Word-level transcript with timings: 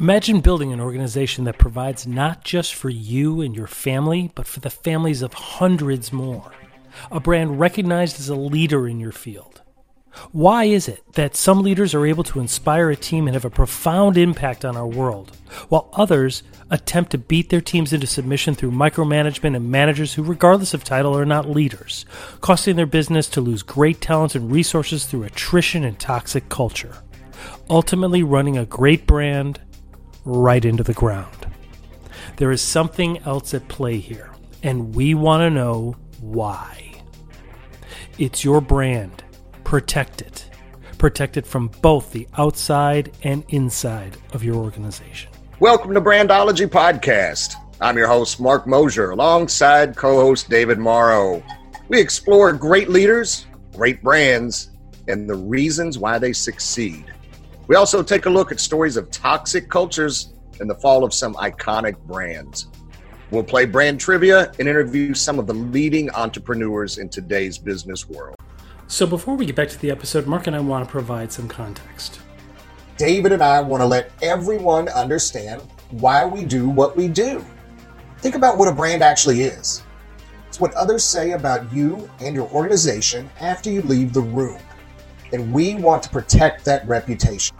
Imagine 0.00 0.40
building 0.40 0.72
an 0.72 0.80
organization 0.80 1.44
that 1.44 1.58
provides 1.58 2.06
not 2.06 2.42
just 2.42 2.74
for 2.74 2.88
you 2.88 3.42
and 3.42 3.54
your 3.54 3.66
family, 3.66 4.32
but 4.34 4.46
for 4.46 4.60
the 4.60 4.70
families 4.70 5.20
of 5.20 5.34
hundreds 5.34 6.10
more. 6.10 6.52
A 7.10 7.20
brand 7.20 7.60
recognized 7.60 8.18
as 8.18 8.30
a 8.30 8.34
leader 8.34 8.88
in 8.88 8.98
your 8.98 9.12
field. 9.12 9.60
Why 10.32 10.64
is 10.64 10.88
it 10.88 11.04
that 11.16 11.36
some 11.36 11.62
leaders 11.62 11.94
are 11.94 12.06
able 12.06 12.24
to 12.24 12.40
inspire 12.40 12.88
a 12.88 12.96
team 12.96 13.26
and 13.26 13.34
have 13.34 13.44
a 13.44 13.50
profound 13.50 14.16
impact 14.16 14.64
on 14.64 14.74
our 14.74 14.86
world, 14.86 15.36
while 15.68 15.90
others 15.92 16.42
attempt 16.70 17.10
to 17.10 17.18
beat 17.18 17.50
their 17.50 17.60
teams 17.60 17.92
into 17.92 18.06
submission 18.06 18.54
through 18.54 18.70
micromanagement 18.70 19.54
and 19.54 19.70
managers 19.70 20.14
who, 20.14 20.22
regardless 20.22 20.72
of 20.72 20.82
title, 20.82 21.14
are 21.14 21.26
not 21.26 21.50
leaders, 21.50 22.06
costing 22.40 22.76
their 22.76 22.86
business 22.86 23.28
to 23.28 23.42
lose 23.42 23.62
great 23.62 24.00
talent 24.00 24.34
and 24.34 24.50
resources 24.50 25.04
through 25.04 25.24
attrition 25.24 25.84
and 25.84 26.00
toxic 26.00 26.48
culture? 26.48 27.02
Ultimately, 27.68 28.22
running 28.22 28.56
a 28.56 28.64
great 28.64 29.06
brand 29.06 29.60
right 30.24 30.64
into 30.64 30.82
the 30.82 30.94
ground. 30.94 31.46
There 32.36 32.50
is 32.50 32.62
something 32.62 33.18
else 33.18 33.54
at 33.54 33.68
play 33.68 33.98
here, 33.98 34.30
and 34.62 34.94
we 34.94 35.14
want 35.14 35.42
to 35.42 35.50
know 35.50 35.96
why. 36.20 37.02
It's 38.18 38.44
your 38.44 38.60
brand. 38.60 39.24
Protect 39.64 40.20
it. 40.20 40.50
Protect 40.98 41.36
it 41.36 41.46
from 41.46 41.68
both 41.80 42.12
the 42.12 42.28
outside 42.36 43.12
and 43.22 43.44
inside 43.48 44.16
of 44.32 44.44
your 44.44 44.56
organization. 44.56 45.30
Welcome 45.58 45.94
to 45.94 46.00
Brandology 46.00 46.66
Podcast. 46.66 47.54
I'm 47.80 47.96
your 47.96 48.08
host, 48.08 48.40
Mark 48.40 48.66
Mosier, 48.66 49.10
alongside 49.10 49.96
co 49.96 50.16
host 50.16 50.50
David 50.50 50.78
Morrow. 50.78 51.42
We 51.88 51.98
explore 51.98 52.52
great 52.52 52.90
leaders, 52.90 53.46
great 53.74 54.02
brands, 54.02 54.70
and 55.08 55.28
the 55.28 55.34
reasons 55.34 55.98
why 55.98 56.18
they 56.18 56.34
succeed. 56.34 57.09
We 57.70 57.76
also 57.76 58.02
take 58.02 58.26
a 58.26 58.30
look 58.30 58.50
at 58.50 58.58
stories 58.58 58.96
of 58.96 59.12
toxic 59.12 59.68
cultures 59.68 60.32
and 60.58 60.68
the 60.68 60.74
fall 60.74 61.04
of 61.04 61.14
some 61.14 61.34
iconic 61.34 61.96
brands. 61.98 62.66
We'll 63.30 63.44
play 63.44 63.64
brand 63.64 64.00
trivia 64.00 64.50
and 64.58 64.68
interview 64.68 65.14
some 65.14 65.38
of 65.38 65.46
the 65.46 65.54
leading 65.54 66.10
entrepreneurs 66.10 66.98
in 66.98 67.08
today's 67.08 67.58
business 67.58 68.08
world. 68.08 68.34
So, 68.88 69.06
before 69.06 69.36
we 69.36 69.46
get 69.46 69.54
back 69.54 69.68
to 69.68 69.78
the 69.78 69.92
episode, 69.92 70.26
Mark 70.26 70.48
and 70.48 70.56
I 70.56 70.58
want 70.58 70.84
to 70.84 70.90
provide 70.90 71.30
some 71.30 71.46
context. 71.46 72.18
David 72.96 73.30
and 73.30 73.40
I 73.40 73.60
want 73.60 73.82
to 73.82 73.86
let 73.86 74.10
everyone 74.20 74.88
understand 74.88 75.62
why 75.90 76.26
we 76.26 76.44
do 76.44 76.68
what 76.68 76.96
we 76.96 77.06
do. 77.06 77.44
Think 78.18 78.34
about 78.34 78.58
what 78.58 78.66
a 78.66 78.72
brand 78.72 79.04
actually 79.04 79.42
is 79.42 79.84
it's 80.48 80.58
what 80.58 80.74
others 80.74 81.04
say 81.04 81.32
about 81.32 81.72
you 81.72 82.10
and 82.18 82.34
your 82.34 82.50
organization 82.50 83.30
after 83.40 83.70
you 83.70 83.82
leave 83.82 84.12
the 84.12 84.22
room. 84.22 84.58
And 85.32 85.52
we 85.52 85.76
want 85.76 86.02
to 86.02 86.10
protect 86.10 86.64
that 86.64 86.84
reputation. 86.88 87.59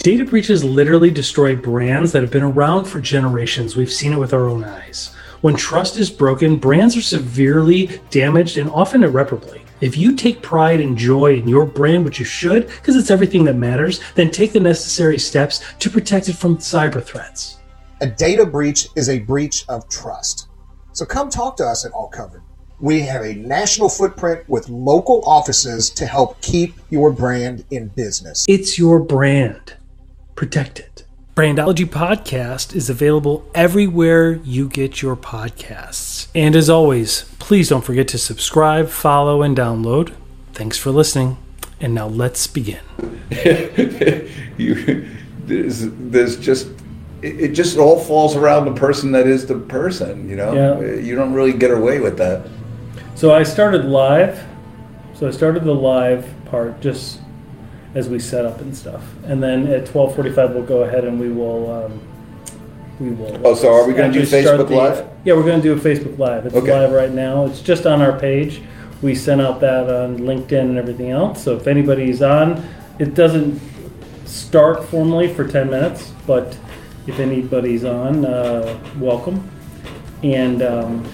Data 0.00 0.24
breaches 0.24 0.62
literally 0.62 1.10
destroy 1.10 1.56
brands 1.56 2.12
that 2.12 2.22
have 2.22 2.30
been 2.30 2.44
around 2.44 2.84
for 2.84 3.00
generations. 3.00 3.74
We've 3.74 3.92
seen 3.92 4.12
it 4.12 4.18
with 4.18 4.32
our 4.32 4.48
own 4.48 4.62
eyes. 4.62 5.12
When 5.40 5.56
trust 5.56 5.98
is 5.98 6.08
broken, 6.08 6.56
brands 6.56 6.96
are 6.96 7.02
severely 7.02 8.00
damaged 8.10 8.58
and 8.58 8.70
often 8.70 9.02
irreparably. 9.02 9.62
If 9.80 9.96
you 9.96 10.14
take 10.14 10.40
pride 10.40 10.80
and 10.80 10.96
joy 10.96 11.34
in 11.34 11.48
your 11.48 11.66
brand, 11.66 12.04
which 12.04 12.20
you 12.20 12.24
should, 12.24 12.68
because 12.68 12.94
it's 12.94 13.10
everything 13.10 13.44
that 13.44 13.56
matters, 13.56 14.00
then 14.14 14.30
take 14.30 14.52
the 14.52 14.60
necessary 14.60 15.18
steps 15.18 15.64
to 15.80 15.90
protect 15.90 16.28
it 16.28 16.36
from 16.36 16.58
cyber 16.58 17.02
threats. 17.02 17.58
A 18.00 18.06
data 18.06 18.46
breach 18.46 18.86
is 18.94 19.08
a 19.08 19.18
breach 19.18 19.64
of 19.68 19.88
trust. 19.88 20.48
So 20.92 21.04
come 21.04 21.28
talk 21.28 21.56
to 21.56 21.64
us 21.64 21.84
at 21.84 21.92
All 21.92 22.08
Covered. 22.08 22.42
We 22.80 23.00
have 23.02 23.22
a 23.22 23.34
national 23.34 23.88
footprint 23.88 24.48
with 24.48 24.68
local 24.68 25.24
offices 25.26 25.90
to 25.90 26.06
help 26.06 26.40
keep 26.40 26.74
your 26.88 27.10
brand 27.10 27.64
in 27.72 27.88
business. 27.88 28.46
It's 28.48 28.78
your 28.78 29.00
brand. 29.00 29.74
Protect 30.38 30.78
it. 30.78 31.02
Brandology 31.34 31.84
Podcast 31.84 32.72
is 32.72 32.88
available 32.88 33.44
everywhere 33.56 34.34
you 34.44 34.68
get 34.68 35.02
your 35.02 35.16
podcasts. 35.16 36.28
And 36.32 36.54
as 36.54 36.70
always, 36.70 37.24
please 37.40 37.68
don't 37.68 37.84
forget 37.84 38.06
to 38.06 38.18
subscribe, 38.18 38.88
follow, 38.88 39.42
and 39.42 39.56
download. 39.56 40.14
Thanks 40.52 40.78
for 40.78 40.92
listening. 40.92 41.38
And 41.80 41.92
now 41.92 42.06
let's 42.06 42.46
begin. 42.46 42.78
you, 44.58 45.08
there's, 45.44 45.88
there's 45.88 46.36
just 46.36 46.68
it, 47.20 47.40
it 47.40 47.48
just 47.48 47.76
all 47.76 47.98
falls 47.98 48.36
around 48.36 48.66
the 48.66 48.80
person 48.80 49.10
that 49.10 49.26
is 49.26 49.44
the 49.44 49.58
person. 49.58 50.30
You 50.30 50.36
know, 50.36 50.52
Yeah. 50.52 51.00
you 51.00 51.16
don't 51.16 51.32
really 51.32 51.52
get 51.52 51.72
away 51.72 51.98
with 51.98 52.16
that. 52.18 52.46
So 53.16 53.34
I 53.34 53.42
started 53.42 53.86
live. 53.86 54.40
So 55.14 55.26
I 55.26 55.32
started 55.32 55.64
the 55.64 55.74
live 55.74 56.32
part 56.44 56.80
just 56.80 57.22
as 57.94 58.08
we 58.08 58.18
set 58.18 58.44
up 58.44 58.60
and 58.60 58.76
stuff, 58.76 59.02
and 59.24 59.42
then 59.42 59.66
at 59.68 59.86
twelve 59.86 60.14
forty-five 60.14 60.52
we'll 60.52 60.64
go 60.64 60.82
ahead 60.82 61.04
and 61.04 61.18
we 61.18 61.30
will. 61.30 61.70
Um, 61.84 62.00
we 63.00 63.10
will. 63.10 63.40
Oh, 63.46 63.54
so 63.54 63.72
are 63.72 63.86
we 63.86 63.94
gonna 63.94 64.12
do 64.12 64.22
actually 64.22 64.42
start 64.42 64.60
Facebook 64.60 64.70
Live? 64.70 65.08
Yeah, 65.24 65.34
we're 65.34 65.44
going 65.44 65.62
to 65.62 65.62
do 65.62 65.72
a 65.72 65.76
Facebook 65.76 66.18
Live. 66.18 66.46
It's 66.46 66.54
Okay. 66.56 66.72
live 66.72 66.90
right 66.90 67.12
now. 67.12 67.46
It's 67.46 67.60
just 67.60 67.86
on 67.86 68.02
our 68.02 68.18
page. 68.18 68.60
We 69.02 69.14
sent 69.14 69.40
out 69.40 69.60
that 69.60 69.88
on 69.88 70.18
LinkedIn 70.18 70.60
and 70.60 70.76
everything 70.76 71.10
else. 71.12 71.40
So 71.42 71.54
if 71.54 71.68
anybody's 71.68 72.22
on, 72.22 72.60
it 72.98 73.14
doesn't 73.14 73.60
start 74.26 74.84
formally 74.86 75.32
for 75.32 75.46
ten 75.46 75.70
minutes, 75.70 76.12
but 76.26 76.58
if 77.06 77.20
anybody's 77.20 77.84
on, 77.84 78.24
uh, 78.24 78.76
welcome. 78.98 79.48
And 80.24 80.62
um, 80.62 81.08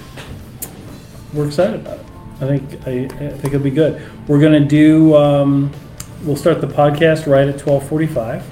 we're 1.34 1.46
excited 1.46 1.80
about 1.80 1.98
it. 1.98 2.06
I 2.40 2.46
think 2.46 2.86
I, 2.86 2.90
I 3.26 3.30
think 3.30 3.46
it'll 3.46 3.60
be 3.60 3.70
good. 3.70 4.00
We're 4.26 4.40
gonna 4.40 4.64
do. 4.64 5.14
Um, 5.16 5.70
we'll 6.24 6.36
start 6.36 6.60
the 6.60 6.66
podcast 6.66 7.26
right 7.30 7.48
at 7.48 7.58
twelve 7.58 7.86
forty-five, 7.88 8.42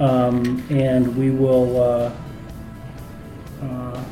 um, 0.00 0.64
and 0.70 1.16
we 1.16 1.30
will 1.30 1.82
uh, 1.82 2.12
uh, 3.62 4.04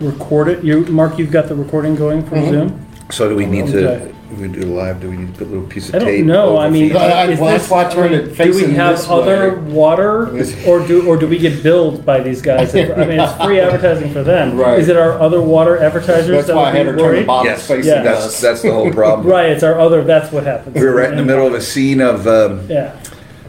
record 0.00 0.48
it. 0.48 0.64
You, 0.64 0.84
Mark, 0.86 1.18
you've 1.18 1.30
got 1.30 1.48
the 1.48 1.54
recording 1.54 1.94
going 1.94 2.24
for 2.26 2.36
Zoom. 2.50 2.86
So 3.10 3.28
do 3.28 3.36
we 3.36 3.46
need 3.46 3.68
Okay. 3.74 4.11
To? 4.36 4.42
We 4.42 4.48
do 4.48 4.74
live. 4.74 5.00
Do 5.00 5.10
we 5.10 5.16
need 5.16 5.32
to 5.34 5.38
put 5.38 5.46
a 5.48 5.50
little 5.50 5.66
piece 5.66 5.88
of 5.88 5.94
I 5.94 5.98
don't 6.00 6.08
tape? 6.08 6.24
know. 6.26 6.50
over 6.56 6.58
I 6.66 6.70
mean, 6.70 6.88
feed? 6.90 6.96
I- 6.96 7.30
is 7.30 7.38
well, 7.40 7.52
this, 7.52 7.62
that's 7.62 7.70
why 7.70 7.86
I 7.86 7.92
turned 7.92 8.14
it 8.14 8.36
do 8.36 8.54
we 8.54 8.74
have 8.74 8.96
this 8.96 9.08
other 9.08 9.60
way. 9.60 9.72
water, 9.72 10.28
or 10.66 10.86
do 10.86 11.06
or 11.08 11.16
do 11.16 11.26
we 11.28 11.38
get 11.38 11.62
billed 11.62 12.04
by 12.06 12.20
these 12.20 12.42
guys? 12.42 12.74
I 12.74 12.84
mean, 13.04 13.20
it's 13.20 13.44
free 13.44 13.60
advertising 13.60 14.12
for 14.12 14.22
them. 14.22 14.56
Right. 14.56 14.78
Is 14.78 14.88
it 14.88 14.96
our 14.96 15.18
other 15.20 15.40
water 15.42 15.78
advertisers 15.78 16.28
That's 16.36 16.46
that 16.48 16.56
why 16.56 16.70
I 16.70 16.72
would 16.72 16.76
had 16.76 16.82
be 16.86 16.90
her 16.92 16.96
turn 16.96 16.96
the 16.98 17.02
worried? 17.04 17.26
bottom 17.26 17.46
yes, 17.52 17.66
facing 17.66 17.92
Yeah. 17.92 18.02
that's 18.02 18.24
us. 18.26 18.40
that's 18.40 18.62
the 18.62 18.72
whole 18.72 18.92
problem. 18.92 19.26
Right, 19.32 19.50
it's 19.50 19.62
our 19.62 19.78
other. 19.78 20.04
That's 20.04 20.32
what 20.32 20.44
happens. 20.44 20.74
We 20.74 20.84
were 20.84 20.94
right 20.94 21.10
in 21.10 21.16
the 21.16 21.24
middle 21.24 21.46
of 21.46 21.54
a 21.54 21.60
scene 21.60 22.00
of. 22.00 22.26
Um, 22.26 22.66
Yeah. 22.68 22.98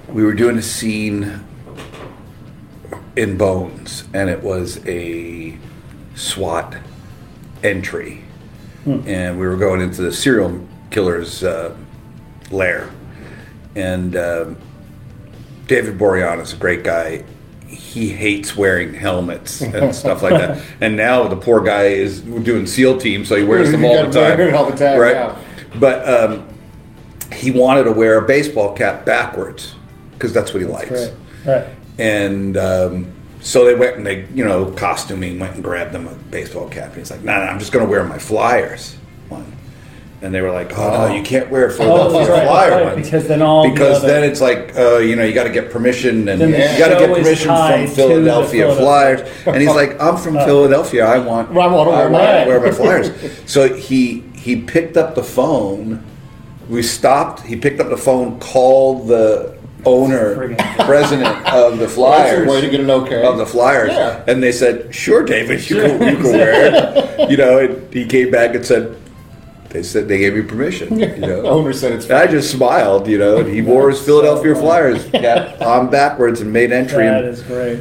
we 0.09 0.23
were 0.23 0.33
doing 0.33 0.57
a 0.57 0.61
scene 0.61 1.41
in 3.15 3.37
Bones, 3.37 4.05
and 4.13 4.29
it 4.29 4.41
was 4.43 4.79
a 4.87 5.57
SWAT 6.15 6.77
entry, 7.63 8.23
and 8.85 9.39
we 9.39 9.45
were 9.47 9.55
going 9.55 9.81
into 9.81 10.01
the 10.01 10.11
serial 10.11 10.59
killer's 10.93 11.43
uh, 11.43 11.75
lair, 12.51 12.89
and 13.75 14.15
um 14.15 14.57
David 15.67 15.97
Boreanaz, 15.97 16.53
a 16.53 16.57
great 16.57 16.83
guy. 16.83 17.23
He 17.67 18.09
hates 18.09 18.55
wearing 18.55 18.93
helmets 18.93 19.61
and 19.61 19.95
stuff 20.03 20.21
like 20.21 20.33
that. 20.33 20.63
And 20.81 20.95
now 20.95 21.27
the 21.27 21.35
poor 21.35 21.61
guy 21.61 21.85
is 21.85 22.21
doing 22.21 22.67
SEAL 22.67 22.99
team, 22.99 23.25
so 23.25 23.35
he 23.35 23.43
wears 23.43 23.71
them 23.71 23.83
all 23.85 24.05
the 24.05 24.11
time. 24.11 24.55
all 24.55 24.69
the 24.69 24.77
time, 24.77 24.99
right? 24.99 25.15
yeah. 25.15 25.39
But 25.79 26.07
um, 26.07 26.47
he 27.33 27.51
wanted 27.51 27.85
to 27.85 27.91
wear 27.91 28.19
a 28.19 28.27
baseball 28.27 28.73
cap 28.75 29.05
backwards 29.05 29.75
because 30.13 30.33
that's 30.33 30.53
what 30.53 30.61
he 30.61 30.67
likes. 30.67 30.91
Right. 30.91 31.13
Right. 31.45 31.67
And 31.97 32.57
um, 32.57 33.11
so 33.41 33.65
they 33.65 33.75
went 33.75 33.97
and 33.97 34.05
they, 34.05 34.27
you 34.33 34.45
know, 34.45 34.71
costuming 34.71 35.39
went 35.39 35.55
and 35.55 35.63
grabbed 35.63 35.93
them 35.93 36.07
a 36.07 36.13
baseball 36.13 36.69
cap. 36.69 36.89
And 36.89 36.97
he's 36.97 37.11
like, 37.11 37.21
"No, 37.21 37.33
nah, 37.33 37.45
no, 37.45 37.51
I'm 37.51 37.59
just 37.59 37.71
going 37.71 37.85
to 37.85 37.89
wear 37.89 38.03
my 38.03 38.19
Flyers 38.19 38.95
one." 39.29 39.51
And 40.23 40.33
they 40.33 40.39
were 40.39 40.51
like, 40.51 40.71
"Oh, 40.79 41.07
no, 41.09 41.13
you 41.13 41.21
can't 41.21 41.49
wear 41.49 41.65
a 41.67 41.69
Philadelphia 41.69 42.19
that's 42.19 42.29
right, 42.29 42.47
Flyer 42.47 42.71
right, 42.71 42.85
one 42.93 43.03
because 43.03 43.27
then 43.27 43.41
all 43.41 43.63
the 43.65 43.71
because 43.71 43.97
other- 43.97 44.07
then 44.07 44.23
it's 44.23 44.39
like, 44.39 44.73
uh, 44.77 44.99
you 44.99 45.17
know, 45.17 45.23
you 45.25 45.33
got 45.33 45.43
to 45.43 45.49
get 45.49 45.69
permission 45.69 46.29
and 46.29 46.39
the 46.39 46.47
you 46.47 46.57
got 46.79 46.97
to 46.97 47.05
get 47.05 47.13
permission 47.13 47.47
from 47.49 47.87
Philadelphia 47.87 48.73
Philadelphia. 48.73 48.75
Flyers." 48.75 49.29
And 49.45 49.57
he's 49.57 49.75
like, 49.75 50.01
"I'm 50.01 50.15
from 50.15 50.35
Philadelphia. 50.49 51.05
I 51.05 51.17
want, 51.19 51.51
Well, 51.51 51.67
I 51.69 51.71
wanna 51.75 51.89
wear 51.91 52.09
want 52.09 52.23
mine." 52.23 52.43
to 52.45 52.47
wear 52.47 52.59
my 52.61 52.71
Flyers." 52.81 53.11
So 53.45 53.73
he 53.75 54.23
he 54.33 54.55
picked 54.61 54.95
up 54.95 55.13
the 55.15 55.23
phone. 55.23 56.01
We 56.69 56.83
stopped. 56.83 57.41
He 57.41 57.57
picked 57.57 57.81
up 57.81 57.89
the 57.89 57.97
phone, 57.97 58.39
called 58.39 59.09
the 59.09 59.57
owner, 59.85 60.55
president 60.85 61.35
of 61.51 61.79
the 61.79 61.89
Flyers, 61.89 62.47
a 62.47 62.49
way 62.49 62.61
to 62.61 62.69
get 62.69 62.79
an 62.79 62.89
okay. 62.89 63.25
of 63.25 63.37
the 63.37 63.45
Flyers, 63.45 63.91
Yeah. 63.91 64.23
and 64.27 64.41
they 64.41 64.53
said, 64.53 64.95
"Sure, 64.95 65.21
David, 65.25 65.69
you 65.69 65.75
can, 65.81 66.01
you 66.01 66.15
can 66.15 66.31
wear 66.31 66.53
it." 67.19 67.29
You 67.29 67.35
know, 67.35 67.57
and 67.59 67.93
he 67.93 68.05
came 68.05 68.31
back 68.31 68.55
and 68.55 68.65
said, 68.65 68.95
"They 69.73 69.83
said 69.83 70.07
they 70.07 70.19
gave 70.19 70.33
me 70.35 70.41
permission." 70.43 70.97
You 70.99 71.07
know, 71.17 71.41
The 71.41 71.49
owner 71.49 71.73
said 71.73 71.91
it's 71.91 72.05
and 72.05 72.13
I 72.13 72.27
just 72.27 72.49
smiled. 72.51 73.07
You 73.07 73.17
know, 73.17 73.37
and 73.39 73.49
he 73.49 73.61
wore 73.61 73.89
his 73.89 74.01
Philadelphia 74.05 74.55
Flyers 74.55 75.03
cap 75.09 75.61
on 75.61 75.89
backwards 75.89 76.39
and 76.41 76.53
made 76.53 76.71
entry 76.71 77.03
That 77.05 77.25
and 77.25 77.33
is 77.33 77.41
great. 77.43 77.79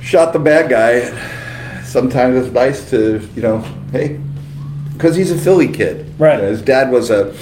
shot 0.00 0.32
the 0.32 0.38
bad 0.38 0.70
guy. 0.70 1.10
Sometimes 1.84 2.44
it's 2.44 2.52
nice 2.54 2.90
to, 2.90 3.26
you 3.34 3.42
know, 3.42 3.58
hey, 3.92 4.20
because 4.92 5.16
he's 5.16 5.30
a 5.30 5.38
Philly 5.38 5.68
kid. 5.68 6.12
Right. 6.18 6.36
You 6.36 6.42
know, 6.42 6.48
his 6.48 6.62
dad 6.62 6.90
was 6.90 7.10
a 7.10 7.34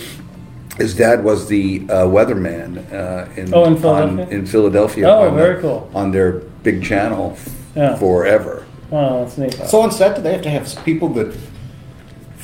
his 0.76 0.94
dad 0.96 1.22
was 1.22 1.46
the 1.48 1.82
uh, 1.88 2.04
weatherman 2.06 2.78
uh, 2.92 3.28
in, 3.40 3.54
Oh, 3.54 3.64
in 3.64 3.74
on- 3.74 3.80
Philadelphia? 3.80 4.28
in 4.38 4.46
Philadelphia. 4.46 5.06
Oh, 5.08 5.28
on 5.28 5.36
very 5.36 5.54
the- 5.56 5.60
cool. 5.62 5.90
On 5.94 6.10
their 6.10 6.32
big 6.64 6.82
channel 6.84 7.32
f- 7.36 7.48
Yeah. 7.76 7.96
forever. 7.96 8.64
Oh, 8.90 9.20
that's 9.24 9.38
neat. 9.38 9.54
So 9.68 9.80
on 9.80 9.90
set, 9.92 10.16
do 10.16 10.22
they 10.22 10.32
have 10.32 10.42
to 10.42 10.50
have 10.50 10.84
people 10.84 11.08
that 11.10 11.34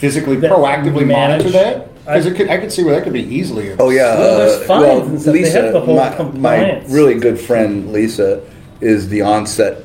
physically, 0.00 0.36
That 0.36 0.50
proactively 0.50 1.06
manage- 1.06 1.44
monitor 1.44 1.50
that? 1.50 2.04
Because 2.04 2.26
I- 2.26 2.30
I, 2.30 2.34
could, 2.34 2.48
I 2.48 2.56
could 2.56 2.72
see 2.72 2.82
where 2.82 2.94
that 2.94 3.04
could 3.04 3.12
be 3.12 3.22
easily. 3.22 3.72
Oh 3.78 3.90
yeah, 3.90 4.18
Well, 4.18 4.38
there's 4.38 4.62
uh, 4.62 4.64
fines 4.66 5.08
and 5.08 5.20
stuff. 5.20 5.34
They 5.34 5.42
Lisa, 5.42 5.62
have 5.62 5.72
the 5.74 5.80
whole 5.80 5.96
my, 5.96 6.32
my 6.32 6.82
really 6.88 7.14
good 7.20 7.38
friend 7.38 7.92
Lisa 7.92 8.42
is 8.80 9.08
the 9.10 9.20
onset 9.20 9.84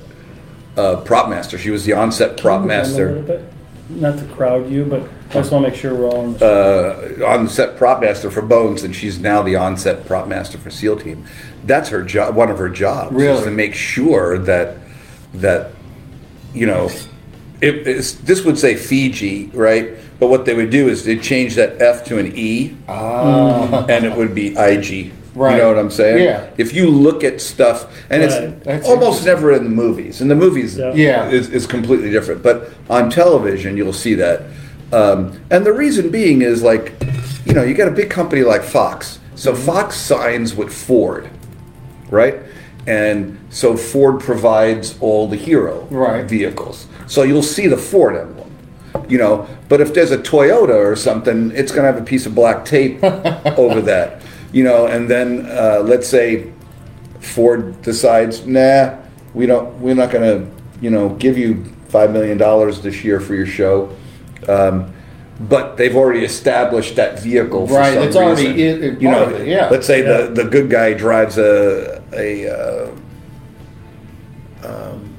uh, 0.78 1.02
prop 1.02 1.30
master. 1.30 1.58
She 1.58 1.70
was 1.70 1.84
the 1.86 1.94
onset 1.94 2.40
prop 2.40 2.62
Move 2.62 2.72
in 2.72 2.78
a 2.80 2.84
little 2.84 3.22
master. 3.24 3.50
Not 3.90 4.18
to 4.18 4.26
crowd 4.34 4.70
you, 4.72 4.86
but 4.86 5.02
I 5.30 5.34
just 5.34 5.52
want 5.52 5.66
to 5.66 5.70
make 5.72 5.80
sure 5.80 5.94
we're 5.94 6.08
all 6.08 6.22
on 6.22 6.34
the. 6.38 7.24
uh, 7.24 7.28
onset 7.28 7.78
prop 7.78 8.02
master 8.02 8.32
for 8.32 8.42
Bones, 8.42 8.84
and 8.84 8.96
she's 8.96 9.20
now 9.20 9.44
the 9.44 9.58
onset 9.58 10.08
prop 10.08 10.28
master 10.28 10.58
for 10.58 10.72
SEAL 10.72 11.00
Team. 11.02 11.26
That's 11.66 11.90
her 11.90 12.02
job. 12.02 12.36
One 12.36 12.50
of 12.50 12.58
her 12.58 12.70
jobs 12.70 13.16
is 13.22 13.44
to 13.44 13.52
make 13.52 13.76
sure 13.76 14.40
that 14.40 14.78
that 15.36 15.72
you 16.54 16.66
know, 16.66 16.90
it, 17.62 17.84
this 17.84 18.44
would 18.46 18.58
say 18.58 18.76
Fiji, 18.76 19.48
right? 19.54 19.98
But 20.20 20.28
what 20.28 20.46
they 20.46 20.54
would 20.54 20.70
do 20.70 20.88
is 20.88 21.04
they'd 21.04 21.22
change 21.22 21.56
that 21.56 21.82
F 21.82 22.04
to 22.06 22.18
an 22.18 22.32
E, 22.36 22.76
Ah. 22.88 23.86
and 23.90 24.06
it 24.06 24.16
would 24.16 24.34
be 24.34 24.56
IG. 24.58 25.12
Right. 25.36 25.52
You 25.56 25.62
know 25.64 25.68
what 25.68 25.78
I'm 25.78 25.92
saying? 25.92 26.24
Yeah. 26.24 26.46
If 26.58 26.74
you 26.74 26.90
look 26.90 27.24
at 27.26 27.42
stuff, 27.42 27.88
and 28.10 28.22
Right. 28.24 28.32
it's 28.32 28.66
That's 28.66 28.88
almost 28.88 29.26
never 29.26 29.52
in 29.52 29.66
the 29.66 29.70
movies. 29.70 30.22
In 30.22 30.30
the 30.30 30.36
movies, 30.36 30.78
Yeah. 30.78 30.94
Yeah. 30.94 31.30
is, 31.30 31.50
is 31.50 31.68
completely 31.68 32.10
different. 32.10 32.42
But 32.42 32.70
on 32.90 33.10
television, 33.10 33.76
you'll 33.76 33.92
see 33.92 34.14
that. 34.16 34.44
Um, 34.94 35.34
and 35.52 35.66
the 35.66 35.74
reason 35.74 36.10
being 36.10 36.42
is 36.42 36.64
like, 36.64 36.94
you 37.46 37.54
know, 37.54 37.64
you 37.64 37.74
got 37.74 37.90
a 37.90 37.92
big 37.92 38.10
company 38.10 38.44
like 38.44 38.64
Fox. 38.64 39.20
So 39.36 39.52
Mm-hmm. 39.52 39.62
Fox 39.66 39.98
signs 39.98 40.56
with 40.56 40.72
Ford, 40.72 41.28
right? 42.10 42.36
And 42.88 43.38
so 43.50 43.76
Ford 43.76 44.22
provides 44.22 44.96
all 45.02 45.28
the 45.28 45.36
hero 45.36 45.86
Right. 45.92 46.24
vehicles. 46.24 46.86
So 47.08 47.24
you'll 47.24 47.44
see 47.44 47.68
the 47.68 47.78
Ford 47.78 48.16
emblem. 48.16 48.45
You 49.10 49.18
know, 49.18 49.48
but 49.70 49.82
if 49.82 49.94
there's 49.94 50.12
a 50.12 50.18
Toyota 50.18 50.74
or 50.76 50.96
something, 50.96 51.52
it's 51.52 51.72
going 51.72 51.86
to 51.86 51.92
have 51.92 52.02
a 52.02 52.06
piece 52.06 52.26
of 52.26 52.34
black 52.36 52.66
tape 52.66 53.04
over 53.04 53.82
that. 53.82 54.22
You 54.52 54.64
know, 54.64 54.88
and 54.88 55.10
then 55.10 55.46
uh, 55.48 55.82
let's 55.84 56.08
say 56.08 56.52
Ford 57.20 57.82
decides, 57.82 58.46
nah, 58.48 58.96
we 59.34 59.46
don't, 59.46 59.80
we're 59.82 59.96
not 59.96 60.12
going 60.12 60.24
to, 60.24 60.52
you 60.82 60.90
know, 60.90 61.10
give 61.10 61.38
you 61.38 61.66
five 61.90 62.12
million 62.12 62.38
dollars 62.38 62.82
this 62.82 63.04
year 63.04 63.20
for 63.20 63.36
your 63.36 63.46
show. 63.46 63.96
Um, 64.48 64.92
but 65.40 65.76
they've 65.76 65.96
already 65.96 66.24
established 66.24 66.96
that 66.96 67.20
vehicle 67.20 67.68
for 67.68 67.74
Right, 67.74 67.98
it's 67.98 68.16
already 68.16 68.48
reason. 68.54 68.84
in- 68.84 68.96
in 68.96 69.00
you 69.02 69.12
know, 69.12 69.28
it, 69.30 69.48
yeah. 69.48 69.68
Let's 69.70 69.86
say 69.86 70.02
Yeah. 70.04 70.28
the 70.28 70.44
the 70.44 70.50
good 70.50 70.70
guy 70.70 70.94
drives 70.94 71.38
a 71.38 72.02
a 72.14 72.48
uh, 72.50 72.92
um, 74.64 75.15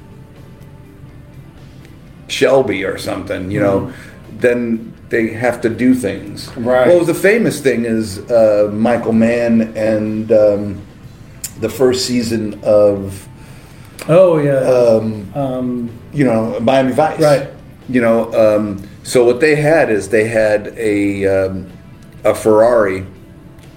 Shelby 2.27 2.83
or 2.83 2.97
something, 2.97 3.49
you 3.51 3.59
know, 3.59 3.91
then 4.39 4.93
they 5.09 5.27
have 5.29 5.61
to 5.61 5.69
do 5.69 5.93
things. 5.95 6.49
Right. 6.57 6.87
Well, 6.87 7.05
the 7.05 7.13
famous 7.13 7.61
thing 7.61 7.85
is 7.85 8.19
uh, 8.29 8.69
Michael 8.73 9.13
Mann 9.13 9.61
and 9.77 10.31
um, 10.31 10.81
the 11.59 11.69
first 11.69 12.05
season 12.05 12.59
of 12.63 13.27
Oh 14.09 14.37
yeah. 14.37 14.59
um, 14.59 15.31
um, 15.35 15.89
you 16.13 16.23
know 16.25 16.59
Miami 16.59 16.93
Vice. 16.93 17.19
Right. 17.21 17.49
You 17.89 18.01
know, 18.01 18.33
um, 18.33 18.87
so 19.03 19.23
what 19.25 19.39
they 19.39 19.55
had 19.55 19.89
is 19.89 20.09
they 20.09 20.27
had 20.27 20.67
a 20.77 21.25
um, 21.25 21.71
a 22.25 22.35
Ferrari, 22.35 23.05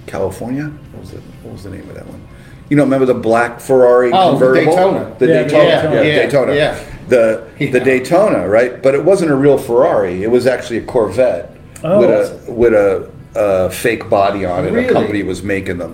California. 0.05 0.65
What 0.65 1.01
was 1.01 1.13
it? 1.13 1.21
What 1.43 1.53
was 1.53 1.63
the 1.63 1.69
name 1.69 1.87
of 1.89 1.95
that 1.95 2.05
one? 2.07 2.21
You 2.69 2.77
know, 2.77 2.83
remember 2.83 3.05
the 3.05 3.13
black 3.13 3.59
Ferrari 3.59 4.11
Oh, 4.13 4.31
the 4.37 4.45
convertible? 4.45 4.71
Daytona. 4.75 5.15
The 5.19 5.27
Yeah, 5.27 5.43
the 5.43 5.49
Daytona. 5.49 5.63
Daytona. 5.69 5.95
Yeah, 5.95 6.01
Yeah, 6.01 6.15
Daytona. 6.23 6.55
yeah. 6.55 6.90
The 7.11 7.43
the 7.59 7.79
Daytona, 7.81 8.47
right? 8.47 8.81
But 8.81 8.95
it 8.95 9.03
wasn't 9.03 9.31
a 9.31 9.35
real 9.35 9.57
Ferrari. 9.57 10.23
It 10.23 10.31
was 10.31 10.47
actually 10.47 10.77
a 10.77 10.85
Corvette 10.85 11.51
Oh, 11.83 11.99
with 11.99 12.09
that's- 12.09 12.47
a 12.47 12.51
with 12.51 12.73
a, 12.73 13.11
uh 13.35 13.69
fake 13.69 14.09
body 14.09 14.45
on 14.45 14.65
it. 14.65 14.71
Really? 14.71 14.87
A 14.87 14.93
company 14.93 15.23
was 15.23 15.43
making 15.43 15.77
them. 15.77 15.93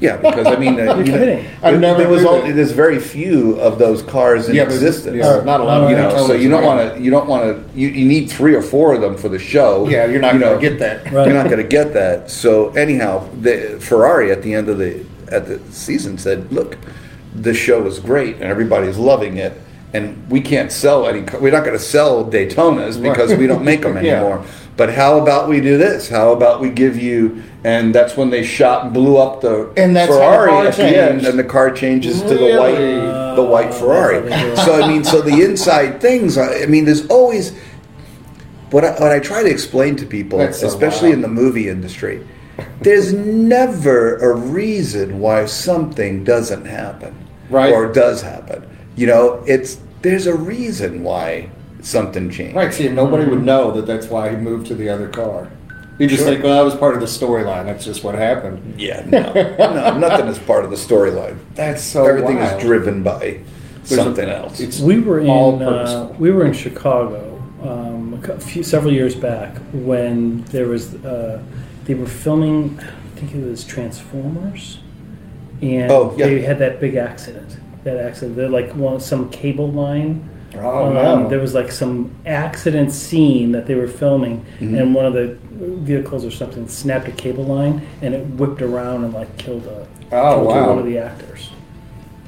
Yeah, 0.00 0.16
because 0.16 0.46
I 0.48 0.56
mean, 0.56 0.74
uh, 0.80 0.96
You're 0.96 1.04
you 1.06 1.12
know, 1.12 1.18
kidding. 1.18 1.46
I 1.62 1.70
there- 1.70 1.80
never 1.80 1.98
there 2.00 2.08
was 2.08 2.24
only, 2.24 2.50
there's 2.52 2.72
very 2.72 2.98
few 2.98 3.58
of 3.60 3.78
those 3.78 4.02
cars 4.02 4.48
in 4.48 4.56
Yeah, 4.56 4.64
existence 4.64 5.16
yeah, 5.16 5.40
not 5.44 5.60
a 5.60 5.64
lot 5.64 5.84
of 5.84 5.90
you 5.90 5.96
know, 5.96 6.26
so 6.26 6.32
you 6.34 6.48
don't 6.50 6.64
want 6.64 6.78
to. 6.96 7.00
You 7.00 7.10
don't 7.12 7.28
want 7.28 7.42
to. 7.44 7.78
You, 7.80 7.88
you 7.88 8.04
need 8.04 8.28
three 8.28 8.54
or 8.56 8.62
four 8.62 8.92
of 8.94 9.00
them 9.00 9.16
for 9.16 9.28
the 9.28 9.38
show. 9.38 9.88
Yeah, 9.88 10.06
you're 10.06 10.20
not 10.20 10.34
you 10.34 10.40
gonna 10.40 10.60
get 10.60 10.78
that. 10.80 11.04
Right. 11.12 11.26
You're 11.26 11.40
not 11.40 11.46
going 11.48 11.62
to 11.62 11.68
get 11.78 11.92
that. 11.94 12.28
So 12.30 12.70
anyhow, 12.70 13.28
the 13.40 13.78
Ferrari 13.80 14.32
at 14.32 14.42
the 14.42 14.52
end 14.52 14.68
of 14.68 14.78
the 14.78 15.04
at 15.30 15.46
the 15.46 15.60
season 15.70 16.18
said, 16.18 16.50
"Look, 16.52 16.76
this 17.34 17.56
show 17.56 17.86
is 17.86 17.98
great, 18.00 18.34
and 18.36 18.44
everybody's 18.44 18.98
loving 18.98 19.36
it." 19.38 19.52
And 19.92 20.28
we 20.30 20.40
can't 20.40 20.70
sell 20.70 21.06
any. 21.06 21.20
We're 21.40 21.52
not 21.52 21.64
going 21.64 21.76
to 21.76 21.82
sell 21.82 22.24
Daytonas 22.24 23.00
because 23.02 23.32
we 23.34 23.46
don't 23.46 23.64
make 23.64 23.82
them 23.82 23.96
Yeah. 24.04 24.16
anymore. 24.16 24.44
But 24.76 24.92
how 24.92 25.18
about 25.18 25.48
we 25.48 25.60
do 25.62 25.78
this? 25.78 26.08
How 26.08 26.32
about 26.32 26.60
we 26.60 26.68
give 26.68 26.98
you? 27.00 27.42
And 27.64 27.94
that's 27.94 28.14
when 28.16 28.28
they 28.28 28.44
shot 28.44 28.84
and 28.84 28.92
blew 28.92 29.16
up 29.16 29.40
the 29.40 29.72
And 29.76 29.96
that's 29.96 30.10
how 30.12 30.18
the 30.18 30.20
Ferrari 30.20 30.50
car 30.50 30.66
at 30.66 30.74
the 30.76 30.84
end, 31.02 31.24
and 31.26 31.38
the 31.38 31.44
car 31.44 31.70
changes 31.70 32.20
to 32.20 32.28
the 32.34 32.56
white, 32.58 33.34
the 33.36 33.42
white 33.42 33.72
Ferrari. 33.72 34.20
that's 34.28 34.34
how 34.34 34.42
they 34.42 34.48
do 34.48 34.52
it. 34.52 34.64
So 34.78 34.82
I 34.84 34.88
mean, 34.88 35.04
so 35.04 35.22
the 35.22 35.42
inside 35.42 36.00
things. 36.00 36.36
I 36.36 36.64
I 36.64 36.66
mean, 36.66 36.84
there's 36.84 37.06
always 37.08 37.56
what 38.70 38.84
I, 38.84 38.90
what 39.00 39.12
I 39.12 39.18
try 39.20 39.42
to 39.42 39.48
explain 39.48 39.96
to 39.96 40.04
people, 40.06 40.38
That's 40.38 40.60
so 40.60 40.66
especially 40.66 41.12
in 41.12 41.22
the 41.22 41.28
movie 41.28 41.68
industry. 41.68 42.26
There's 42.80 43.12
never 43.14 44.16
a 44.16 44.34
reason 44.34 45.20
why 45.20 45.46
something 45.46 46.22
doesn't 46.24 46.66
happen, 46.66 47.14
Right. 47.48 47.72
Or 47.72 47.90
does 47.90 48.20
happen. 48.22 48.64
You 48.96 49.06
know, 49.06 49.42
it's 49.46 49.78
there's 50.02 50.26
a 50.26 50.34
reason 50.34 51.02
why 51.02 51.50
something 51.82 52.30
changed. 52.30 52.56
Right, 52.56 52.72
see, 52.72 52.88
nobody 52.88 53.24
would 53.28 53.42
know 53.44 53.70
that 53.72 53.86
that's 53.86 54.06
why 54.08 54.30
he 54.30 54.36
moved 54.36 54.66
to 54.68 54.74
the 54.74 54.88
other 54.88 55.08
car. 55.08 55.48
You 55.98 56.06
just 56.06 56.22
Sure. 56.22 56.32
think, 56.32 56.44
well, 56.44 56.54
that 56.56 56.64
was 56.64 56.74
part 56.74 56.94
of 56.94 57.00
the 57.00 57.06
storyline. 57.06 57.64
That's 57.64 57.84
just 57.84 58.04
what 58.04 58.14
happened. 58.14 58.78
Yeah, 58.78 59.02
no, 59.06 59.32
no, 59.58 59.96
nothing 59.98 60.26
is 60.26 60.38
part 60.38 60.64
of 60.64 60.70
the 60.70 60.76
storyline. 60.76 61.36
That's 61.54 61.82
so 61.82 62.04
Everything 62.04 62.36
wild. 62.36 62.58
is 62.60 62.66
driven 62.66 63.02
by 63.02 63.38
There's 63.84 63.92
a- 63.92 63.96
something 63.96 64.28
else. 64.28 64.60
It's 64.60 64.78
we 64.80 64.98
were 65.00 65.20
all 65.22 65.56
in 65.56 65.62
uh, 65.62 66.14
we 66.18 66.30
were 66.30 66.44
in 66.44 66.52
Chicago 66.52 67.42
um, 67.62 68.20
a 68.28 68.38
few 68.40 68.62
several 68.62 68.92
years 68.92 69.14
back 69.14 69.56
when 69.72 70.42
there 70.52 70.66
was 70.68 70.94
uh, 71.04 71.42
they 71.84 71.94
were 71.94 72.06
filming 72.06 72.78
I 72.80 73.18
think 73.18 73.34
it 73.34 73.42
was 73.48 73.64
Transformers 73.64 74.80
and 75.62 75.90
Oh, 75.90 76.14
yeah. 76.18 76.26
they 76.26 76.42
had 76.42 76.58
that 76.58 76.80
big 76.80 76.96
accident 76.96 77.56
that 77.86 77.96
accident 77.98 78.36
they're 78.36 78.48
like 78.48 78.70
one 78.74 79.00
some 79.00 79.30
cable 79.30 79.70
line 79.70 80.28
Oh, 80.58 80.86
um, 80.86 80.94
no. 80.94 81.28
there 81.28 81.40
was 81.40 81.54
like 81.54 81.70
some 81.70 82.14
accident 82.24 82.90
scene 82.90 83.52
that 83.52 83.66
they 83.66 83.74
were 83.74 83.88
filming 83.88 84.44
Mm-hmm. 84.58 84.74
and 84.78 84.94
one 84.94 85.06
of 85.06 85.12
the 85.14 85.36
vehicles 85.52 86.24
or 86.24 86.30
something 86.30 86.66
snapped 86.68 87.08
a 87.08 87.12
cable 87.12 87.44
line 87.44 87.86
and 88.02 88.14
it 88.14 88.24
whipped 88.38 88.60
around 88.62 89.04
and 89.04 89.14
like 89.14 89.36
killed 89.38 89.64
a 89.66 89.86
Oh, 90.12 90.34
killed 90.34 90.46
wow. 90.46 90.68
one 90.70 90.78
of 90.80 90.84
the 90.86 90.98
actors 90.98 91.50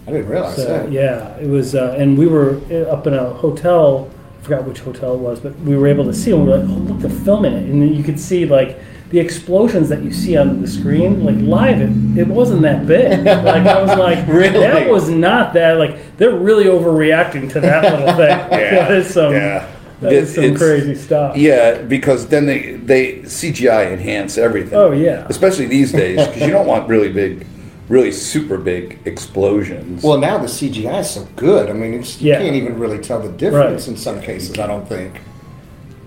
I 0.06 0.12
didn't 0.12 0.28
realize 0.28 0.56
so, 0.56 0.64
that. 0.64 0.90
yeah, 0.92 1.36
it 1.36 1.48
was, 1.48 1.74
uh, 1.74 1.94
and 1.98 2.16
we 2.16 2.26
were 2.26 2.60
uh, 2.70 2.90
up 2.94 3.06
in 3.06 3.12
a 3.12 3.28
hotel. 3.28 4.08
I 4.40 4.42
forgot 4.42 4.64
which 4.64 4.78
hotel 4.80 5.12
it 5.14 5.18
was, 5.20 5.38
but 5.38 5.54
we 5.60 5.76
were 5.76 5.86
able 5.86 6.04
to 6.04 6.14
see. 6.14 6.30
And 6.32 6.44
we 6.46 6.50
were 6.50 6.56
like, 6.60 6.66
"Oh, 6.66 6.72
look, 6.88 6.98
they're 7.00 7.10
filming 7.26 7.52
it," 7.52 7.64
and 7.64 7.82
then 7.82 7.92
you 7.92 8.02
could 8.02 8.18
see 8.18 8.46
like 8.46 8.78
the 9.10 9.18
explosions 9.18 9.88
that 9.88 10.02
you 10.02 10.12
see 10.12 10.36
on 10.36 10.60
the 10.60 10.68
screen. 10.68 11.24
Like 11.24 11.36
live, 11.38 11.80
it, 11.80 12.18
it 12.18 12.26
wasn't 12.28 12.62
that 12.62 12.86
big. 12.86 13.24
Like 13.24 13.66
I 13.66 13.80
was 13.82 13.98
like, 13.98 14.26
Really? 14.28 14.58
that 14.60 14.88
was 14.88 15.08
not 15.08 15.54
that. 15.54 15.78
Like 15.78 16.16
they're 16.18 16.34
really 16.36 16.64
overreacting 16.64 17.50
to 17.52 17.60
that 17.60 17.82
little 17.84 18.06
thing. 18.16 18.16
that 18.50 18.90
is 18.92 19.12
some, 19.12 19.32
yeah. 19.32 19.66
that 20.00 20.12
is 20.12 20.36
It- 20.36 20.48
some 20.50 20.56
crazy 20.56 20.94
stuff. 20.94 21.36
Yeah, 21.36 21.80
because 21.82 22.26
then 22.28 22.44
they 22.46 22.72
they 22.74 23.18
CGI 23.20 23.92
enhance 23.92 24.36
everything. 24.36 24.74
Oh, 24.78 24.92
yeah. 24.92 25.26
especially 25.28 25.66
these 25.66 25.90
days 25.92 26.26
because 26.26 26.42
you 26.42 26.50
don't 26.50 26.66
want 26.66 26.86
really 26.88 27.10
big, 27.10 27.46
really 27.88 28.12
super 28.12 28.58
big 28.58 28.98
explosions. 29.06 30.02
Well, 30.02 30.18
now 30.18 30.36
the 30.36 30.48
CGI 30.48 31.00
is 31.00 31.08
so 31.10 31.26
good. 31.36 31.70
I 31.70 31.72
mean, 31.72 31.94
it's, 31.94 32.20
you 32.20 32.32
Yeah. 32.32 32.40
can't 32.40 32.56
even 32.56 32.78
really 32.78 32.98
tell 32.98 33.20
the 33.20 33.30
difference 33.32 33.86
Right. 33.86 33.92
in 33.92 33.96
some 33.96 34.20
cases. 34.20 34.58
I 34.58 34.66
don't 34.66 34.86
think. 34.86 35.20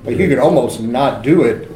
Like 0.03 0.17
you 0.17 0.27
could 0.27 0.37
almost 0.39 0.81
not 0.81 1.23
do 1.23 1.43
it 1.43 1.70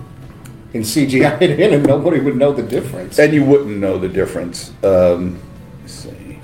and 0.76 0.84
CGI 0.84 1.42
it 1.42 1.60
in, 1.60 1.74
and 1.74 1.86
nobody 1.86 2.20
would 2.20 2.36
know 2.36 2.52
the 2.54 2.62
difference. 2.64 3.18
and 3.18 3.34
you 3.34 3.44
wouldn't 3.44 3.78
know 3.78 3.98
the 3.98 4.10
difference. 4.10 4.74
Um, 4.84 5.42
let's 5.82 5.94
see. 5.94 6.40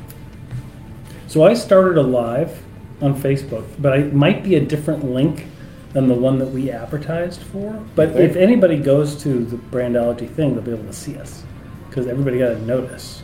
So 1.27 1.43
I 1.43 1.53
started 1.53 1.97
a 1.97 2.01
live 2.01 2.63
on 3.01 3.19
Facebook, 3.19 3.65
but 3.79 3.97
it 3.99 4.13
might 4.13 4.43
be 4.43 4.55
a 4.55 4.61
different 4.61 5.03
link 5.03 5.45
than 5.93 6.07
the 6.07 6.13
one 6.13 6.39
that 6.39 6.47
we 6.47 6.71
advertised 6.71 7.41
for. 7.41 7.83
But 7.95 8.09
Okay. 8.09 8.23
if 8.23 8.35
anybody 8.37 8.77
goes 8.77 9.21
to 9.23 9.43
the 9.43 9.57
Brandology 9.57 10.29
thing, 10.29 10.53
they'll 10.55 10.63
be 10.63 10.71
able 10.71 10.85
to 10.85 10.93
see 10.93 11.17
us 11.17 11.43
because 11.89 12.07
everybody 12.07 12.39
got 12.39 12.51
a 12.53 12.61
notice. 12.61 13.23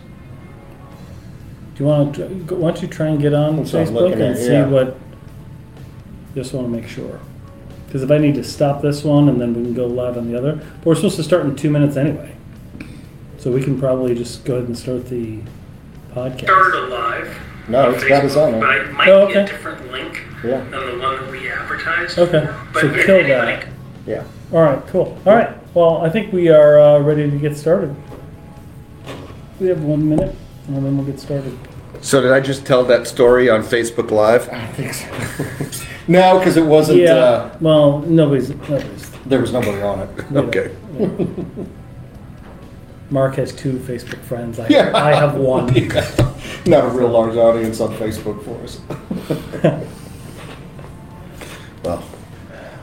Do 1.75 1.83
you 1.83 1.89
want 1.89 2.15
to? 2.15 2.25
Why 2.55 2.71
don't 2.71 2.81
you 2.81 2.87
try 2.87 3.07
and 3.07 3.21
get 3.21 3.33
on 3.33 3.57
That's 3.57 3.71
Facebook 3.71 3.93
looking 3.93 4.21
and 4.21 4.35
at, 4.35 4.37
see 4.37 4.51
yeah. 4.51 4.67
what? 4.67 4.97
Just 6.35 6.53
want 6.53 6.67
to 6.67 6.71
make 6.71 6.87
sure. 6.87 7.19
Because 7.87 8.03
if 8.03 8.11
I 8.11 8.17
need 8.17 8.35
to 8.35 8.43
stop 8.43 8.81
this 8.81 9.03
one 9.03 9.29
and 9.29 9.39
then 9.41 9.53
we 9.53 9.63
can 9.63 9.73
go 9.73 9.87
live 9.87 10.17
on 10.17 10.29
the 10.29 10.37
other, 10.37 10.55
but 10.55 10.85
we're 10.85 10.95
supposed 10.95 11.15
to 11.15 11.23
start 11.23 11.45
in 11.45 11.55
two 11.55 11.69
minutes 11.69 11.95
anyway. 11.97 12.35
So 13.37 13.51
we 13.51 13.63
can 13.63 13.79
probably 13.79 14.13
just 14.13 14.43
go 14.45 14.55
ahead 14.55 14.67
and 14.67 14.77
start 14.77 15.07
the 15.07 15.39
podcast. 16.13 16.41
started 16.43 16.83
alive. 16.83 17.37
No, 17.69 17.87
on 17.87 17.95
it's 17.95 18.03
got 18.03 18.25
us 18.25 18.35
on 18.35 18.53
Facebook, 18.53 18.57
it. 18.57 18.61
But 18.61 18.77
it 18.77 18.91
might 18.93 19.09
Oh, 19.09 19.27
be 19.27 19.33
a 19.33 19.41
okay. 19.41 19.51
different 19.51 19.91
link 19.91 20.21
Yeah. 20.43 20.59
than 20.69 20.71
the 20.71 20.97
one 21.01 21.15
that 21.15 21.31
we 21.31 21.49
advertised. 21.49 22.17
Okay, 22.19 22.47
But 22.73 22.81
so 22.81 22.89
kill 22.89 23.15
anybody 23.15 23.27
that. 23.27 23.61
can- 23.61 23.73
Yeah. 24.05 24.23
All 24.53 24.61
right, 24.61 24.85
cool. 24.87 25.17
All 25.25 25.35
right, 25.35 25.49
well, 25.73 25.97
I 26.03 26.09
think 26.09 26.31
we 26.33 26.49
are 26.49 26.79
uh, 26.79 26.99
ready 26.99 27.29
to 27.29 27.37
get 27.37 27.55
started. 27.57 27.95
We 29.59 29.67
have 29.67 29.83
one 29.83 30.07
minute, 30.07 30.35
and 30.67 30.77
then 30.85 30.97
we'll 30.97 31.05
get 31.05 31.19
started. 31.19 31.57
So 32.01 32.21
did 32.21 32.31
I 32.31 32.39
just 32.39 32.65
tell 32.65 32.83
that 32.85 33.07
story 33.07 33.49
on 33.49 33.61
Facebook 33.63 34.11
Live? 34.11 34.47
I 34.49 34.65
think 34.67 34.93
so. 34.93 35.85
no, 36.07 36.37
because 36.39 36.57
it 36.57 36.65
wasn't. 36.65 36.99
Yeah, 36.99 37.13
Uh, 37.15 37.57
well, 37.61 37.99
nobody's, 37.99 38.49
nobody's. 38.49 39.09
there 39.25 39.41
was 39.41 39.51
nobody 39.51 39.81
on 39.81 39.99
it. 40.01 40.09
Okay. 40.33 40.75
Mark 43.09 43.35
has 43.35 43.53
two 43.53 43.73
Facebook 43.79 44.19
friends. 44.23 44.59
I, 44.59 44.67
Yeah. 44.67 44.91
I 44.93 45.13
have 45.13 45.35
one. 45.35 45.67
Not 46.65 46.83
a 46.85 46.89
real 46.89 47.07
large 47.09 47.35
audience 47.37 47.79
on 47.79 47.93
Facebook 47.95 48.43
for 48.43 48.61
us. 48.63 49.83
Well, 51.83 52.03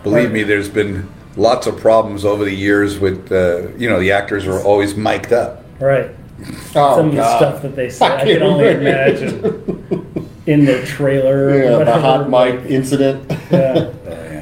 believe 0.03 0.31
me, 0.33 0.45
there's 0.45 0.69
been 0.71 1.11
lots 1.37 1.67
of 1.67 1.77
problems 1.79 2.25
over 2.25 2.43
the 2.45 2.55
years 2.55 2.99
with, 2.99 3.31
uh, 3.31 3.69
you 3.77 3.87
know, 3.91 4.01
the 4.01 4.13
actors 4.13 4.47
are 4.47 4.63
always 4.63 4.95
mic'd 4.95 5.33
up. 5.33 5.63
Right. 5.79 6.11
Oh, 6.41 6.97
Some 6.97 7.07
of 7.07 7.13
the 7.13 7.17
God. 7.19 7.37
stuff 7.37 7.63
that 7.63 7.77
they 7.77 7.89
said. 7.91 8.11
I 8.11 8.21
I, 8.21 8.25
can 8.25 8.43
only 8.43 8.69
imagine. 8.71 9.45
imagine 9.45 10.31
in 10.47 10.65
their 10.65 10.85
trailer. 10.85 11.57
Yeah, 11.57 11.85
the 11.85 12.01
hot 12.01 12.29
mic 12.31 12.71
incident. 12.71 13.31
Yeah. 13.51 13.91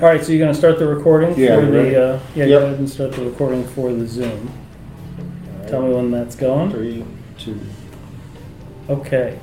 All 0.01 0.09
right, 0.09 0.25
so 0.25 0.33
you're 0.33 0.41
going 0.41 0.53
to 0.53 0.59
start 0.59 0.79
the 0.79 0.87
recording 0.87 1.39
Yeah, 1.39 1.57
for 1.61 1.67
the. 1.67 2.03
Uh, 2.15 2.21
yeah, 2.35 2.45
Yep. 2.47 2.49
go 2.61 2.67
ahead 2.67 2.79
and 2.79 2.89
start 2.91 3.13
the 3.13 3.25
recording 3.25 3.65
for 3.69 3.93
the 3.93 4.07
Zoom. 4.07 4.51
Tell 5.69 5.83
me 5.83 5.95
when 5.95 6.11
that's 6.11 6.35
going. 6.35 6.71
Three, 6.71 7.05
two. 7.39 7.61
Okay. 8.89 9.39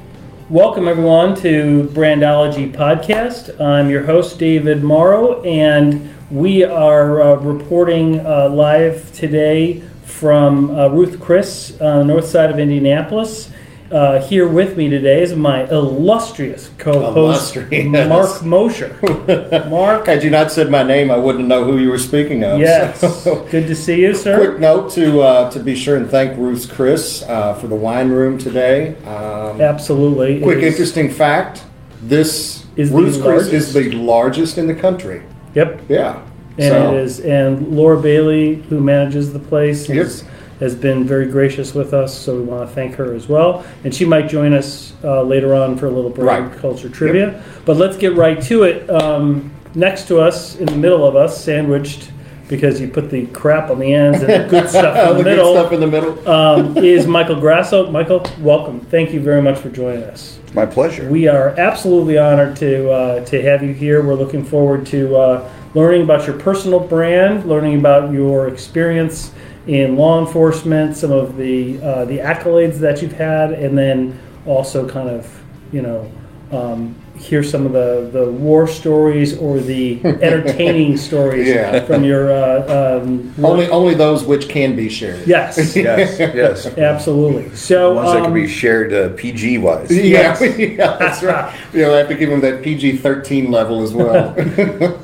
Welcome, 0.50 0.88
everyone, 0.88 1.36
to 1.42 1.90
Brandology 1.94 2.74
Podcast. 2.74 3.62
I'm 3.62 3.90
your 3.90 4.04
host, 4.04 4.40
David 4.40 4.84
Morrow, 4.84 5.42
and 5.44 6.14
we 6.32 6.64
are 6.64 7.22
uh, 7.22 7.36
reporting 7.36 8.26
uh, 8.26 8.50
live 8.50 9.14
today 9.14 9.82
from 10.10 10.72
uh, 10.78 10.88
Ruth 10.90 11.20
Chris 11.20 11.80
on 11.80 12.00
the 12.00 12.04
north 12.14 12.26
side 12.28 12.50
of 12.50 12.60
Indianapolis. 12.60 13.52
Uh, 13.92 14.22
here 14.22 14.48
with 14.48 14.78
me 14.78 14.88
today 14.88 15.24
is 15.24 15.36
my 15.36 15.68
illustrious 15.70 16.70
co-host, 16.78 17.56
Illustrious. 17.56 18.08
Mark 18.08 18.44
Mosher. 18.44 18.96
Mark, 19.70 20.06
Had 20.06 20.24
you 20.24 20.30
not 20.30 20.52
said 20.52 20.70
my 20.70 20.84
name, 20.84 21.10
I 21.10 21.18
wouldn't 21.18 21.48
know 21.48 21.64
who 21.64 21.80
you 21.80 21.90
were 21.90 21.98
speaking 21.98 22.44
of. 22.44 22.60
yes, 22.60 23.00
so- 23.24 23.48
good 23.50 23.66
to 23.66 23.76
see 23.76 24.02
you, 24.02 24.14
sir. 24.14 24.38
Quick 24.38 24.60
note 24.60 24.92
to 24.92 25.22
uh, 25.22 25.50
to 25.52 25.60
be 25.60 25.76
sure 25.76 25.98
and 25.98 26.08
thank 26.08 26.38
Ruth 26.38 26.72
Chris 26.72 27.24
uh, 27.24 27.56
for 27.56 27.66
the 27.68 27.76
wine 27.76 28.10
room 28.10 28.38
today. 28.38 28.96
Um, 29.06 29.60
Absolutely. 29.60 30.40
quick 30.42 30.60
is- 30.60 30.74
interesting 30.74 31.10
fact: 31.10 31.64
this 32.04 32.66
Is 32.76 32.92
Ruth 32.92 33.14
Chris 33.24 33.46
largest. 33.46 33.54
is 33.54 33.74
the 33.74 33.92
largest 33.94 34.58
in 34.60 34.68
the 34.68 34.76
country. 34.76 35.24
Yep. 35.56 35.82
Yeah, 35.90 36.22
And 36.60 36.72
so, 36.74 36.94
it 36.94 37.00
is, 37.04 37.20
and 37.22 37.70
Laura 37.76 38.00
Bailey, 38.02 38.56
who 38.70 38.80
manages 38.82 39.32
the 39.34 39.40
place, 39.40 39.88
Yep. 39.90 39.98
has, 39.98 40.24
has 40.60 40.76
been 40.76 41.06
very 41.06 41.26
gracious 41.28 41.74
with 41.74 41.94
us. 41.94 42.18
So 42.18 42.36
we 42.36 42.42
want 42.42 42.68
to 42.68 42.76
thank 42.76 42.96
her 42.96 43.14
as 43.14 43.30
well. 43.30 43.64
And 43.84 43.96
she 43.96 44.04
might 44.06 44.28
join 44.28 44.54
us 44.54 44.94
uh, 45.04 45.22
later 45.24 45.56
on 45.56 45.78
for 45.78 45.86
a 45.88 45.90
little 45.92 46.10
brand 46.10 46.50
Right. 46.52 46.60
culture 46.60 46.90
trivia. 46.90 47.42
But 47.66 47.78
let's 47.78 47.96
get 47.98 48.16
right 48.16 48.42
to 48.44 48.64
it. 48.64 48.90
Um, 48.90 49.52
next 49.74 50.08
to 50.10 50.20
us, 50.20 50.58
in 50.58 50.66
the 50.66 50.76
middle 50.76 51.06
of 51.08 51.16
us, 51.16 51.42
sandwiched 51.44 52.12
because 52.50 52.82
you 52.82 52.88
put 52.88 53.12
the 53.12 53.28
crap 53.28 53.70
on 53.70 53.78
the 53.78 53.94
ends 53.94 54.24
and 54.24 54.44
the 54.44 54.50
good 54.50 54.68
stuff 54.76 54.98
in 54.98 55.10
the 55.10 55.14
the 55.20 55.24
good 55.24 55.30
middle, 55.38 55.54
stuff 55.54 55.72
in 55.72 55.80
the 55.80 55.88
middle. 55.88 56.28
um, 56.30 56.76
is 56.78 57.06
Michael 57.06 57.40
Grasso. 57.40 57.90
Michael, 57.92 58.26
welcome. 58.40 58.80
Thank 58.82 59.14
you 59.14 59.22
very 59.22 59.42
much 59.42 59.60
for 59.60 59.70
joining 59.70 60.04
us. 60.06 60.40
My 60.56 60.66
pleasure. 60.66 61.08
We 61.12 61.28
are 61.28 61.50
absolutely 61.60 62.18
honored 62.18 62.56
to 62.58 62.90
uh, 62.92 63.26
to 63.26 63.40
have 63.44 63.62
you 63.62 63.72
here. 63.72 64.02
We're 64.04 64.16
looking 64.16 64.44
forward 64.44 64.88
to 64.88 65.16
uh, 65.16 65.50
learning 65.74 66.04
about 66.04 66.26
your 66.28 66.38
personal 66.40 66.80
brand, 66.80 67.46
learning 67.46 67.80
about 67.80 68.12
your 68.12 68.48
experience 68.48 69.32
in 69.68 69.96
law 69.96 70.20
enforcement, 70.26 70.96
some 70.98 71.12
of 71.12 71.38
the 71.38 71.82
uh, 71.82 72.06
the 72.06 72.18
accolades 72.18 72.80
that 72.80 73.02
you've 73.02 73.14
had, 73.14 73.52
and 73.52 73.78
then 73.78 74.20
also 74.46 74.88
kind 74.88 75.10
of 75.10 75.42
you 75.72 75.82
know 75.82 76.12
um, 76.52 76.96
hear 77.20 77.44
some 77.44 77.66
of 77.66 77.74
the 77.74 78.10
the 78.12 78.32
war 78.32 78.68
stories 78.68 79.38
or 79.38 79.60
the 79.60 80.00
entertaining 80.06 80.98
stories 80.98 81.48
Yeah. 81.48 81.86
from 81.86 82.04
your 82.04 82.32
uh, 82.32 83.02
um, 83.02 83.34
only 83.44 83.68
only 83.70 83.94
those 83.94 84.24
which 84.24 84.48
can 84.48 84.76
be 84.76 84.90
shared. 84.90 85.28
yes, 85.28 85.58
yes, 85.76 86.18
yes. 86.18 86.66
absolutely. 86.78 87.54
So 87.56 87.94
Ones 87.94 88.14
that 88.14 88.18
can 88.20 88.28
um, 88.28 88.34
be 88.34 88.48
shared 88.48 88.94
uh, 88.94 89.10
PG 89.16 89.58
wise. 89.60 89.92
Yeah, 89.92 90.42
yeah, 90.44 90.98
that's 90.98 91.22
right. 91.22 91.54
You 91.74 91.82
know, 91.82 91.94
I 91.94 91.98
have 91.98 92.08
to 92.08 92.16
give 92.16 92.30
them 92.30 92.42
that 92.42 92.64
PG 92.64 92.98
thirteen 92.98 93.52
level 93.52 93.84
as 93.84 93.94
well. 93.94 94.34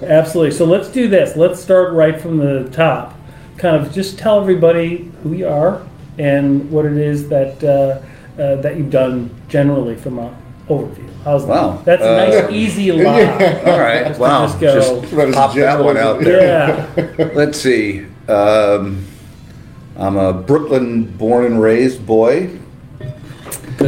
Absolutely. 0.04 0.52
So 0.52 0.66
let's 0.66 0.88
do 0.90 1.08
this. 1.08 1.36
Let's 1.36 1.62
start 1.62 1.94
right 1.94 2.20
from 2.20 2.38
the 2.38 2.70
top. 2.72 3.14
Kind 3.58 3.76
of 3.76 3.92
just 3.94 4.18
tell 4.18 4.40
everybody 4.40 5.12
who 5.24 5.34
you 5.34 5.48
are 5.48 5.86
and 6.18 6.72
what 6.72 6.86
it 6.86 6.98
is 6.98 7.28
that 7.30 7.62
uh, 7.64 8.02
uh, 8.42 8.56
that 8.62 8.78
you've 8.78 8.90
done 8.90 9.30
generally 9.50 9.96
from 9.96 10.20
a 10.20 10.45
overview. 10.70 11.10
How's 11.24 11.44
Wow. 11.46 11.82
that? 11.84 11.86
That's 11.86 12.04
a 12.04 12.12
Uh, 12.12 12.42
nice, 12.44 12.52
easy 12.52 12.92
lie. 13.04 13.24
All 13.66 13.80
right. 13.80 14.06
Just 14.08 14.20
wow. 14.20 14.46
just 14.48 14.60
go- 14.60 14.74
Just 15.00 15.14
About 15.14 15.28
as 15.30 15.36
pop 15.36 15.56
that 15.56 15.84
one 15.84 15.98
out 15.98 16.20
there. 16.22 16.88
Yeah. 16.98 17.28
Let's 17.34 17.60
see. 17.60 18.06
Um, 18.28 19.06
I'm 19.98 20.18
a 20.18 20.34
Brooklyn 20.34 21.06
born 21.06 21.46
and 21.46 21.62
raised 21.62 22.06
boy. 22.06 22.50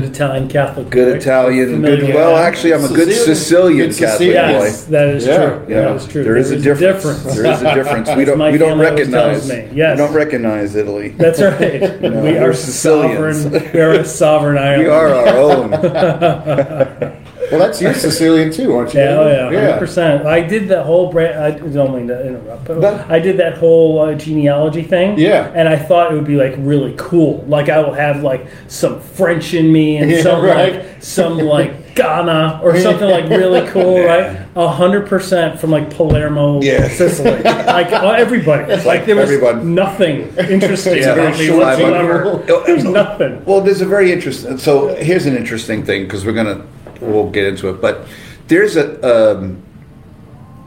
Good 0.01 0.11
Italian 0.11 0.47
Catholic. 0.47 0.89
Good 0.91 1.11
boy. 1.13 1.17
Italian. 1.17 1.71
Familiar. 1.71 2.05
Good, 2.05 2.13
well, 2.15 2.37
actually, 2.37 2.73
I'm 2.75 2.83
a 2.85 2.87
good 2.87 3.07
Sicilian. 3.11 3.35
Sicilian 3.35 3.89
Good 3.89 3.97
Catholic 3.97 4.29
Sicilian. 4.29 4.59
boy. 4.59 4.65
Yes, 4.65 4.83
that 4.85 5.07
is 5.07 5.25
Yeah. 5.25 5.37
true. 5.37 5.65
Yeah, 5.67 5.81
That 5.81 5.95
is 5.95 6.07
true. 6.07 6.23
There 6.23 6.37
is 6.37 6.51
a 6.51 6.59
difference. 6.59 7.23
There 7.35 7.45
is 7.51 7.61
a 7.63 7.73
difference. 7.73 8.09
We 8.15 8.25
don't. 8.25 8.51
We 8.51 8.57
don't 8.59 8.77
recognize. 8.79 9.49
me. 9.49 9.67
Yes. 9.73 9.97
We 9.97 10.05
don't 10.05 10.13
recognize 10.13 10.75
Italy. 10.75 11.15
That's 11.17 11.41
right. 11.41 11.81
we 12.01 12.09
we're 12.09 12.49
are 12.49 12.53
Sicilians. 12.53 13.41
sovereign. 13.41 13.69
We 13.73 13.79
are 13.81 13.91
a 13.93 14.05
sovereign 14.05 14.57
island. 14.59 14.83
We 14.83 14.89
are 14.89 15.13
our 15.15 15.27
own. 15.37 15.71
well, 17.51 17.59
that's 17.59 17.81
you're 17.81 17.93
Sicilian 17.93 18.51
too, 18.51 18.75
aren't 18.75 18.93
you? 18.93 18.99
Yeah, 19.01 19.17
oh 19.17 19.27
yeah, 19.51 19.61
hundred 19.61 19.79
percent. 19.79 20.25
I 20.25 20.41
did 20.41 20.67
that 20.69 20.85
whole 20.85 21.11
brand. 21.11 21.39
I 21.39 21.51
don't 21.51 21.95
mean 21.95 22.07
to 22.07 22.27
interrupt, 22.27 22.65
but 22.65 22.81
That- 22.81 23.09
I 23.09 23.19
did 23.19 23.37
that 23.37 23.57
whole 23.57 23.99
uh, 23.99 24.13
genealogy 24.15 24.83
thing. 24.83 25.17
Yeah. 25.17 25.51
and 25.55 25.67
I 25.69 25.77
thought 25.77 26.11
it 26.11 26.15
would 26.15 26.25
be 26.27 26.35
like 26.35 26.55
really 26.57 26.93
cool. 26.97 27.43
Like 27.47 27.69
I 27.69 27.79
will 27.79 27.93
have 27.93 28.23
like 28.23 28.47
some 28.67 28.99
French 29.01 29.53
in 29.53 29.71
me 29.71 29.97
and 29.97 30.09
Yeah, 30.11 30.21
some 30.23 30.43
right. 30.43 30.75
like 30.75 31.03
some 31.03 31.37
like 31.55 31.95
Ghana 31.95 32.59
or 32.63 32.77
something 32.79 33.09
like 33.09 33.27
really 33.29 33.67
cool, 33.69 33.99
right? 34.05 34.45
A 34.55 34.67
hundred 34.67 35.07
percent 35.07 35.59
from 35.59 35.71
like 35.71 35.89
Palermo, 35.95 36.61
Yeah. 36.61 36.87
Sicily. 36.89 37.31
like 37.43 37.91
uh, 37.91 38.11
everybody. 38.11 38.75
Like 38.83 39.05
there 39.05 39.15
was 39.15 39.31
everyone. 39.31 39.73
nothing 39.73 40.35
interesting 40.37 40.97
Yeah, 40.97 41.13
about 41.13 41.39
me 41.39 41.49
whatsoever. 41.49 42.43
There's 42.65 42.83
nothing. 42.83 43.43
Well, 43.45 43.61
there's 43.61 43.81
a 43.81 43.85
very 43.85 44.11
interesting. 44.11 44.57
So 44.57 44.93
here's 44.95 45.25
an 45.25 45.35
interesting 45.35 45.83
thing 45.85 46.03
because 46.03 46.25
we're 46.25 46.33
gonna 46.33 46.65
we'll 47.01 47.29
get 47.29 47.45
into 47.45 47.69
it, 47.69 47.81
but 47.81 48.07
there's 48.47 48.75
a. 48.77 49.37
Um, 49.37 49.63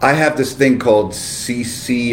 I 0.03 0.15
have 0.15 0.35
this 0.39 0.55
thing 0.55 0.79
called 0.79 1.13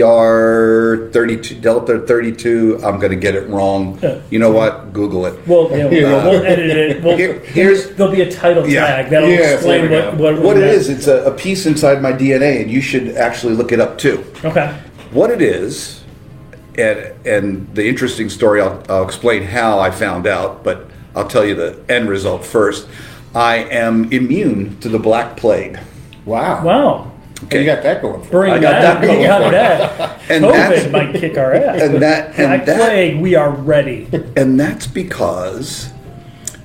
CCR 0.08 1.12
32 1.14 1.56
Delta 1.56 2.00
32. 2.00 2.82
I'm 2.84 3.00
gonna 3.00 3.16
get 3.16 3.34
it 3.36 3.48
wrong. 3.48 3.98
Yeah. 4.02 4.20
You 4.30 4.40
know 4.40 4.52
what? 4.52 4.92
Google 4.94 5.26
it. 5.26 5.48
Well, 5.48 5.70
yeah, 5.72 5.86
we'll, 5.86 6.16
Uh, 6.16 6.24
we'll 6.30 6.46
edit 6.46 6.70
it. 6.70 7.02
We'll, 7.04 7.16
Here- 7.18 7.40
here's- 7.46 7.88
there'll 7.96 8.12
be 8.12 8.22
a 8.22 8.30
title 8.32 8.68
Yeah. 8.68 8.88
tag 8.88 9.10
that'll 9.10 9.30
Yes, 9.30 9.54
explain 9.56 9.90
what, 9.90 10.18
go. 10.18 10.24
what, 10.24 10.42
What 10.42 10.58
it 10.58 10.64
is, 10.64 10.90
it's 10.90 11.08
a, 11.08 11.24
a 11.26 11.32
piece 11.32 11.66
inside 11.66 12.02
my 12.02 12.12
DNA, 12.12 12.62
and 12.62 12.70
you 12.70 12.82
should 12.82 13.16
actually 13.16 13.54
look 13.54 13.72
it 13.72 13.80
up 13.80 13.98
too. 13.98 14.24
Okay. 14.44 14.70
What 15.12 15.32
it 15.32 15.42
is, 15.42 16.02
and 16.78 17.00
and 17.26 17.68
the 17.74 17.88
interesting 17.88 18.30
story, 18.30 18.60
I'll, 18.62 18.84
I'll 18.90 19.04
explain 19.06 19.44
how 19.44 19.80
I 19.80 19.92
found 19.92 20.28
out, 20.28 20.62
but 20.64 20.90
I'll 21.16 21.28
tell 21.28 21.46
you 21.46 21.56
the 21.56 21.78
end 21.88 22.10
result 22.10 22.44
first. 22.46 22.86
I 23.38 23.58
am 23.70 24.12
immune 24.12 24.80
to 24.80 24.90
the 24.90 24.98
Black 24.98 25.38
Plague. 25.38 25.78
Wow. 26.26 26.64
Wow. 26.66 27.12
Okay. 27.44 27.60
You 27.60 27.66
got 27.68 27.84
that 27.84 28.02
going. 28.02 28.24
For 28.24 28.32
Bring 28.32 28.54
I 28.54 28.60
got 28.60 28.82
that. 28.82 29.00
that 29.02 29.06
going 29.06 29.20
we 29.20 29.26
got 29.28 29.42
for 29.44 29.48
it. 29.50 29.52
that. 29.52 30.22
And 30.32 30.44
COVID 30.44 30.52
that's- 30.54 30.92
might 30.92 31.14
kick 31.16 31.38
our 31.38 31.54
ass. 31.54 31.82
and 31.84 32.02
that- 32.02 32.28
and 32.30 32.36
Black 32.48 32.66
that- 32.66 32.78
plague, 32.80 33.22
we 33.22 33.36
are 33.36 33.52
ready. 33.52 34.08
and 34.36 34.60
that's 34.60 34.88
because 34.88 35.94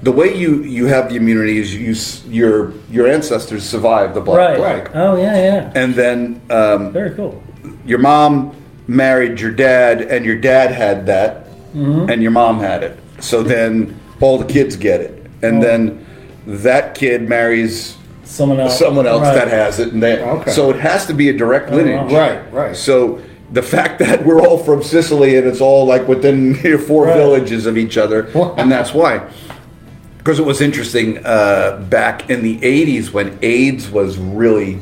the 0.03 0.11
way 0.13 0.35
you 0.35 0.63
you 0.65 0.87
have 0.87 1.11
the 1.11 1.17
immunity 1.17 1.59
is 1.59 1.75
you 1.77 2.33
your 2.35 2.73
your 2.91 3.07
ancestors 3.07 3.65
survived 3.69 4.15
the 4.15 4.23
Black 4.23 4.59
right. 4.59 4.85
Plague, 4.87 4.91
Oh 4.97 5.17
yeah, 5.17 5.37
yeah. 5.37 5.73
and 5.75 5.95
then 5.95 6.41
um, 6.51 6.91
Very 6.91 7.15
cool. 7.15 7.41
your 7.85 7.99
mom 7.99 8.57
married 8.89 9.39
your 9.41 9.53
dad, 9.53 10.01
and 10.01 10.25
your 10.25 10.37
dad 10.37 10.73
had 10.73 11.05
that, 11.07 11.47
and 11.75 12.23
your 12.23 12.33
mom 12.33 12.59
had 12.61 12.83
it. 12.83 12.99
So 13.21 13.43
then 13.43 14.01
all 14.23 14.39
the 14.39 14.47
kids 14.53 14.75
get 14.77 15.01
it, 15.03 15.23
and 15.43 15.63
then 15.63 16.05
that 16.47 16.95
kid 16.95 17.29
marries 17.29 17.97
Someone 18.25 18.61
else. 18.61 18.79
someone 18.79 19.07
else 19.07 19.23
Right. 19.23 19.35
that 19.35 19.49
has 19.49 19.79
it, 19.79 19.93
and 19.93 20.03
they, 20.03 20.19
Okay. 20.21 20.51
so 20.51 20.71
it 20.71 20.77
has 20.77 21.07
to 21.07 21.15
be 21.15 21.29
a 21.29 21.33
direct 21.33 21.71
lineage. 21.71 22.13
Right, 22.13 22.41
right. 22.53 22.77
So 22.77 23.21
the 23.53 23.63
fact 23.63 23.99
that 23.99 24.25
we're 24.25 24.41
all 24.41 24.57
from 24.59 24.83
Sicily 24.83 25.37
and 25.37 25.47
it's 25.47 25.61
all 25.61 25.85
like 25.87 26.09
within 26.09 26.55
you 26.65 26.71
know, 26.73 26.79
four 26.79 27.05
Right. 27.07 27.17
villages 27.17 27.67
of 27.67 27.77
each 27.77 27.97
other, 27.99 28.29
and 28.57 28.71
that's 28.73 28.95
why. 28.95 29.21
Because 30.19 30.39
it 30.39 30.47
was 30.47 30.61
interesting 30.61 31.19
uh, 31.27 31.85
back 31.91 32.31
in 32.31 32.43
the 32.45 32.57
'80s 32.61 33.13
when 33.13 33.37
AIDS 33.43 33.91
was 33.91 34.17
really, 34.19 34.79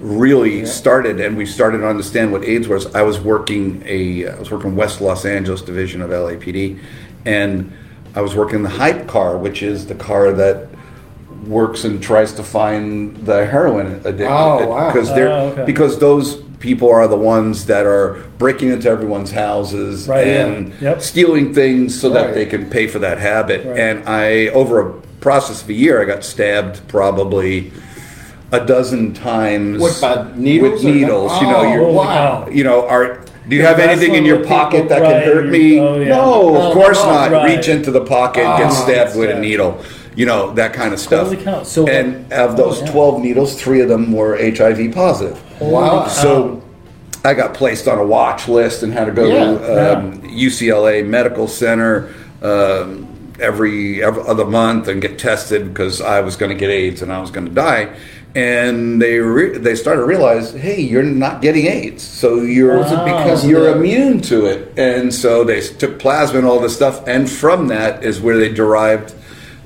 really 0.00 0.66
started, 0.66 1.20
and 1.20 1.36
we 1.36 1.46
started 1.46 1.78
to 1.78 1.88
understand 1.88 2.32
what 2.32 2.44
AIDS 2.44 2.66
was. 2.68 2.92
I 2.94 3.02
was 3.02 3.20
working 3.20 3.82
a, 3.86 4.26
I 4.28 4.38
was 4.38 4.50
working 4.50 4.74
West 4.74 5.00
Los 5.00 5.24
Angeles 5.24 5.62
division 5.62 6.02
of 6.02 6.10
LAPD, 6.10 6.78
and 7.24 7.72
I 8.16 8.20
was 8.22 8.34
working 8.34 8.64
the 8.64 8.70
hype 8.70 9.06
car, 9.06 9.36
which 9.38 9.62
is 9.62 9.86
the 9.86 9.94
car 9.94 10.32
that 10.32 10.66
works 11.46 11.84
and 11.84 12.02
tries 12.02 12.32
to 12.34 12.42
find 12.42 13.16
the 13.26 13.46
heroin 13.46 14.00
addict. 14.04 14.20
Oh, 14.30 14.66
wow. 14.68 14.92
Because 14.92 15.08
they're 15.14 15.28
Oh, 15.30 15.46
okay. 15.48 15.64
because 15.64 15.98
those 15.98 16.36
people 16.60 16.88
are 16.90 17.08
the 17.08 17.16
ones 17.16 17.66
that 17.66 17.84
are 17.86 18.18
breaking 18.38 18.70
into 18.70 18.88
everyone's 18.88 19.32
houses 19.32 20.06
Right, 20.06 20.26
yeah. 20.28 20.46
and 20.46 20.72
Yep. 20.80 21.02
stealing 21.02 21.52
things 21.52 22.00
so 22.00 22.08
that 22.10 22.34
they 22.34 22.46
can 22.46 22.66
pay 22.66 22.86
for 22.86 23.00
that 23.00 23.18
habit. 23.18 23.66
Right. 23.66 23.78
And 23.78 24.08
I, 24.08 24.46
over 24.48 24.80
a 24.80 24.92
process 25.20 25.62
of 25.62 25.68
a 25.68 25.72
year, 25.72 26.00
I 26.00 26.04
got 26.04 26.22
stabbed 26.24 26.86
probably 26.86 27.72
a 28.52 28.60
dozen 28.60 29.12
times. 29.14 29.80
What, 29.80 29.98
by 30.00 30.26
needles 30.36 30.84
With 30.84 30.84
or- 30.92 30.94
needles, 30.94 31.40
you 31.40 31.46
know, 31.48 31.56
Oh, 31.56 31.72
you're, 31.72 31.90
wow. 31.90 32.46
you 32.52 32.62
know, 32.64 32.86
are. 32.86 33.18
Do 33.48 33.56
you 33.56 33.62
You're 33.62 33.68
have 33.70 33.80
anything 33.80 34.14
in 34.14 34.24
your 34.24 34.44
pocket 34.44 34.88
that 34.88 35.02
right, 35.02 35.24
can 35.24 35.32
hurt 35.34 35.46
me? 35.48 35.80
oh, 35.80 35.98
yeah. 35.98 36.08
No, 36.10 36.54
of 36.54 36.62
Oh, 36.66 36.72
course 36.74 36.98
oh, 37.02 37.10
not. 37.10 37.32
right. 37.32 37.56
Reach 37.56 37.66
into 37.68 37.90
the 37.90 38.02
pocket, 38.02 38.42
get 38.42 38.66
Oh, 38.70 38.70
stabbed 38.70 39.16
with 39.16 39.30
a 39.30 39.40
needle. 39.40 39.78
You 40.14 40.26
know 40.26 40.52
that 40.54 40.72
kind 40.74 40.92
of 40.92 41.00
stuff. 41.00 41.28
Totally 41.28 41.42
count. 41.44 41.66
So- 41.66 41.86
and 41.86 42.30
of 42.32 42.56
those 42.56 42.82
Oh, 42.82 42.84
yeah. 42.84 42.90
twelve 42.92 43.20
needles, 43.22 43.60
three 43.60 43.80
of 43.80 43.88
them 43.88 44.12
were 44.12 44.36
HIV 44.36 44.92
positive. 44.92 45.40
Wow. 45.60 46.06
So 46.08 46.62
I 47.24 47.34
got 47.34 47.54
placed 47.54 47.88
on 47.88 47.98
a 47.98 48.04
watch 48.04 48.48
list 48.48 48.82
and 48.82 48.92
had 48.92 49.04
to 49.06 49.12
go 49.12 49.26
Yeah, 49.26 49.44
to 49.58 49.98
um, 49.98 50.22
UCLA 50.22 51.06
Medical 51.06 51.46
Center 51.48 52.12
um, 52.42 53.06
every, 53.40 54.02
every 54.02 54.22
other 54.24 54.44
month 54.44 54.88
and 54.88 55.00
get 55.00 55.18
tested 55.18 55.72
because 55.72 56.00
I 56.00 56.20
was 56.20 56.36
going 56.36 56.50
to 56.50 56.56
get 56.58 56.68
AIDS 56.70 57.00
and 57.00 57.12
I 57.12 57.20
was 57.20 57.30
going 57.30 57.46
to 57.46 57.52
die. 57.54 57.94
And 58.34 59.00
they 59.00 59.18
re- 59.18 59.58
they 59.58 59.74
started 59.74 60.00
to 60.00 60.06
realize, 60.06 60.52
hey, 60.52 60.80
you're 60.80 61.02
not 61.02 61.42
getting 61.42 61.66
AIDS, 61.66 62.02
so 62.02 62.36
you're 62.40 62.78
it 62.80 62.88
because 62.88 63.46
you're 63.46 63.68
immune 63.76 64.20
to 64.22 64.46
it. 64.46 64.76
And 64.78 65.12
so 65.12 65.44
they 65.44 65.60
took 65.60 65.98
plasma 65.98 66.38
and 66.38 66.46
all 66.48 66.58
this 66.58 66.74
stuff, 66.74 67.06
and 67.06 67.30
from 67.30 67.68
that 67.68 68.02
is 68.02 68.20
where 68.22 68.38
they 68.38 68.48
derived 68.50 69.14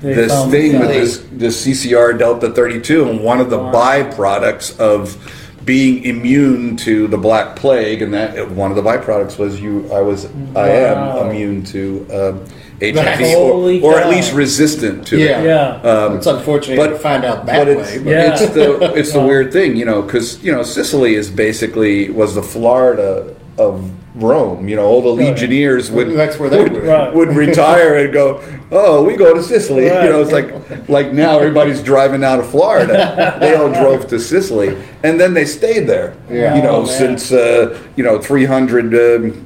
They 0.01 0.13
this 0.13 0.31
found- 0.31 0.51
thing 0.51 0.79
with 0.79 0.89
They- 0.89 1.37
this 1.37 1.57
CCR 1.61 2.13
Delta 2.13 2.49
32, 2.49 3.07
and 3.09 3.21
one 3.21 3.39
of 3.39 3.49
the 3.49 3.57
byproducts 3.57 4.77
of 4.79 5.17
being 5.65 6.03
immune 6.05 6.77
to 6.77 7.07
the 7.07 7.17
Black 7.17 7.55
Plague, 7.57 8.01
and 8.01 8.13
that 8.13 8.51
one 8.51 8.69
of 8.71 8.77
the 8.77 8.83
byproducts 8.83 9.37
was 9.37 9.59
you. 9.59 9.89
I 9.93 9.99
was, 10.01 10.27
I 10.55 10.69
am 10.69 11.27
immune 11.27 11.63
to 11.65 12.05
um, 12.13 12.39
HIV, 12.79 13.19
Holy 13.35 13.81
or, 13.81 13.95
or 13.95 13.99
at 13.99 14.07
least 14.09 14.33
resistant 14.33 15.05
to 15.07 15.17
Yeah. 15.17 15.41
it. 15.41 15.45
Yeah. 15.45 16.13
it's 16.15 16.27
unfortunate 16.27 16.77
but- 16.77 16.89
to 16.89 16.95
find 16.99 17.25
out 17.25 17.45
that 17.47 17.57
But 17.57 17.67
it's, 17.67 17.91
way. 17.91 17.97
But 18.03 18.09
Yeah. 18.09 18.33
it's 18.33 18.53
the 18.53 18.93
it's 18.95 19.11
the 19.11 19.19
Yeah. 19.19 19.25
weird 19.25 19.51
thing, 19.51 19.75
you 19.75 19.83
know, 19.83 20.03
because 20.03 20.41
you 20.43 20.51
know 20.53 20.61
Sicily 20.63 21.15
is 21.15 21.29
basically 21.29 22.11
was 22.11 22.35
the 22.35 22.43
Florida 22.43 23.25
of 23.57 23.89
Rome. 24.17 24.67
You 24.67 24.75
know, 24.75 24.85
all 24.85 25.01
the 25.01 25.09
legionnaires 25.09 25.91
would 25.91 26.09
That's 26.11 26.37
where 26.39 26.49
they 26.49 26.63
would. 26.63 26.83
Right. 26.83 27.13
would 27.13 27.29
retire 27.35 27.95
and 27.97 28.11
go, 28.13 28.41
oh, 28.71 29.03
we 29.03 29.15
go 29.15 29.33
to 29.33 29.43
Sicily. 29.43 29.85
Right. 29.89 30.05
You 30.05 30.09
know, 30.09 30.21
it's 30.21 30.31
like 30.31 30.89
like 30.89 31.13
now 31.13 31.37
everybody's 31.39 31.81
driving 31.83 32.23
out 32.23 32.39
of 32.39 32.49
Florida. 32.49 33.37
they 33.39 33.55
all 33.55 33.71
drove 33.71 34.07
to 34.07 34.19
Sicily, 34.19 34.77
and 35.03 35.19
then 35.19 35.33
they 35.33 35.45
stayed 35.45 35.87
there. 35.87 36.15
Yeah. 36.29 36.55
You 36.55 36.63
know, 36.63 36.77
Oh, 36.77 36.85
since 36.85 37.31
uh, 37.31 37.79
you 37.95 38.03
know 38.03 38.19
300 38.21 38.93
um, 39.25 39.45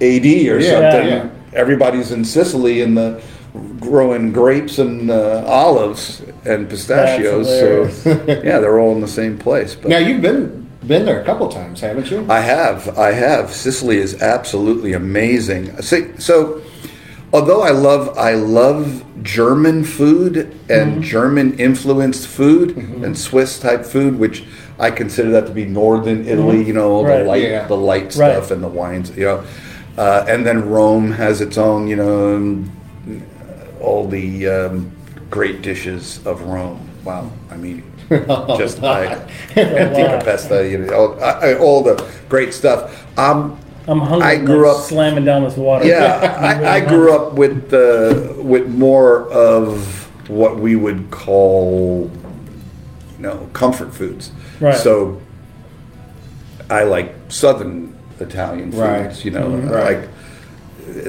A.D. 0.00 0.50
or 0.50 0.58
Yeah, 0.58 0.70
something. 0.90 1.08
yeah. 1.08 1.30
Everybody's 1.52 2.12
in 2.12 2.24
Sicily 2.24 2.80
in 2.82 2.94
the 2.94 3.22
growing 3.80 4.32
grapes 4.32 4.78
and 4.78 5.10
uh, 5.10 5.42
olives 5.46 6.20
and 6.44 6.68
pistachios. 6.68 7.46
So 7.48 7.84
yeah, 8.26 8.58
they're 8.60 8.78
all 8.78 8.92
in 8.94 9.00
the 9.00 9.08
same 9.08 9.38
place. 9.38 9.74
But 9.74 9.88
now 9.88 9.98
you've 9.98 10.20
been 10.20 10.65
been 10.86 11.04
there 11.04 11.20
a 11.20 11.24
couple 11.24 11.48
times, 11.48 11.80
haven't 11.80 12.10
you? 12.10 12.26
I 12.28 12.40
have, 12.40 12.96
I 12.98 13.12
have. 13.12 13.52
Sicily 13.52 13.98
is 13.98 14.20
absolutely 14.22 14.92
amazing. 14.92 15.80
See, 15.82 16.08
so 16.18 16.62
although 17.32 17.62
I 17.62 17.70
love, 17.70 18.16
I 18.18 18.34
love 18.34 19.04
German 19.22 19.84
food 19.84 20.56
and 20.68 21.02
German 21.02 21.58
influenced 21.58 22.26
food 22.28 22.76
and 22.76 23.16
Swiss 23.18 23.58
type 23.58 23.84
food, 23.84 24.18
which 24.18 24.44
I 24.78 24.90
consider 24.90 25.30
that 25.30 25.46
to 25.46 25.52
be 25.52 25.64
northern 25.64 26.26
Italy. 26.26 26.62
You 26.64 26.74
know, 26.74 27.04
Right. 27.04 27.18
the 27.18 27.24
light, 27.24 27.42
Yeah. 27.42 27.66
the 27.66 27.76
light 27.76 28.02
Right. 28.04 28.12
stuff 28.32 28.50
and 28.50 28.62
the 28.62 28.68
wines. 28.68 29.10
You 29.16 29.24
know, 29.24 29.42
uh, 29.98 30.24
and 30.28 30.46
then 30.46 30.68
Rome 30.68 31.12
has 31.12 31.40
its 31.40 31.56
own. 31.58 31.88
You 31.88 31.96
know, 31.96 32.64
all 33.80 34.06
the 34.06 34.46
um, 34.48 34.90
great 35.30 35.62
dishes 35.62 36.20
of 36.24 36.42
Rome. 36.42 36.80
Wow, 37.04 37.30
I 37.50 37.56
mean, 37.56 37.82
just 38.58 38.82
I 38.82 39.06
Antica 39.56 40.20
Pesta, 40.24 40.68
you 40.68 40.78
know, 40.78 40.94
all, 40.94 41.24
I, 41.24 41.54
all 41.54 41.82
the 41.82 42.08
great 42.28 42.54
stuff. 42.54 43.06
Um, 43.18 43.58
I'm 43.88 44.00
hungry. 44.00 44.26
I 44.28 44.36
grew 44.38 44.68
I'm 44.68 44.76
up- 44.76 44.82
slamming 44.82 45.24
down 45.24 45.44
this 45.44 45.56
water. 45.56 45.86
yeah, 45.86 46.36
I, 46.64 46.76
I 46.76 46.80
grew 46.84 47.14
up 47.14 47.34
with 47.34 47.72
uh, 47.72 48.34
with 48.42 48.68
more 48.68 49.28
of 49.30 50.04
what 50.28 50.58
we 50.58 50.74
would 50.76 51.10
call, 51.10 52.10
you 53.16 53.22
know, 53.22 53.48
comfort 53.52 53.94
foods. 53.94 54.32
Right. 54.60 54.74
So 54.74 55.20
I 56.68 56.82
like 56.84 57.14
Southern 57.28 57.96
Italian 58.18 58.72
foods. 58.72 58.80
Right. 58.80 59.24
You 59.24 59.30
know, 59.32 59.48
Right. 59.50 59.98
like 60.00 60.08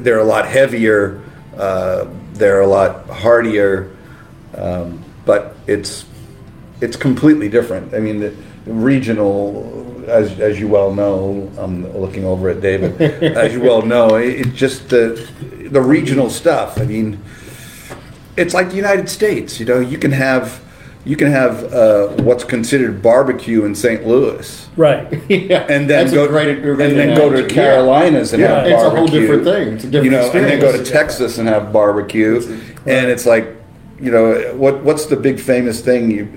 they're 0.04 0.20
a 0.20 0.24
lot 0.24 0.48
heavier. 0.48 1.22
Uh, 1.58 2.06
they're 2.34 2.62
a 2.62 2.68
lot 2.68 3.10
heartier, 3.10 3.96
um, 4.56 5.04
but 5.26 5.56
it's 5.66 6.06
it's 6.82 6.96
completely 6.98 7.50
different. 7.50 7.94
I 7.94 8.00
mean, 8.00 8.20
the 8.20 8.34
regional, 8.66 10.04
as 10.08 10.40
as 10.40 10.60
you 10.60 10.68
well 10.68 10.94
know, 10.94 11.52
I'm 11.58 11.92
looking 11.98 12.26
over 12.26 12.50
at 12.50 12.62
David. 12.62 13.02
as 13.24 13.54
you 13.54 13.62
well 13.62 13.82
know, 13.82 14.16
it, 14.16 14.42
it 14.42 14.54
just 14.54 14.90
the 14.90 15.28
the 15.72 15.82
regional 15.82 16.30
stuff. 16.30 16.80
I 16.80 16.86
mean, 16.86 17.20
it's 18.36 18.54
like 18.54 18.70
the 18.70 18.76
United 18.76 19.10
States. 19.10 19.60
You 19.60 19.66
know, 19.66 19.80
you 19.80 19.98
can 19.98 20.12
have 20.12 20.62
you 21.06 21.16
can 21.16 21.32
have 21.32 21.74
uh, 21.74 22.08
what's 22.24 22.44
considered 22.44 23.02
barbecue 23.02 23.63
in 23.63 23.74
St. 23.74 24.06
Louis, 24.06 24.68
Right. 24.76 25.08
yeah, 25.30 25.62
and 25.62 25.90
then 25.90 26.06
that's 26.06 26.12
go 26.13 26.26
a 26.26 26.28
great, 26.28 26.62
great 26.62 26.80
and 26.90 27.00
then 27.00 27.16
go 27.16 27.30
to 27.30 27.36
analogy. 27.38 27.56
Carolinas 27.56 28.34
and 28.34 28.42
Yeah. 28.42 28.56
have 28.58 28.68
It's 28.68 28.84
a 28.84 28.90
whole 28.90 29.08
different 29.08 29.44
thing. 29.46 29.74
It's 29.76 29.84
a 29.86 29.88
different 29.88 30.06
you 30.06 30.12
know, 30.12 30.30
and 30.32 30.46
then 30.46 30.60
go 30.60 30.72
to 30.72 30.82
experience. 30.82 30.90
Texas 30.90 31.38
and 31.38 31.48
have 31.48 31.72
barbecue, 31.72 32.42
and 32.86 33.10
it's 33.10 33.26
like, 33.26 33.57
you 34.00 34.12
know, 34.12 34.54
what 34.56 34.84
what's 34.84 35.06
the 35.08 35.16
big 35.16 35.40
famous 35.40 35.82
thing? 35.82 36.12
You, 36.12 36.28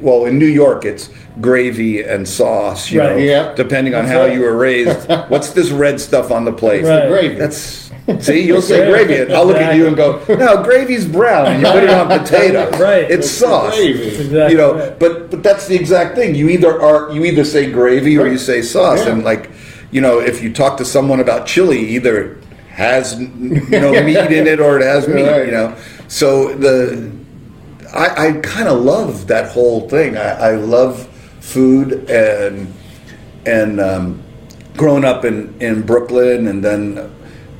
well, 0.00 0.26
in 0.26 0.38
New 0.38 0.46
York, 0.46 0.84
it's 0.84 1.08
gravy 1.40 2.02
and 2.02 2.28
sauce. 2.28 2.90
You 2.90 3.00
Right. 3.00 3.10
know, 3.16 3.16
Yeah. 3.22 3.52
depending 3.54 3.94
on 3.94 4.04
That's 4.04 4.14
how 4.16 4.24
right. 4.24 4.34
you 4.34 4.40
were 4.42 4.56
raised. 4.56 5.08
what's 5.28 5.50
this 5.50 5.70
red 5.70 6.00
stuff 6.00 6.30
on 6.30 6.44
the 6.44 6.52
plate? 6.52 6.84
Right. 6.84 7.08
Gravy. 7.08 7.34
That's 7.36 7.90
see, 8.20 8.40
you'll 8.42 8.60
say 8.60 8.90
Gravy. 8.90 9.06
gravy, 9.14 9.22
and 9.22 9.32
I'll 9.32 9.46
look 9.46 9.56
at 9.56 9.76
you 9.76 9.86
and 9.86 9.96
go, 9.96 10.20
no, 10.28 10.62
gravy's 10.62 11.06
brown, 11.06 11.46
and 11.46 11.62
you 11.62 11.72
put 11.72 11.84
it 11.84 11.88
on 11.90 12.06
potatoes. 12.18 12.78
Right. 12.78 13.10
It's 13.10 13.30
sauce. 13.30 13.74
gravy. 13.76 14.08
Exactly. 14.08 14.50
You 14.52 14.56
know, 14.58 14.74
right. 14.74 14.98
but 14.98 15.30
but 15.30 15.42
that's 15.42 15.66
the 15.68 15.74
exact 15.74 16.14
thing. 16.16 16.34
You 16.34 16.48
either 16.50 16.80
are 16.80 17.10
you 17.10 17.24
either 17.24 17.44
say 17.44 17.70
gravy 17.70 18.18
or 18.18 18.26
you 18.28 18.36
say 18.38 18.60
sauce, 18.60 19.04
Yeah. 19.06 19.12
and 19.12 19.24
like, 19.24 19.50
you 19.90 20.00
know, 20.02 20.18
if 20.20 20.42
you 20.42 20.52
talk 20.52 20.76
to 20.78 20.84
someone 20.84 21.20
about 21.20 21.46
chili, 21.46 21.78
either 21.78 22.22
it 22.22 22.36
has 22.68 23.18
you 23.18 23.28
know 23.70 23.92
meat 24.02 24.30
in 24.32 24.46
it 24.46 24.60
or 24.60 24.78
it 24.78 24.84
has 24.84 25.08
meat. 25.08 25.22
Right. 25.26 25.46
You 25.46 25.52
know, 25.52 25.74
so 26.14 26.54
the 26.54 27.10
I, 27.92 28.28
I 28.28 28.32
kind 28.34 28.68
of 28.68 28.80
love 28.80 29.26
that 29.26 29.50
whole 29.50 29.88
thing. 29.88 30.16
I, 30.16 30.50
I 30.50 30.54
love 30.54 31.08
food 31.40 32.08
and 32.08 32.72
and 33.44 33.80
um, 33.80 34.22
growing 34.76 35.04
up 35.04 35.24
in 35.24 35.52
in 35.60 35.82
Brooklyn, 35.82 36.46
and 36.46 36.64
then 36.64 37.12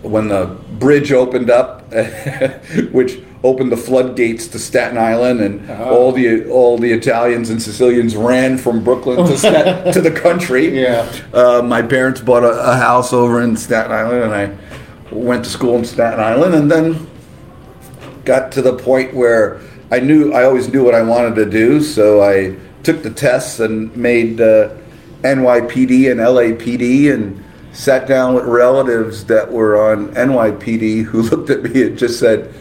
when 0.03 0.29
the 0.29 0.57
bridge 0.79 1.11
opened 1.11 1.51
up, 1.51 1.93
which 2.93 3.19
opened 3.43 3.73
the 3.73 3.77
floodgates 3.77 4.47
to 4.47 4.61
Staten 4.61 4.99
Island, 4.99 5.41
and 5.41 5.69
all 5.69 6.13
the 6.13 6.49
all 6.49 6.79
the 6.79 6.93
Italians 6.93 7.51
and 7.51 7.61
Sicilians 7.61 8.15
ran 8.15 8.57
from 8.57 8.85
Brooklyn 8.85 9.27
to 9.27 9.37
Stat- 9.37 9.93
to 9.95 10.01
the 10.01 10.13
country. 10.13 10.81
Yeah. 10.81 11.13
Uh, 11.33 11.61
my 11.61 11.83
parents 11.83 12.21
bought 12.21 12.45
a, 12.45 12.71
a 12.71 12.77
house 12.77 13.13
over 13.13 13.43
in 13.43 13.57
Staten 13.57 13.91
Island, 13.91 14.23
and 14.23 14.33
I 14.33 14.57
went 15.13 15.43
to 15.45 15.51
school 15.51 15.75
in 15.75 15.85
Staten 15.85 16.21
Island, 16.21 16.55
and 16.55 16.71
then 16.71 17.11
got 18.25 18.53
to 18.53 18.63
the 18.63 18.75
point 18.75 19.15
where 19.15 19.61
I 19.91 20.01
knew 20.01 20.33
I 20.33 20.45
always 20.45 20.69
knew 20.73 20.83
what 20.85 20.95
I 20.95 21.03
wanted 21.03 21.35
to 21.37 21.47
do, 21.49 21.81
so 21.81 22.23
I 22.23 22.57
took 22.83 23.03
the 23.03 23.11
tests 23.11 23.61
and 23.61 23.95
made 23.97 24.41
uh, 24.41 24.71
NYPD 25.23 26.11
and 26.11 26.21
LAPD 26.21 27.13
and 27.13 27.43
sat 27.73 28.07
down 28.07 28.35
with 28.35 28.45
relatives 28.45 29.25
that 29.27 29.51
were 29.51 29.91
on 29.91 30.09
NYPD 30.15 31.05
who 31.05 31.23
looked 31.31 31.51
at 31.51 31.63
me 31.63 31.83
and 31.83 31.99
just 31.99 32.19
said, 32.19 32.53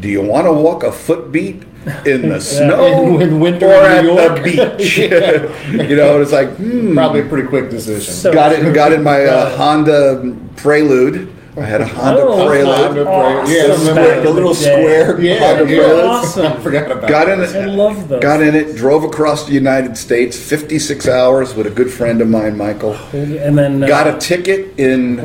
"Do 0.00 0.08
you 0.08 0.22
want 0.22 0.46
to 0.46 0.52
walk 0.52 0.82
a 0.82 0.92
foot 0.92 1.32
beat?" 1.32 1.64
in 2.04 2.28
the 2.28 2.40
snow 2.56 3.20
In 3.20 3.38
winter 3.38 3.66
or 3.66 3.88
in 3.88 4.08
at 4.18 4.34
the 4.34 4.42
beach. 4.42 4.98
you 5.88 5.96
know, 5.96 6.20
it's 6.20 6.32
like 6.32 6.48
hmm, 6.56 6.94
Probably 6.94 7.20
a 7.20 7.28
pretty 7.28 7.48
quick 7.48 7.70
decision. 7.70 8.12
So- 8.12 8.32
got 8.32 8.52
it. 8.52 8.74
Got 8.74 8.92
in 8.92 9.02
my 9.02 9.24
uh, 9.24 9.56
Honda 9.56 10.36
Prelude. 10.56 11.32
I 11.58 11.62
had 11.64 11.80
a 11.80 11.86
Honda 11.86 12.20
Oh, 12.22 12.46
Prelude. 12.46 12.76
Honda 12.76 13.06
Awesome. 13.08 13.54
Yeah, 13.54 13.66
The, 13.74 13.88
remember 13.88 14.20
the 14.22 14.30
little 14.30 14.52
day. 14.52 14.60
square 14.60 15.20
Yeah, 15.20 15.38
Honda 15.56 15.72
yeah. 15.72 15.78
Prelude. 15.80 16.04
Awesome. 16.04 16.46
I 16.52 16.60
forgot 16.60 16.90
about 16.90 17.08
Got 17.08 17.28
in 17.30 17.40
it. 17.40 17.56
I 17.56 17.64
love 17.64 18.08
those. 18.08 18.20
Got 18.22 18.42
in 18.42 18.54
it, 18.54 18.76
drove 18.76 19.04
across 19.04 19.46
the 19.46 19.52
United 19.54 19.96
States, 19.96 20.38
56 20.38 21.08
hours 21.08 21.54
with 21.54 21.66
a 21.66 21.70
good 21.70 21.90
friend 21.90 22.20
of 22.20 22.28
mine, 22.28 22.56
Michael. 22.58 22.94
And 23.14 23.56
then 23.56 23.82
uh, 23.82 23.86
Got 23.86 24.06
a 24.06 24.18
ticket 24.18 24.78
in 24.78 25.16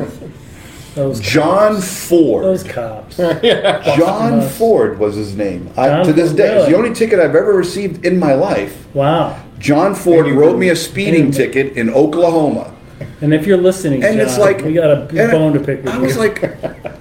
those 0.94 1.20
John 1.20 1.74
those 1.74 2.08
Ford. 2.08 2.44
Those 2.44 2.64
cops. 2.64 3.16
John 3.96 4.46
Ford 4.48 4.98
was 4.98 5.14
his 5.14 5.36
name. 5.36 5.70
I, 5.76 6.02
to 6.02 6.12
this 6.12 6.28
Ford, 6.28 6.36
day, 6.38 6.56
it's 6.58 6.68
the 6.68 6.76
only 6.76 6.94
ticket 6.94 7.18
I've 7.18 7.34
ever 7.34 7.52
received 7.54 8.04
in 8.06 8.18
my 8.18 8.34
life. 8.34 8.86
Wow. 8.94 9.38
John 9.58 9.94
Ford 9.94 10.26
wrote 10.26 10.58
me 10.58 10.70
a 10.70 10.76
speeding 10.76 11.30
ticket 11.30 11.76
in 11.76 11.88
Oklahoma. 11.90 12.74
And 13.20 13.32
if 13.34 13.46
you're 13.46 13.56
listening, 13.56 14.02
And 14.04 14.16
John, 14.18 14.26
it's 14.26 14.38
like 14.38 14.60
we 14.62 14.72
got 14.74 14.90
a 14.90 15.06
big 15.06 15.18
and 15.18 15.32
bone 15.32 15.52
to 15.54 15.60
pick 15.60 15.84
with 15.84 15.92
I 15.94 15.96
you. 15.98 16.02
was 16.04 16.16
like, 16.16 16.52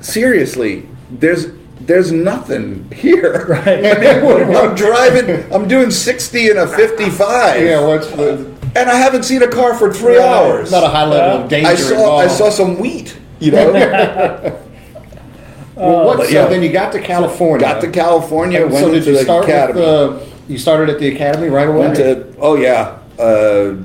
seriously, 0.03 0.87
there's 1.09 1.47
there's 1.81 2.11
nothing 2.11 2.89
here. 2.91 3.45
Right. 3.49 3.83
I 3.85 3.99
mean, 3.99 4.55
I'm 4.55 4.75
driving. 4.75 5.51
I'm 5.53 5.67
doing 5.67 5.89
60 5.91 6.49
and 6.51 6.59
a 6.59 6.67
55. 6.67 7.61
Yeah, 7.65 7.85
what's 7.85 8.07
the 8.11 8.45
and 8.75 8.89
I 8.89 8.95
haven't 8.95 9.23
seen 9.23 9.41
a 9.43 9.47
car 9.49 9.73
for 9.77 9.91
three 9.93 10.19
hours. 10.19 10.71
not 10.71 10.83
a 10.83 10.87
high 10.89 11.05
level 11.05 11.43
of 11.43 11.49
danger 11.49 11.69
I 11.69 11.75
saw 11.75 11.91
involved. 11.93 12.23
I 12.25 12.27
saw 12.27 12.49
some 12.49 12.79
wheat. 12.79 13.17
You 13.39 13.51
know, 13.51 13.73
Well, 15.75 16.05
what, 16.05 16.17
But 16.17 16.27
so 16.27 16.33
yeah. 16.33 16.45
then 16.47 16.61
you 16.61 16.71
got 16.71 16.91
to 16.93 17.01
California. 17.01 17.65
got 17.65 17.81
to 17.81 17.89
California, 17.89 18.61
And 18.63 18.71
went 18.71 18.85
so 18.85 18.91
did 18.91 18.99
into 18.99 19.11
you 19.11 19.17
the 19.17 19.23
start 19.23 19.45
academy. 19.45 19.79
with 19.81 19.87
the? 20.47 20.53
You 20.53 20.57
started 20.59 20.89
at 20.89 20.99
the 20.99 21.07
academy 21.15 21.47
right 21.49 21.67
away. 21.67 21.79
went 21.79 21.95
to 21.97 22.35
oh 22.39 22.55
yeah, 22.55 22.99
uh, 23.17 23.75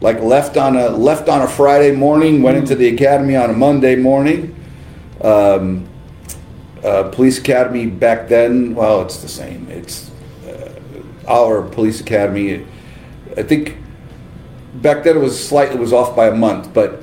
like 0.00 0.20
left 0.20 0.56
on 0.56 0.76
a 0.76 0.88
left 0.90 1.28
on 1.28 1.42
a 1.42 1.48
Friday 1.48 1.92
morning, 1.92 2.42
went 2.42 2.56
into 2.56 2.74
the 2.74 2.88
academy 2.88 3.36
on 3.36 3.50
a 3.50 3.52
Monday 3.52 3.96
morning. 3.96 4.54
Um, 5.22 5.88
uh, 6.84 7.04
police 7.10 7.38
academy 7.38 7.86
back 7.86 8.28
then, 8.28 8.74
well, 8.74 9.02
it's 9.02 9.20
the 9.20 9.28
same. 9.28 9.68
It's 9.68 10.10
uh, 10.46 10.70
our 11.26 11.62
police 11.62 12.00
academy. 12.00 12.64
I 13.36 13.42
think 13.42 13.76
back 14.74 15.02
then 15.02 15.16
it 15.16 15.20
was 15.20 15.42
slightly 15.48 15.76
it 15.76 15.80
was 15.80 15.92
off 15.92 16.14
by 16.14 16.28
a 16.28 16.34
month, 16.34 16.72
but 16.72 17.02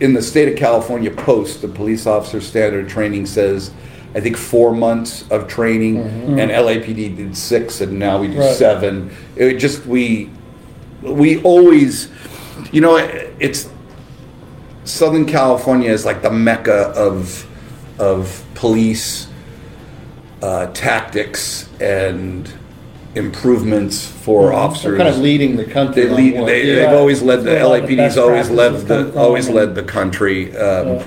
in 0.00 0.14
the 0.14 0.22
state 0.22 0.48
of 0.48 0.56
California 0.56 1.10
POST, 1.10 1.60
the 1.60 1.68
police 1.68 2.06
officer 2.06 2.40
standard 2.40 2.88
training 2.88 3.26
says, 3.26 3.70
I 4.14 4.20
think 4.20 4.38
four 4.38 4.72
months 4.74 5.30
of 5.30 5.46
training, 5.46 5.98
and 5.98 6.50
LAPD 6.50 7.16
did 7.16 7.36
six, 7.36 7.82
and 7.82 7.98
now 7.98 8.18
we 8.18 8.28
do 8.28 8.38
Right. 8.40 8.54
seven. 8.56 9.10
It 9.36 9.58
just 9.58 9.84
we 9.86 10.30
we 11.02 11.42
always, 11.42 12.10
you 12.72 12.80
know, 12.80 12.96
it's 13.38 13.70
Southern 14.84 15.26
California 15.26 15.90
is 15.90 16.04
like 16.04 16.22
the 16.22 16.30
mecca 16.30 16.88
of 16.96 17.46
of 17.98 18.44
police 18.54 19.28
uh, 20.42 20.66
tactics 20.68 21.68
and 21.80 22.50
improvements 23.14 24.06
for 24.06 24.52
officers. 24.52 24.82
They're 24.84 24.96
kind 24.96 25.08
of 25.08 25.18
leading 25.18 25.56
the 25.56 25.64
country. 25.64 26.04
They 26.04 26.10
lead, 26.10 26.46
they, 26.46 26.66
yeah. 26.66 26.74
They've 26.86 26.98
always 26.98 27.22
led 27.22 27.40
the 27.40 27.50
Where 27.50 27.62
a 27.62 27.68
lot 27.68 27.82
of 27.82 27.88
the 27.88 27.96
LAPD's 27.96 28.16
always 28.16 28.50
led 28.50 28.72
the 28.86 29.18
always 29.18 29.46
and- 29.46 29.56
led 29.56 29.74
the 29.74 29.82
country, 29.82 30.56
um, 30.56 31.04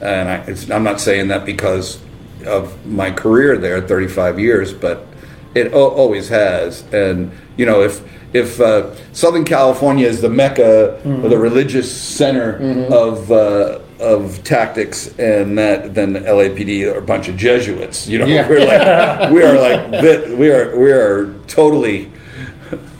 and 0.00 0.28
I, 0.28 0.36
it's, 0.46 0.70
I'm 0.70 0.84
not 0.84 1.00
saying 1.00 1.28
that 1.28 1.44
because 1.44 2.00
of 2.46 2.86
my 2.86 3.10
career 3.10 3.58
there, 3.58 3.80
35 3.80 4.38
years, 4.38 4.72
but 4.72 5.06
it 5.54 5.72
o- 5.72 5.90
always 5.90 6.28
has. 6.28 6.82
And 6.92 7.30
you 7.56 7.66
know, 7.66 7.82
if 7.82 8.02
if 8.32 8.60
uh, 8.60 8.94
Southern 9.12 9.44
California 9.44 10.06
is 10.06 10.20
the 10.20 10.28
mecca 10.28 11.00
or 11.04 11.28
the 11.28 11.38
religious 11.38 11.90
center 11.90 12.56
of 12.92 13.30
uh, 13.32 13.80
of 13.98 14.42
tactics, 14.44 15.08
and 15.18 15.58
that 15.58 15.94
then 15.94 16.12
the 16.12 16.20
LAPD 16.20 16.92
are 16.92 16.98
a 16.98 17.02
bunch 17.02 17.28
of 17.28 17.36
Jesuits. 17.36 18.06
You 18.08 18.18
know, 18.18 18.26
Yeah. 18.26 18.48
we're 18.52 18.64
like 18.66 19.30
we 19.32 19.42
are 19.42 19.58
like 19.58 20.02
we 20.38 20.50
are 20.50 20.76
we 20.78 20.90
are 20.92 21.32
totally 21.48 22.10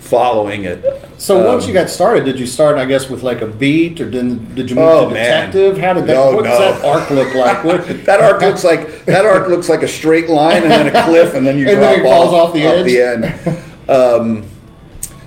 following 0.00 0.64
it. 0.64 0.84
So 1.20 1.46
once 1.46 1.64
Um, 1.64 1.68
you 1.68 1.74
got 1.74 1.90
started, 1.90 2.24
did 2.24 2.40
you 2.40 2.46
start, 2.46 2.78
I 2.78 2.86
guess, 2.86 3.10
with 3.10 3.22
like 3.22 3.42
a 3.42 3.46
beat, 3.46 4.00
or 4.00 4.08
did, 4.08 4.54
did 4.54 4.70
you 4.70 4.76
move 4.76 4.84
Oh, 4.88 5.08
to 5.08 5.14
man. 5.14 5.50
detective? 5.50 5.76
How 5.76 5.92
did 5.92 6.06
that? 6.06 6.14
No, 6.14 6.34
what 6.34 6.44
does 6.44 6.58
that 6.58 6.82
arc 6.82 7.10
look 7.10 7.34
like? 7.34 7.62
What, 7.64 8.06
That 8.06 8.20
arc 8.22 8.40
looks 8.40 8.64
like 8.64 9.04
that 9.04 9.26
arc 9.26 9.48
looks 9.48 9.68
like 9.68 9.82
a 9.82 9.88
straight 9.88 10.30
line 10.30 10.62
and 10.62 10.70
then 10.70 10.86
a 10.96 11.04
cliff 11.04 11.34
and 11.34 11.46
then 11.46 11.58
you 11.58 11.68
And 11.68 11.76
drop 11.76 11.90
then 11.90 12.00
it 12.00 12.04
falls 12.04 12.32
off 12.32 12.54
the 12.54 12.62
edge? 12.62 12.86
The 12.86 13.02
end. 13.02 13.90
Um, 13.90 14.44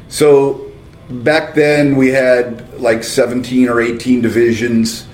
so 0.07 0.71
back 1.11 1.53
then 1.53 1.95
we 1.95 2.07
had 2.09 2.79
like 2.79 3.03
17 3.03 3.69
or 3.69 3.79
18 3.79 4.19
divisions 4.21 5.05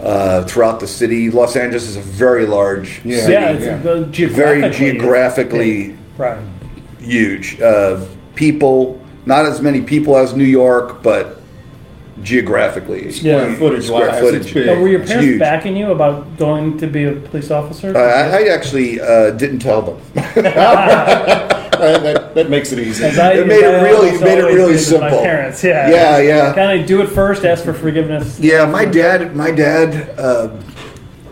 uh, 0.00 0.44
throughout 0.44 0.80
the 0.80 0.88
city. 0.88 1.30
Los 1.30 1.56
Angeles 1.56 1.86
is 1.86 1.96
a 1.96 2.00
very 2.00 2.46
large 2.46 3.02
Yeah. 3.04 3.20
city, 3.20 3.32
yeah, 3.34 3.50
it's 3.50 3.64
yeah. 3.66 4.04
geographically. 4.10 4.26
very 4.34 4.70
geographically 4.70 5.96
Right. 6.16 6.38
huge. 7.02 7.60
Uh, 7.60 8.00
people, 8.34 8.98
not 9.26 9.46
as 9.46 9.60
many 9.60 9.80
people 9.82 10.16
as 10.16 10.34
New 10.34 10.44
York, 10.44 11.02
but 11.02 11.40
geographically 12.22 13.10
Square 13.10 13.48
huge. 13.48 13.58
footage 13.58 13.84
square 13.86 14.08
wise, 14.10 14.20
footage. 14.20 14.42
it's 14.42 14.52
big. 14.52 14.66
But 14.66 14.78
were 14.78 14.88
your 14.88 15.00
parents 15.04 15.24
huge. 15.24 15.38
backing 15.40 15.76
you 15.76 15.90
about 15.92 16.36
going 16.36 16.76
to 16.78 16.86
be 16.86 17.04
a 17.04 17.12
police 17.12 17.50
officer? 17.50 17.96
Uh, 17.96 18.00
I, 18.00 18.42
I 18.44 18.48
actually 18.48 19.00
uh, 19.00 19.30
didn't 19.30 19.60
tell 19.60 19.82
them. 19.82 20.02
Uh, 21.82 21.98
that, 21.98 22.32
that 22.36 22.48
makes 22.48 22.70
it 22.70 22.78
easy. 22.78 23.02
As 23.04 23.18
I- 23.18 23.32
It 23.32 23.46
made 23.48 23.58
it 23.64 23.66
really- 23.82 23.96
always 24.10 24.20
made 24.20 24.38
it 24.38 24.44
really 24.44 24.74
did 24.74 24.92
with 24.92 25.00
My 25.00 25.08
simple. 25.10 25.18
parents, 25.20 25.64
yeah, 25.64 25.90
Yeah, 25.90 26.18
yeah. 26.18 26.54
Kind 26.54 26.80
of 26.80 26.86
do 26.86 27.02
it 27.02 27.08
first, 27.08 27.44
ask 27.44 27.64
for 27.64 27.72
forgiveness. 27.74 28.38
Yeah, 28.38 28.66
my 28.66 28.84
dad, 28.84 29.34
my 29.34 29.50
dad 29.50 30.16
uh, 30.16 30.56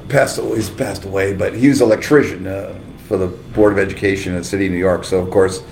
passed 0.09 0.38
away. 0.38 0.57
He's 0.57 0.68
passed 0.68 1.05
away, 1.05 1.35
but 1.35 1.55
he 1.55 1.68
was 1.68 1.81
an 1.81 1.87
electrician 1.87 2.48
uh, 2.48 2.74
for 3.07 3.16
the 3.16 3.29
Board 3.29 3.72
of 3.74 3.79
Education 3.79 4.33
in 4.33 4.38
the 4.40 4.44
city 4.44 4.66
of 4.66 4.72
New 4.72 4.79
York. 4.79 5.05
So 5.05 5.20
of 5.20 5.31
course, 5.31 5.62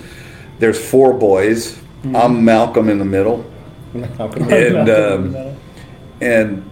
there's 0.61 0.79
four 0.79 1.13
boys. 1.13 1.81
Mm-hmm. 2.03 2.17
I'm 2.17 2.45
Malcolm 2.45 2.89
in 2.89 2.99
the 2.99 3.05
middle, 3.05 3.45
How 4.17 4.29
come- 4.29 4.53
and 4.53 4.89
um, 4.89 5.57
and 6.21 6.71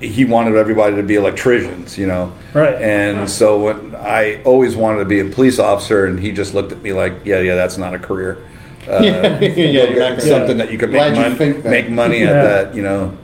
he 0.00 0.24
wanted 0.24 0.54
everybody 0.56 0.94
to 0.96 1.02
be 1.02 1.14
electricians, 1.16 1.98
you 1.98 2.06
know. 2.06 2.32
Right. 2.52 2.74
And 2.74 3.28
so 3.28 3.58
when 3.64 3.94
I 3.96 4.42
always 4.44 4.76
wanted 4.76 4.98
to 5.00 5.04
be 5.06 5.20
a 5.20 5.24
police 5.24 5.58
officer, 5.58 6.06
and 6.06 6.20
he 6.20 6.30
just 6.32 6.54
looked 6.54 6.70
at 6.72 6.82
me 6.82 6.92
like, 6.92 7.24
"Yeah, 7.24 7.40
yeah, 7.40 7.54
that's 7.54 7.78
not 7.78 7.94
a 7.94 7.98
career." 7.98 8.38
Uh, 8.88 9.00
yeah, 9.02 9.38
you're 9.40 9.98
not 9.98 10.22
something 10.22 10.56
that 10.56 10.72
you 10.72 10.78
could 10.78 10.88
make 10.90 11.12
Glad 11.12 11.38
you 11.40 11.46
money, 11.52 11.62
make 11.68 11.90
money 11.90 12.22
at 12.22 12.28
Yeah. 12.28 12.42
that, 12.42 12.74
you 12.74 12.80
know. 12.80 13.18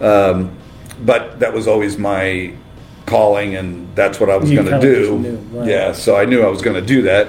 Um, 0.00 0.52
but 1.04 1.40
that 1.40 1.52
was 1.52 1.66
always 1.66 1.98
my 1.98 2.52
calling, 3.06 3.56
and 3.56 3.88
that's 3.96 4.20
what 4.20 4.30
I 4.30 4.36
was 4.36 4.48
going 4.52 4.66
to 4.66 4.78
do. 4.80 5.16
right. 5.52 5.68
Yeah, 5.68 5.92
so 5.92 6.14
I 6.16 6.26
knew 6.26 6.42
I 6.42 6.48
was 6.48 6.62
going 6.62 6.76
to 6.76 6.86
do 6.86 7.02
that, 7.02 7.28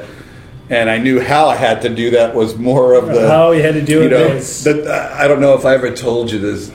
and 0.70 0.90
I 0.90 0.98
knew 0.98 1.20
how 1.20 1.48
I 1.48 1.56
had 1.56 1.82
to 1.84 1.90
do 1.90 2.12
that 2.12 2.36
was 2.36 2.58
more 2.58 2.94
of 2.94 3.08
the 3.08 3.28
How 3.28 3.52
you 3.52 3.62
had 3.62 3.74
to 3.74 3.82
do 3.82 3.94
you 3.94 4.02
it 4.04 4.10
know, 4.12 4.40
that, 4.40 5.14
I 5.20 5.28
don't 5.28 5.42
know 5.42 5.54
if 5.56 5.66
I 5.66 5.74
ever 5.76 5.92
told 5.96 6.32
you 6.32 6.40
this, 6.40 6.72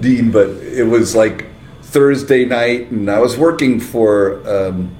Dean, 0.00 0.30
but 0.30 0.48
it 0.50 0.84
was 0.86 1.14
like 1.16 1.46
Thursday 1.82 2.44
night, 2.44 2.90
and 2.90 3.10
I 3.10 3.18
was 3.20 3.38
working 3.38 3.80
for 3.80 4.46
um, 4.46 4.94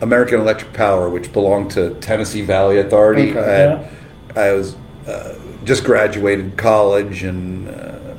American 0.00 0.40
Electric 0.40 0.72
Power, 0.72 1.08
which 1.08 1.32
belonged 1.32 1.70
to 1.72 1.94
Tennessee 2.00 2.42
Valley 2.42 2.78
Authority. 2.78 3.30
Okay. 3.30 3.40
I, 3.40 3.52
had- 3.52 3.90
I 4.36 4.52
was 4.52 4.76
uh, 5.06 5.38
just 5.64 5.84
graduated 5.84 6.56
college 6.58 7.22
and 7.22 7.68
uh, 7.68 8.14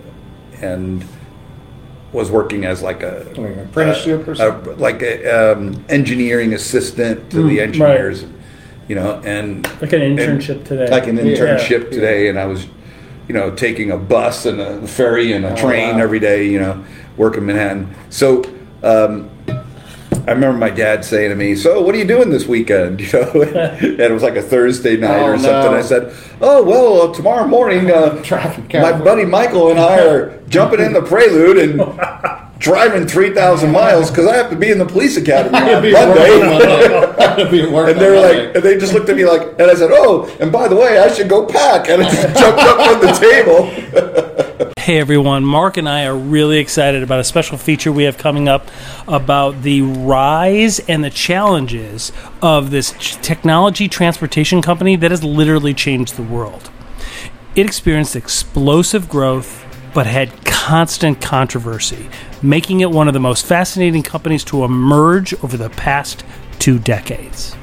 and 0.62 1.06
was 2.14 2.32
working 2.32 2.66
as 2.66 2.82
like 2.82 3.04
a 3.04 3.26
Like 3.36 3.38
an 3.38 3.60
apprenticeship 3.60 4.28
or 4.28 4.32
a- 4.32 4.76
like 4.78 5.02
a 5.04 5.52
um, 5.54 5.86
engineering 5.90 6.54
assistant 6.54 7.30
to 7.32 7.44
the 7.44 7.58
Mm, 7.58 7.62
engineers, 7.62 8.26
you 8.88 8.96
know, 8.96 9.22
and 9.26 9.68
Like 9.82 9.94
an 9.94 10.02
and- 10.02 10.18
internship 10.20 10.64
today. 10.66 10.88
like 10.90 11.08
an 11.08 11.18
Yeah. 11.18 11.24
internship 11.24 11.92
today, 11.92 12.28
and 12.30 12.40
I 12.40 12.46
was, 12.46 12.68
you 13.28 13.34
know, 13.36 13.52
taking 13.52 13.92
a 13.92 13.98
bus 13.98 14.46
and 14.46 14.60
a 14.62 14.88
ferry 14.88 15.34
and 15.34 15.46
a 15.46 15.52
Oh, 15.52 15.56
train 15.56 15.96
wow. 15.98 16.04
every 16.04 16.20
day, 16.20 16.46
you 16.46 16.60
know, 16.60 16.78
working 17.18 17.46
Manhattan. 17.46 17.88
So, 18.10 18.44
um, 18.84 19.30
I 20.28 20.32
remember 20.32 20.58
my 20.58 20.70
dad 20.70 21.06
saying 21.06 21.30
to 21.30 21.36
me, 21.36 21.56
"So, 21.56 21.82
what 21.82 21.96
are 21.96 21.98
you 21.98 22.04
doing 22.06 22.30
this 22.32 22.48
weekend?" 22.48 23.00
You 23.14 23.20
know, 23.20 23.42
and 23.82 24.00
it 24.00 24.12
was 24.12 24.24
like 24.24 24.36
a 24.36 24.42
Thursday 24.42 24.98
night 24.98 25.22
Oh, 25.22 25.28
or 25.32 25.38
something. 25.38 25.72
no. 25.72 25.78
I 25.78 25.82
said, 25.82 26.12
"Oh 26.42 26.64
well, 26.64 27.02
uh, 27.10 27.14
tomorrow 27.14 27.48
morning, 27.48 27.90
uh, 27.92 28.22
my 28.74 28.92
buddy 29.00 29.24
Michael 29.26 29.70
and 29.72 29.80
I 29.80 30.06
are 30.06 30.34
jumping 30.50 30.80
in 30.82 30.94
the 30.94 31.02
Prelude 31.02 31.58
and." 31.58 31.82
Driving 32.60 33.08
three 33.08 33.34
thousand 33.34 33.72
miles 33.72 34.10
because 34.10 34.28
I 34.28 34.36
have 34.36 34.50
to 34.50 34.56
be 34.56 34.72
in 34.72 34.78
the 34.78 34.86
police 34.86 35.18
academy 35.18 35.58
on 35.74 35.82
be 35.82 35.96
on 35.96 36.10
Monday. 36.10 36.40
Monday. 36.40 37.16
I'd 37.18 37.52
be 37.52 37.62
at 37.62 37.72
work 37.72 37.90
And 37.90 38.00
they 38.00 38.10
were 38.10 38.20
like, 38.20 38.56
and 38.56 38.64
they 38.64 38.78
just 38.78 38.94
looked 38.94 39.10
at 39.10 39.16
me 39.16 39.26
like, 39.26 39.42
and 39.60 39.64
I 39.64 39.76
said, 39.76 39.90
oh, 39.92 40.26
and 40.40 40.52
by 40.52 40.68
the 40.68 40.76
way, 40.76 40.98
I 40.98 41.14
should 41.14 41.30
go 41.30 41.46
pack. 41.46 41.90
And 41.90 42.04
I 42.04 42.10
just 42.10 42.40
jumped 42.40 42.62
up 42.62 42.80
on 42.80 43.02
the 43.02 43.12
table. 43.14 44.34
Hey 44.88 45.00
everyone, 45.00 45.44
Mark 45.44 45.76
and 45.76 45.90
I 45.90 46.06
are 46.06 46.16
really 46.16 46.60
excited 46.60 47.04
about 47.04 47.20
a 47.20 47.24
special 47.26 47.58
feature 47.58 47.92
we 47.92 48.06
have 48.06 48.18
coming 48.18 48.48
up 48.48 48.72
about 49.06 49.62
the 49.64 49.82
rise 49.82 50.80
and 50.80 51.04
the 51.04 51.10
challenges 51.10 52.14
of 52.42 52.72
this 52.72 52.94
technology 53.22 53.90
transportation 53.90 54.62
company 54.62 54.96
that 54.96 55.12
has 55.12 55.26
literally 55.26 55.74
changed 55.74 56.16
the 56.16 56.24
world. 56.24 56.72
It 57.54 57.66
experienced 57.66 58.16
explosive 58.16 59.10
growth 59.10 59.67
but 59.98 60.06
had 60.06 60.46
constant 60.46 61.20
controversy, 61.20 62.08
making 62.44 62.82
it 62.82 62.92
one 62.92 63.08
of 63.08 63.16
the 63.16 63.20
most 63.20 63.44
fascinating 63.44 64.04
companies 64.04 64.44
to 64.44 64.64
emerge 64.64 65.34
over 65.44 65.58
the 65.58 65.72
past 65.72 66.24
two 66.60 66.78
decades. 66.78 67.56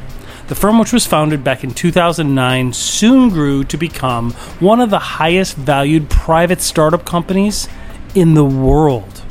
The 0.49 0.57
firm, 0.57 0.81
which 0.81 0.93
was 0.93 1.07
founded 1.07 1.45
back 1.45 1.63
in 1.63 1.73
2009, 1.73 2.73
soon 2.73 3.29
grew 3.29 3.63
to 3.63 3.77
become 3.77 4.33
one 4.59 4.81
of 4.81 4.91
the 4.91 4.99
highest 4.99 5.55
valued 5.55 6.11
private 6.11 6.61
startup 6.61 7.05
companies 7.05 7.69
in 8.17 8.35
the 8.35 8.45
world. 8.45 9.23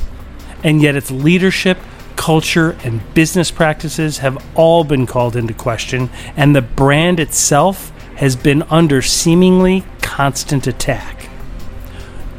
And 0.62 0.80
yet, 0.80 0.96
its 0.96 1.10
leadership, 1.10 1.76
culture, 2.16 2.74
and 2.84 3.02
business 3.12 3.50
practices 3.50 4.16
have 4.16 4.42
all 4.54 4.82
been 4.82 5.04
called 5.04 5.36
into 5.36 5.52
question, 5.52 6.08
and 6.38 6.56
the 6.56 6.62
brand 6.62 7.20
itself 7.20 7.90
has 8.16 8.34
been 8.34 8.62
under 8.70 9.02
seemingly 9.02 9.84
constant 10.00 10.66
attack. 10.66 11.28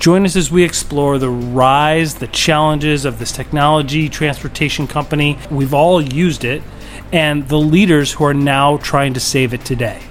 Join 0.05 0.23
us 0.23 0.35
as 0.35 0.51
we 0.51 0.63
explore 0.63 1.17
the 1.17 1.31
rise, 1.31 2.13
the 2.13 2.27
challenges 2.27 3.05
of 3.05 3.17
this 3.17 3.31
technology 3.31 4.07
transportation 4.07 4.85
company. 4.85 5.39
We've 5.49 5.73
all 5.73 5.99
used 5.99 6.43
it, 6.43 6.61
and 7.11 7.49
the 7.49 7.57
leaders 7.57 8.11
who 8.11 8.23
are 8.25 8.33
now 8.35 8.77
trying 8.77 9.15
to 9.15 9.19
save 9.19 9.51
it 9.51 9.65
today. 9.65 10.03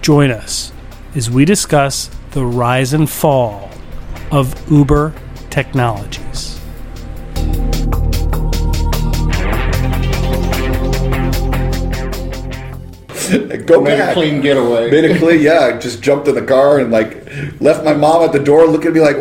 Join 0.00 0.30
us 0.30 0.72
as 1.14 1.30
we 1.30 1.44
discuss 1.44 2.08
the 2.30 2.46
rise 2.46 2.94
and 2.94 3.10
fall 3.10 3.68
of 4.32 4.72
Uber 4.72 5.12
Technologies. 5.50 6.55
Go 13.66 13.80
Made 13.80 14.00
a 14.00 14.12
clean 14.12 14.40
getaway. 14.40 14.90
Made 14.90 15.10
a 15.10 15.18
clean, 15.18 15.40
yeah. 15.42 15.78
Just 15.78 16.02
jumped 16.02 16.28
in 16.28 16.34
the 16.34 16.42
car 16.42 16.78
and 16.78 16.90
like 16.90 17.24
left 17.60 17.84
my 17.84 17.94
mom 17.94 18.22
at 18.22 18.32
the 18.32 18.38
door, 18.40 18.66
looking 18.66 18.88
at 18.88 18.94
me 18.94 19.00
like, 19.00 19.16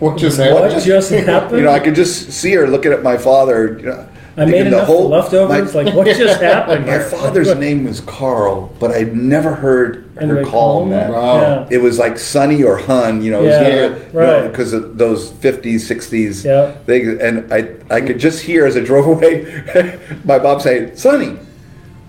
What 0.00 0.18
just 0.18 0.38
What 0.38 0.64
happened? 0.64 0.84
just 0.84 1.10
happened? 1.10 1.58
you 1.58 1.64
know, 1.64 1.72
I 1.72 1.80
could 1.80 1.94
just 1.94 2.30
see 2.32 2.52
her 2.54 2.66
looking 2.66 2.92
at 2.92 3.02
my 3.02 3.16
father. 3.16 3.78
You 3.80 3.86
know, 3.86 4.08
I 4.38 4.44
made 4.44 4.50
thinking 4.52 4.70
the 4.70 4.76
enough 4.76 4.86
whole- 4.86 5.08
leftovers. 5.08 5.74
my- 5.74 5.82
like, 5.82 5.94
what 5.94 6.06
just 6.06 6.40
happened? 6.42 6.84
My 6.86 6.92
here? 6.92 7.00
father's 7.04 7.54
name 7.54 7.84
was 7.84 8.00
Carl, 8.00 8.70
but 8.78 8.90
I'd 8.90 9.16
never 9.16 9.54
heard 9.54 10.04
And 10.18 10.30
her 10.30 10.42
call 10.42 10.50
call 10.50 10.82
him 10.82 10.92
him 10.92 10.98
that. 10.98 11.10
Wow. 11.10 11.40
Yeah. 11.40 11.66
It 11.70 11.78
was 11.78 11.98
like 11.98 12.18
Sonny 12.18 12.62
or 12.62 12.76
Hun, 12.76 13.22
you 13.22 13.30
know, 13.30 13.42
Yeah, 13.42 13.62
it 13.62 13.90
was 13.92 14.12
right. 14.14 14.50
because 14.50 14.74
of 14.74 14.98
those 14.98 15.30
50s, 15.32 15.76
60s. 15.90 16.44
Yeah. 16.44 16.74
They, 16.84 17.02
and 17.18 17.50
I, 17.52 17.70
I 17.90 18.02
could 18.02 18.18
just 18.18 18.42
hear 18.42 18.66
as 18.66 18.76
I 18.76 18.80
drove 18.80 19.06
away, 19.16 19.98
my 20.24 20.38
mom 20.38 20.60
saying, 20.60 20.96
Sonny, 20.96 21.38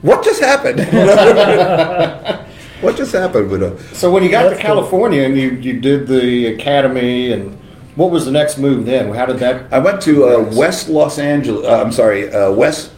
what 0.07 0.23
just 0.23 0.39
happened? 0.39 0.79
what 2.81 2.95
just 2.95 3.11
happened 3.11 3.51
with 3.51 3.63
a, 3.63 3.77
So 3.93 4.09
when 4.09 4.23
you 4.23 4.29
got 4.29 4.49
to 4.49 4.55
California 4.55 5.23
and 5.23 5.37
you, 5.37 5.51
you 5.51 5.81
did 5.81 6.07
the 6.07 6.47
academy 6.47 7.33
and 7.33 7.57
what 7.95 8.11
was 8.11 8.25
the 8.25 8.31
next 8.31 8.57
move 8.57 8.85
then? 8.85 9.13
How 9.13 9.25
did 9.25 9.39
that? 9.39 9.71
I 9.73 9.79
went 9.79 10.01
to 10.03 10.29
uh, 10.29 10.51
West 10.55 10.87
Los 10.87 11.19
Angeles. 11.19 11.65
Uh, 11.65 11.81
I'm 11.81 11.91
sorry, 11.91 12.31
uh, 12.31 12.51
West. 12.51 12.91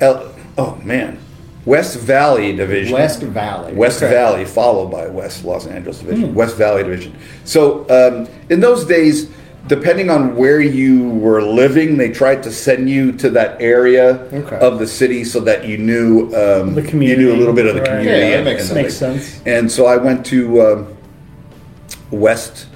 L, 0.00 0.34
oh 0.58 0.74
man, 0.76 1.18
West 1.64 1.98
Valley 2.00 2.56
Division. 2.56 2.94
West 2.94 3.22
Valley. 3.22 3.72
West 3.74 4.02
Okay. 4.02 4.12
Valley, 4.12 4.44
followed 4.44 4.90
by 4.90 5.06
West 5.06 5.44
Los 5.44 5.66
Angeles 5.66 6.00
Division. 6.00 6.34
West 6.34 6.56
Valley 6.56 6.82
Division. 6.82 7.16
So 7.44 7.86
um, 7.88 8.28
in 8.50 8.58
those 8.58 8.84
days, 8.84 9.30
depending 9.68 10.10
on 10.10 10.34
where 10.36 10.60
you 10.60 11.08
were 11.10 11.42
living, 11.42 11.96
they 11.96 12.10
tried 12.10 12.42
to 12.42 12.50
send 12.50 12.90
you 12.90 13.12
to 13.12 13.30
that 13.30 13.60
area 13.60 14.18
Okay. 14.32 14.56
of 14.58 14.78
the 14.78 14.86
city 14.86 15.24
so 15.24 15.40
that 15.40 15.66
you 15.66 15.78
knew 15.78 16.24
um, 16.34 16.74
The 16.74 16.82
You 16.82 16.88
community, 16.88 17.22
knew 17.24 17.32
a 17.34 17.36
little 17.38 17.54
bit 17.54 17.66
of 17.66 17.74
the 17.74 17.80
right. 17.82 17.90
community. 17.90 18.20
Yeah, 18.26 18.30
that 18.30 18.36
and- 18.38 18.44
makes 18.44 18.70
and 18.70 18.82
Makes 18.82 18.94
sense. 18.96 19.40
and 19.46 19.70
so 19.70 19.86
I 19.86 19.96
went 19.96 20.26
to 20.26 20.62
um, 20.62 20.96
West 22.10 22.66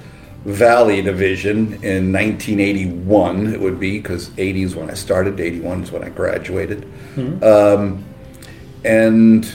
Valley 0.45 1.01
Division 1.01 1.73
in 1.83 2.11
1981. 2.13 3.53
It 3.53 3.59
would 3.59 3.79
be 3.79 3.97
because 3.99 4.31
80 4.37 4.63
is 4.63 4.75
when 4.75 4.89
I 4.89 4.93
started. 4.93 5.39
81 5.39 5.83
is 5.83 5.91
when 5.91 6.03
I 6.03 6.09
graduated, 6.09 6.85
Hmm. 7.15 7.43
um, 7.43 8.03
and 8.85 9.45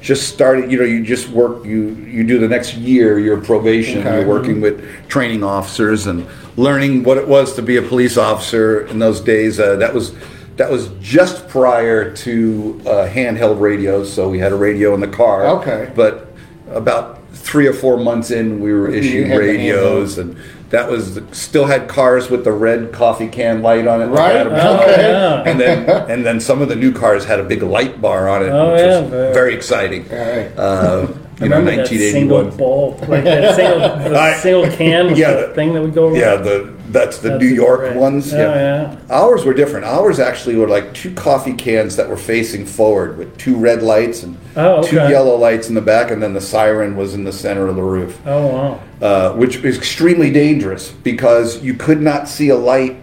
just 0.00 0.28
started. 0.32 0.70
You 0.70 0.78
know, 0.78 0.84
you 0.84 1.04
just 1.04 1.28
work. 1.28 1.64
You 1.64 1.90
you 1.90 2.24
do 2.24 2.38
the 2.38 2.48
next 2.48 2.74
year 2.74 3.18
your 3.18 3.40
probation. 3.40 4.00
Okay. 4.00 4.20
You're 4.20 4.28
working 4.28 4.60
with 4.60 5.08
training 5.08 5.44
officers 5.44 6.06
and 6.06 6.26
learning 6.56 7.04
what 7.04 7.16
it 7.18 7.28
was 7.28 7.54
to 7.56 7.62
be 7.62 7.76
a 7.76 7.82
police 7.82 8.16
officer 8.16 8.86
in 8.86 8.98
those 8.98 9.20
days. 9.20 9.60
Uh, 9.60 9.76
that 9.76 9.94
was. 9.94 10.14
That 10.56 10.70
was 10.70 10.90
just 11.00 11.48
prior 11.48 12.14
to 12.16 12.82
uh, 12.84 13.08
handheld 13.08 13.60
radios, 13.60 14.12
so 14.12 14.28
we 14.28 14.38
had 14.38 14.52
a 14.52 14.56
radio 14.56 14.92
in 14.92 15.00
the 15.00 15.08
car. 15.08 15.46
Okay. 15.46 15.90
But 15.94 16.34
about 16.68 17.26
three 17.32 17.66
or 17.66 17.72
four 17.72 17.96
months 17.96 18.30
in, 18.30 18.60
we 18.60 18.74
were 18.74 18.90
issuing 18.90 19.30
radios, 19.30 20.18
and 20.18 20.36
that 20.70 20.88
was 20.88 21.20
still 21.32 21.66
had 21.66 21.88
cars 21.88 22.30
with 22.30 22.44
the 22.44 22.52
red 22.52 22.92
coffee 22.92 23.28
can 23.28 23.60
light 23.62 23.86
on 23.86 24.00
it. 24.02 24.06
Right. 24.06 24.46
Oh, 24.46 24.50
yeah. 24.86 25.42
And 25.44 25.60
then 25.60 25.88
and 26.10 26.24
then 26.24 26.40
some 26.40 26.62
of 26.62 26.68
the 26.68 26.76
new 26.76 26.92
cars 26.92 27.24
had 27.24 27.40
a 27.40 27.44
big 27.44 27.62
light 27.62 28.00
bar 28.00 28.28
on 28.28 28.42
it, 28.44 28.50
Oh, 28.50 28.72
which 28.72 28.80
yeah, 28.80 29.00
was 29.00 29.10
very- 29.34 29.54
exciting. 29.54 30.06
All 30.10 30.18
right. 30.18 30.58
Uh, 30.58 31.06
you 31.40 31.48
know, 31.48 31.58
remember 31.58 31.76
that 31.82 31.88
single 31.88 32.38
1981. 32.44 32.56
bowl, 32.56 32.96
like 33.08 33.24
that 33.24 33.56
single, 33.56 33.78
the 34.10 34.18
I- 34.18 34.36
single 34.36 34.70
can 34.76 35.06
with 35.06 35.18
Yeah, 35.18 35.32
the 35.32 35.46
the- 35.48 35.54
thing 35.54 35.72
that 35.74 35.82
would 35.82 35.94
go 35.94 36.06
around. 36.08 36.16
Yeah, 36.16 36.36
the 36.36 36.72
that's 36.90 37.18
the 37.18 37.28
That's 37.30 37.40
New 37.40 37.48
York 37.50 37.80
great. 37.80 37.96
ones. 37.96 38.34
Oh, 38.34 38.36
yeah. 38.36 38.96
Ours 39.10 39.44
were 39.44 39.54
different. 39.54 39.86
Ours 39.86 40.18
actually 40.18 40.56
were 40.56 40.66
like 40.66 40.92
two 40.92 41.14
coffee 41.14 41.52
cans 41.54 41.94
that 41.94 42.08
were 42.08 42.16
facing 42.16 42.66
forward 42.66 43.16
with 43.16 43.38
two 43.38 43.56
red 43.56 43.80
lights 43.80 44.24
and 44.24 44.36
Oh, 44.56 44.82
two 44.82 44.98
okay. 44.98 45.08
yellow 45.10 45.36
lights 45.36 45.68
in 45.68 45.76
the 45.76 45.80
back, 45.80 46.10
and 46.10 46.20
then 46.20 46.32
the 46.34 46.40
siren 46.40 46.96
was 46.96 47.14
in 47.14 47.22
the 47.22 47.30
center 47.32 47.68
of 47.68 47.76
the 47.76 47.82
roof. 47.82 48.20
Oh 48.26 48.46
wow. 48.48 48.80
uh, 49.00 49.32
which 49.34 49.56
is 49.58 49.78
extremely 49.78 50.32
dangerous 50.32 50.90
because 50.90 51.62
you 51.62 51.74
could 51.74 52.00
not 52.02 52.28
see 52.28 52.48
a 52.48 52.56
light 52.56 52.96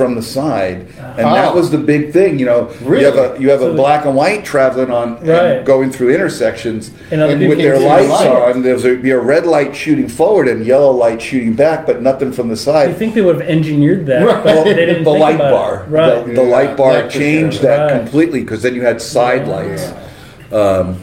from 0.00 0.14
the 0.14 0.22
side, 0.22 0.86
and 1.18 1.26
that 1.36 1.50
Oh. 1.52 1.56
was 1.56 1.70
the 1.70 1.76
big 1.76 2.10
thing. 2.10 2.38
You 2.38 2.46
know, 2.46 2.68
Really? 2.82 3.00
you 3.04 3.06
have 3.10 3.18
a 3.18 3.28
you 3.38 3.50
have 3.50 3.60
So 3.60 3.70
a 3.72 3.74
black 3.74 4.06
and 4.06 4.14
white 4.14 4.42
traveling 4.46 4.90
on 4.90 5.18
and 5.20 5.28
Right. 5.28 5.62
going 5.72 5.90
through 5.90 6.08
intersections 6.14 6.90
And 7.10 7.20
And 7.20 7.46
with 7.46 7.58
their 7.58 7.72
can't 7.74 7.82
the 7.84 7.88
lights 7.90 8.08
light. 8.08 8.28
on. 8.56 8.62
There's 8.62 8.86
a, 8.86 8.94
be 8.94 9.10
a 9.10 9.18
red 9.18 9.44
light 9.44 9.76
shooting 9.76 10.08
forward 10.08 10.48
and 10.48 10.64
yellow 10.64 10.90
light 10.90 11.20
shooting 11.20 11.52
back, 11.52 11.86
but 11.86 12.00
nothing 12.00 12.32
from 12.32 12.46
the 12.48 12.52
You 12.52 12.66
side. 12.72 12.96
think 12.96 13.12
they 13.14 13.20
would 13.20 13.36
have 13.40 13.46
engineered 13.56 14.06
that, 14.06 14.24
Right. 14.26 14.42
but 14.44 14.64
they 14.64 14.86
didn't 14.86 15.04
the 15.04 15.10
think 15.10 15.20
light 15.26 15.34
about 15.34 15.50
bar, 15.52 15.74
It. 15.86 15.92
Right. 15.92 16.26
the, 16.26 16.32
the 16.40 16.42
Yeah, 16.48 16.56
light 16.56 16.76
bar 16.78 16.92
that 16.94 17.10
changed 17.10 17.60
sure. 17.60 17.68
that 17.68 17.80
Right. 17.92 18.00
completely 18.00 18.40
because 18.40 18.62
then 18.62 18.74
you 18.74 18.82
had 18.90 19.02
side 19.02 19.46
lights. 19.46 19.84
Um, 20.50 20.96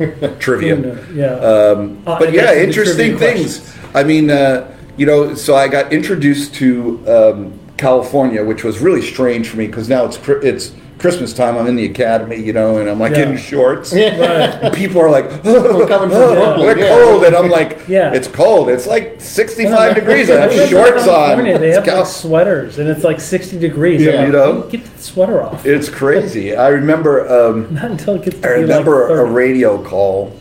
trivia. 0.40 0.76
yeah. 1.14 1.26
Um, 1.36 1.98
Uh, 2.04 2.18
but 2.18 2.32
guess 2.32 2.56
yeah, 2.56 2.62
interesting 2.66 3.16
trivia 3.16 3.34
things. 3.36 3.72
I 3.94 4.02
mean, 4.02 4.28
uh, 4.28 4.64
you 4.96 5.06
know, 5.06 5.34
so 5.34 5.54
I 5.54 5.68
got 5.68 5.92
introduced 5.92 6.54
to 6.56 6.98
um, 7.06 7.52
California, 7.76 8.44
which 8.44 8.64
was 8.64 8.78
really 8.80 9.02
strange 9.02 9.48
for 9.48 9.56
me 9.56 9.66
because 9.66 9.88
now 9.88 10.04
it's 10.04 10.18
it's 10.28 10.72
Christmas 10.98 11.32
time. 11.34 11.56
I'm 11.56 11.66
in 11.66 11.74
the 11.76 11.84
academy, 11.86 12.36
you 12.40 12.52
know, 12.52 12.78
and 12.78 12.88
I'm 12.88 13.00
like 13.00 13.12
Yeah. 13.12 13.30
in 13.30 13.36
shorts. 13.36 13.92
Right. 13.92 14.72
People 14.72 15.00
are 15.02 15.10
like, 15.10 15.24
We're 15.44 15.86
coming 15.88 16.08
from 16.08 16.12
oh, 16.12 16.34
Brooklyn, 16.34 16.60
we're 16.60 16.78
yeah. 16.78 16.88
cold, 16.88 17.24
and 17.24 17.34
I'm 17.36 17.50
like, 17.50 17.80
Yeah. 17.88 18.14
it's 18.14 18.28
cold. 18.28 18.68
It's 18.68 18.86
like 18.86 19.20
65 19.20 19.96
degrees. 19.96 20.30
I 20.30 20.40
have 20.42 20.50
we 20.50 20.56
go 20.56 20.62
to 20.64 20.68
shorts 20.70 21.02
on. 21.02 21.06
California, 21.08 21.58
They 21.58 21.68
It's 21.70 21.76
have 21.78 21.84
Cal- 21.84 21.98
like 21.98 22.06
sweaters, 22.06 22.78
and 22.78 22.88
it's 22.88 23.02
like 23.02 23.20
60 23.20 23.58
degrees. 23.58 24.02
Yeah, 24.02 24.20
I'm 24.20 24.26
you 24.26 24.32
know? 24.32 24.62
get 24.70 24.84
the 24.84 25.02
sweater 25.02 25.42
off. 25.42 25.66
it's 25.66 25.88
crazy. 25.88 26.54
I 26.56 26.68
remember. 26.68 27.28
Um, 27.28 27.74
Not 27.80 27.90
until 27.90 28.14
it 28.14 28.22
gets 28.22 28.38
to 28.40 28.48
I 28.48 28.54
be 28.56 28.60
remember 28.62 29.02
like 29.02 29.10
a 29.10 29.16
30. 29.16 29.32
radio 29.32 29.82
call. 29.82 30.34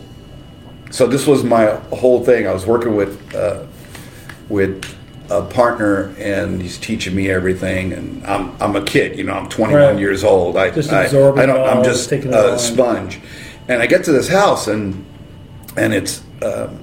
So 0.91 1.08
this 1.08 1.26
was 1.26 1.43
my 1.43 1.72
whole 1.91 2.24
thing. 2.24 2.48
I 2.48 2.54
was 2.54 2.67
working 2.67 2.96
with 2.96 3.34
uh, 3.34 3.63
with 4.50 4.86
a 5.29 5.41
partner, 5.43 6.13
and 6.19 6.62
he's 6.62 6.77
teaching 6.77 7.15
me 7.15 7.29
everything. 7.29 7.93
And 7.93 8.25
I'm 8.25 8.55
I'm 8.62 8.75
a 8.75 8.83
kid, 8.83 9.17
you 9.17 9.23
know. 9.23 9.33
I'm 9.33 9.49
21 9.49 9.81
Right. 9.81 9.99
years 9.99 10.23
old. 10.23 10.57
I 10.57 10.69
Just 10.71 10.91
I, 10.91 11.03
absorbing 11.05 11.43
I 11.43 11.45
don't. 11.45 11.67
I'm 11.77 11.83
just 11.83 12.12
a 12.12 12.59
sponge. 12.59 13.19
And 13.67 13.81
I 13.81 13.86
get 13.88 14.03
to 14.05 14.12
this 14.12 14.27
house, 14.29 14.67
and 14.67 15.05
and 15.77 15.93
it's. 15.93 16.21
Um, 16.41 16.79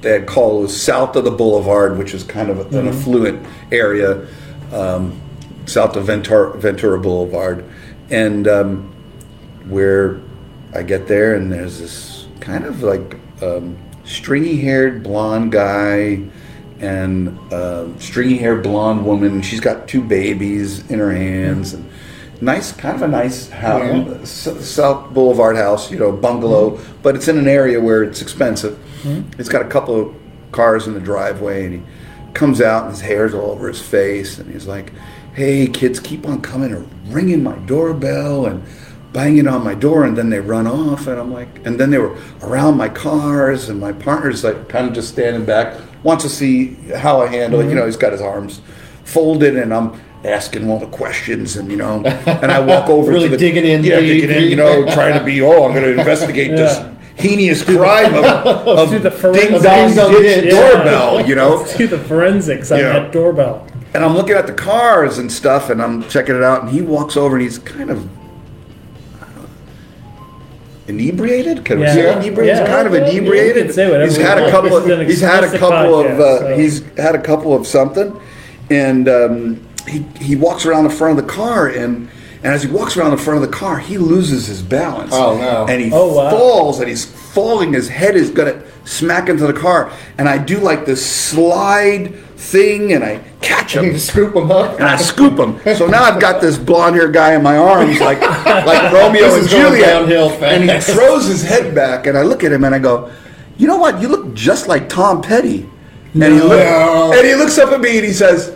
they 0.00 0.10
had 0.10 0.26
called 0.26 0.66
it 0.66 0.68
south 0.68 1.16
of 1.16 1.24
the 1.24 1.30
boulevard, 1.30 1.96
which 1.96 2.12
is 2.12 2.24
kind 2.24 2.50
of 2.50 2.58
Mm-hmm. 2.58 2.76
an 2.76 2.88
affluent 2.88 3.46
area, 3.72 4.26
um, 4.70 5.18
south 5.64 5.96
of 5.96 6.04
Ventura, 6.04 6.58
Ventura 6.58 7.00
Boulevard, 7.00 7.64
and 8.10 8.46
um, 8.46 8.94
where 9.66 10.20
I 10.74 10.82
get 10.82 11.06
there 11.08 11.36
and 11.36 11.50
there's 11.50 11.78
this 11.78 12.26
kind 12.40 12.64
of 12.66 12.82
like 12.82 13.16
um, 13.40 13.78
stringy 14.04 14.56
haired 14.60 15.02
blonde 15.02 15.52
guy 15.52 16.18
and 16.80 17.28
um 17.52 17.98
stringy 18.00 18.36
haired 18.38 18.62
blonde 18.62 19.04
woman. 19.06 19.42
She's 19.42 19.60
got 19.60 19.88
two 19.88 20.02
babies 20.02 20.88
in 20.90 20.98
her 20.98 21.12
hands 21.12 21.74
and 21.74 21.88
nice, 22.40 22.72
kind 22.72 22.96
of 22.96 23.02
a 23.02 23.08
nice 23.08 23.48
house, 23.50 24.28
South 24.28 25.12
Boulevard 25.14 25.56
house, 25.56 25.90
you 25.90 25.98
know, 25.98 26.12
bungalow, 26.12 26.78
but 27.02 27.14
it's 27.16 27.28
in 27.28 27.38
an 27.38 27.48
area 27.48 27.80
where 27.80 28.02
it's 28.02 28.20
expensive. 28.22 28.78
It's 29.38 29.48
got 29.48 29.62
a 29.62 29.68
couple 29.68 29.98
of 30.00 30.14
cars 30.52 30.86
in 30.86 30.94
the 30.94 31.00
driveway, 31.00 31.66
and 31.66 31.74
he 31.74 31.82
comes 32.34 32.60
out 32.60 32.84
and 32.84 32.90
his 32.92 33.00
hair's 33.00 33.34
all 33.34 33.50
over 33.52 33.68
his 33.68 33.80
face, 33.80 34.38
and 34.38 34.50
he's 34.52 34.66
like, 34.66 34.92
"Hey, 35.34 35.66
kids, 35.66 36.00
keep 36.00 36.26
on 36.26 36.40
coming 36.40 36.72
and 36.72 36.88
ringing 37.14 37.42
my 37.42 37.56
doorbell 37.66 38.46
and." 38.46 38.62
banging 39.12 39.46
on 39.46 39.62
my 39.62 39.74
door 39.74 40.04
and 40.04 40.18
then 40.18 40.28
they 40.28 40.40
run 40.40 40.66
off 40.66 41.06
and 41.06 41.20
I'm 41.20 41.32
like 41.32 41.64
and 41.64 41.78
then 41.78 41.90
they 41.90 41.98
were 41.98 42.18
around 42.42 42.76
my 42.76 42.88
cars 42.88 43.68
and 43.68 43.78
my 43.78 43.92
partner's 43.92 44.42
like 44.42 44.68
kind 44.68 44.88
of 44.88 44.92
just 44.92 45.10
standing 45.10 45.44
back 45.44 45.80
wants 46.04 46.22
to 46.22 46.30
see 46.30 46.74
how 46.94 47.20
I 47.20 47.26
handle 47.26 47.58
it 47.60 47.64
you 47.64 47.70
mm-hmm. 47.70 47.78
know 47.80 47.86
he's 47.86 47.96
got 47.96 48.12
his 48.12 48.20
arms 48.20 48.60
folded 49.04 49.56
and 49.56 49.74
I'm 49.74 50.00
asking 50.24 50.70
all 50.70 50.78
the 50.78 50.86
questions 50.86 51.56
and 51.56 51.70
you 51.70 51.76
know 51.76 52.02
and 52.04 52.50
I 52.52 52.60
walk 52.60 52.88
over 52.96 53.10
Really 53.10 53.24
to 53.24 53.30
the, 53.30 53.36
digging 53.36 53.64
in 53.66 53.82
yeah 53.84 54.00
digging 54.00 54.30
in 54.30 54.44
you 54.44 54.56
know 54.56 54.84
trying 54.94 55.18
to 55.18 55.24
be 55.24 55.40
oh 55.42 55.64
I'm 55.64 55.72
going 55.72 55.84
to 55.84 55.98
investigate 55.98 56.50
Yeah. 56.50 56.56
this 56.56 56.94
heinous 57.16 57.62
crime 57.62 58.14
of, 58.14 58.24
of 58.66 58.90
the 58.90 59.10
ding 59.10 59.52
dong 59.52 59.88
Ding 59.88 59.96
dong 59.96 60.12
ditch 60.12 60.42
ditch. 60.44 60.50
doorbell 60.54 61.26
you 61.26 61.34
know 61.34 61.56
Let's 61.56 61.76
do 61.76 61.86
the 61.86 61.98
forensics 61.98 62.70
on 62.72 62.78
Yeah. 62.78 62.92
that 63.00 63.12
doorbell. 63.12 63.66
and 63.94 64.04
I'm 64.04 64.14
looking 64.14 64.34
at 64.34 64.46
the 64.46 64.52
cars 64.52 65.18
and 65.18 65.30
stuff, 65.30 65.70
and 65.70 65.80
I'm 65.80 66.02
checking 66.08 66.34
it 66.34 66.42
out. 66.42 66.62
And 66.64 66.70
he 66.72 66.80
walks 66.82 67.16
over, 67.16 67.36
and 67.36 67.42
he's 67.42 67.58
kind 67.58 67.90
of 67.90 67.98
I 67.98 68.08
don't 68.08 68.08
know, 68.08 68.23
inebriated. 70.88 71.64
Can 71.64 71.78
we 71.80 71.84
Yeah. 71.86 71.94
say 71.94 72.12
inebriated? 72.12 72.46
Yeah. 72.56 72.60
He's 72.64 72.68
kind 72.74 72.86
of 72.88 72.94
inebriated. 72.94 73.66
he's 73.66 74.16
had 74.16 74.38
a 74.38 74.50
couple. 74.50 74.76
Of, 74.76 75.06
he's 75.06 75.20
had 75.20 75.44
a 75.44 75.58
couple 75.58 76.00
of. 76.00 76.20
Uh, 76.20 76.38
so- 76.38 76.56
He's 76.56 76.82
had 76.96 77.14
a 77.14 77.20
couple 77.20 77.54
of 77.54 77.66
something, 77.66 78.14
and 78.70 79.08
um, 79.08 79.60
he 79.88 80.04
he 80.20 80.36
walks 80.36 80.66
around 80.66 80.84
the 80.84 80.90
front 80.90 81.18
of 81.18 81.26
the 81.26 81.32
car, 81.32 81.66
and 81.68 82.08
and 82.44 82.52
as 82.54 82.62
he 82.62 82.70
walks 82.70 82.96
around 82.96 83.10
the 83.10 83.16
front 83.16 83.42
of 83.42 83.50
the 83.50 83.56
car, 83.56 83.78
he 83.78 83.98
loses 83.98 84.46
his 84.46 84.62
balance. 84.62 85.10
Oh, 85.12 85.36
no. 85.36 85.66
And 85.68 85.80
he 85.82 85.90
Oh, 85.92 86.12
wow. 86.14 86.30
falls, 86.30 86.78
and 86.78 86.88
he's 86.88 87.04
falling. 87.04 87.72
His 87.72 87.88
head 87.88 88.14
is 88.14 88.30
gonna 88.30 88.62
smack 88.84 89.28
into 89.28 89.46
the 89.46 89.52
car, 89.52 89.90
and 90.18 90.28
I 90.28 90.38
do 90.38 90.58
like 90.60 90.84
this 90.86 91.04
slide 91.04 92.14
thing, 92.36 92.92
and 92.92 93.02
I 93.02 93.20
catch 93.40 93.74
him 93.76 93.84
You 93.92 93.98
scoop 93.98 94.36
him 94.36 94.50
up. 94.50 94.74
and 94.78 94.84
I 94.84 94.96
scoop 94.96 95.38
him. 95.38 95.58
So 95.76 95.86
now 95.86 96.02
I've 96.04 96.20
got 96.20 96.40
this 96.40 96.58
blonde 96.58 96.96
haired 96.96 97.14
guy 97.14 97.34
in 97.34 97.42
my 97.42 97.56
arms, 97.56 97.98
like 98.00 98.20
like 98.66 98.92
Romeo 98.92 99.34
and 99.36 99.48
Juliet, 99.48 99.86
downhill 99.86 100.28
and 100.44 100.70
he 100.70 100.80
throws 100.80 101.26
his 101.26 101.42
head 101.42 101.74
back, 101.74 102.06
and 102.06 102.16
I 102.18 102.22
look 102.22 102.44
at 102.44 102.52
him 102.52 102.64
and 102.64 102.74
I 102.74 102.78
go, 102.78 103.10
"You 103.56 103.66
know 103.68 103.76
what? 103.78 104.00
You 104.02 104.08
look 104.08 104.34
just 104.34 104.68
like 104.68 104.88
Tom 104.88 105.22
Petty." 105.22 105.68
And 106.12 106.22
he 106.22 106.40
look, 106.40 106.60
No. 106.60 107.12
and 107.12 107.26
he 107.26 107.34
looks 107.34 107.58
up 107.58 107.72
at 107.72 107.80
me 107.80 107.96
and 107.96 108.06
he 108.06 108.12
says, 108.12 108.52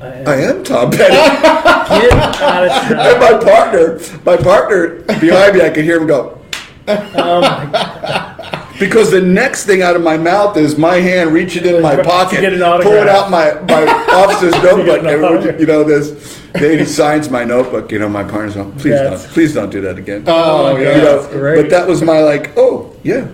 "I 0.00 0.34
am 0.42 0.62
Tom 0.64 0.90
Petty." 0.90 1.14
Get 1.14 2.12
out 2.12 2.64
of 2.64 2.70
town. 2.88 2.98
and 2.98 3.20
my 3.20 3.44
partner, 3.44 4.00
my 4.24 4.36
partner 4.36 4.96
behind 5.20 5.54
me, 5.56 5.62
I 5.62 5.70
could 5.70 5.84
hear 5.84 6.00
him 6.00 6.06
go. 6.06 6.38
Oh 6.88 7.40
my 7.40 7.68
God. 7.72 8.32
Because 8.78 9.10
the 9.10 9.22
next 9.22 9.64
thing 9.64 9.80
out 9.80 9.96
of 9.96 10.02
my 10.02 10.18
mouth 10.18 10.54
is 10.58 10.76
my 10.76 10.96
hand 10.96 11.32
reaching 11.32 11.64
in 11.64 11.80
my 11.80 11.96
pocket, 12.02 12.42
get 12.42 12.52
an 12.52 12.62
autograph. 12.62 12.92
pulling 12.92 13.08
out 13.08 13.30
my, 13.30 13.54
my 13.74 13.86
officer's 14.12 14.52
notebook, 14.62 14.98
an 15.00 15.06
and, 15.06 15.24
autograph. 15.24 15.58
you 15.58 15.64
know 15.64 15.82
this. 15.82 16.38
Then 16.52 16.80
he 16.80 16.84
signs 16.84 17.30
my 17.30 17.42
notebook. 17.42 17.90
You 17.90 18.00
know, 18.00 18.08
my 18.10 18.22
partner's 18.22 18.52
going, 18.52 18.72
please 18.72 18.90
That's- 18.92 19.22
don't, 19.24 19.32
please 19.32 19.54
don't 19.54 19.70
do 19.70 19.80
that 19.80 19.96
again. 19.96 20.24
Oh, 20.26 20.76
You 20.76 20.84
yeah. 20.84 20.96
know, 20.98 21.20
that's 21.22 21.32
great. 21.32 21.62
But 21.62 21.70
that 21.70 21.88
was 21.88 22.02
my 22.02 22.20
like, 22.20 22.52
oh 22.58 22.94
yeah, 23.02 23.26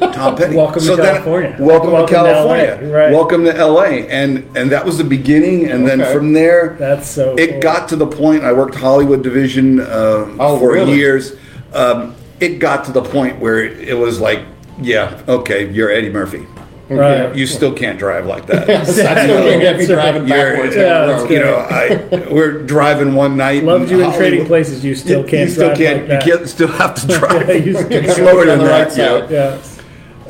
Tom 0.00 0.36
Petty. 0.36 0.56
Welcome 0.56 0.82
to 0.82 0.96
then- 0.96 1.04
California. 1.04 1.56
welcome, 1.58 1.92
Welcome 1.92 2.06
to 2.06 2.06
to 2.06 2.12
California. 2.14 2.78
LA, 2.82 2.88
right. 2.96 3.12
Welcome 3.12 3.44
to 3.44 3.52
LA, 3.66 3.84
and 4.08 4.44
and 4.56 4.70
that 4.72 4.84
was 4.84 4.98
the 4.98 5.04
beginning. 5.04 5.70
And 5.70 5.86
then 5.86 6.00
from 6.12 6.32
there, 6.32 6.76
That's 6.78 7.08
so 7.08 7.34
it 7.36 7.52
cool. 7.52 7.60
got 7.60 7.88
to 7.90 7.96
the 7.96 8.06
point. 8.06 8.42
I 8.44 8.52
worked 8.52 8.74
Hollywood 8.74 9.22
division 9.22 9.80
um, 9.80 10.36
Oh, 10.40 10.58
for 10.58 10.72
really? 10.72 10.94
years. 10.94 11.34
Um, 11.72 12.14
it 12.40 12.58
got 12.58 12.84
to 12.86 12.92
the 12.92 13.02
point 13.02 13.38
where 13.38 13.62
it 13.62 13.96
was 13.96 14.20
like, 14.20 14.40
yeah, 14.80 15.20
okay, 15.28 15.70
you're 15.70 15.90
Eddie 15.90 16.10
Murphy. 16.10 16.46
Right. 16.88 17.36
You 17.36 17.46
still 17.46 17.72
can't 17.72 18.00
drive 18.00 18.26
like 18.26 18.46
that. 18.46 18.68
I 18.70 18.82
still 18.82 19.06
can't 19.06 19.60
get 19.60 19.78
me 19.78 19.86
driving 19.86 20.26
You're- 20.26 20.50
backwards. 20.56 20.74
Yeah, 20.74 20.82
down 20.82 21.06
the 21.06 21.12
that's 21.12 21.22
road. 21.22 21.30
you 21.30 21.38
know, 21.38 22.26
I 22.26 22.32
we're 22.32 22.62
driving 22.64 23.14
one 23.14 23.36
night. 23.36 23.62
Loved 23.62 23.92
in 23.92 23.98
you 23.98 24.04
in 24.04 24.12
trading 24.14 24.46
places. 24.46 24.84
You 24.84 24.96
still 24.96 25.22
can't 25.22 25.48
you 25.48 25.54
still 25.54 25.66
drive 25.68 25.78
can't. 25.78 25.98
like 26.00 26.08
that. 26.08 26.26
You 26.26 26.36
can't 26.38 26.48
still 26.48 26.66
have 26.68 26.94
to 26.96 27.06
drive 27.18 27.48
Yeah, 27.48 27.54
you 27.54 27.74
still- 27.74 28.14
slower 28.14 28.44
than 28.46 28.58
that. 28.58 28.88
right 28.88 29.28
you 29.30 29.36
Yeah. 29.36 29.58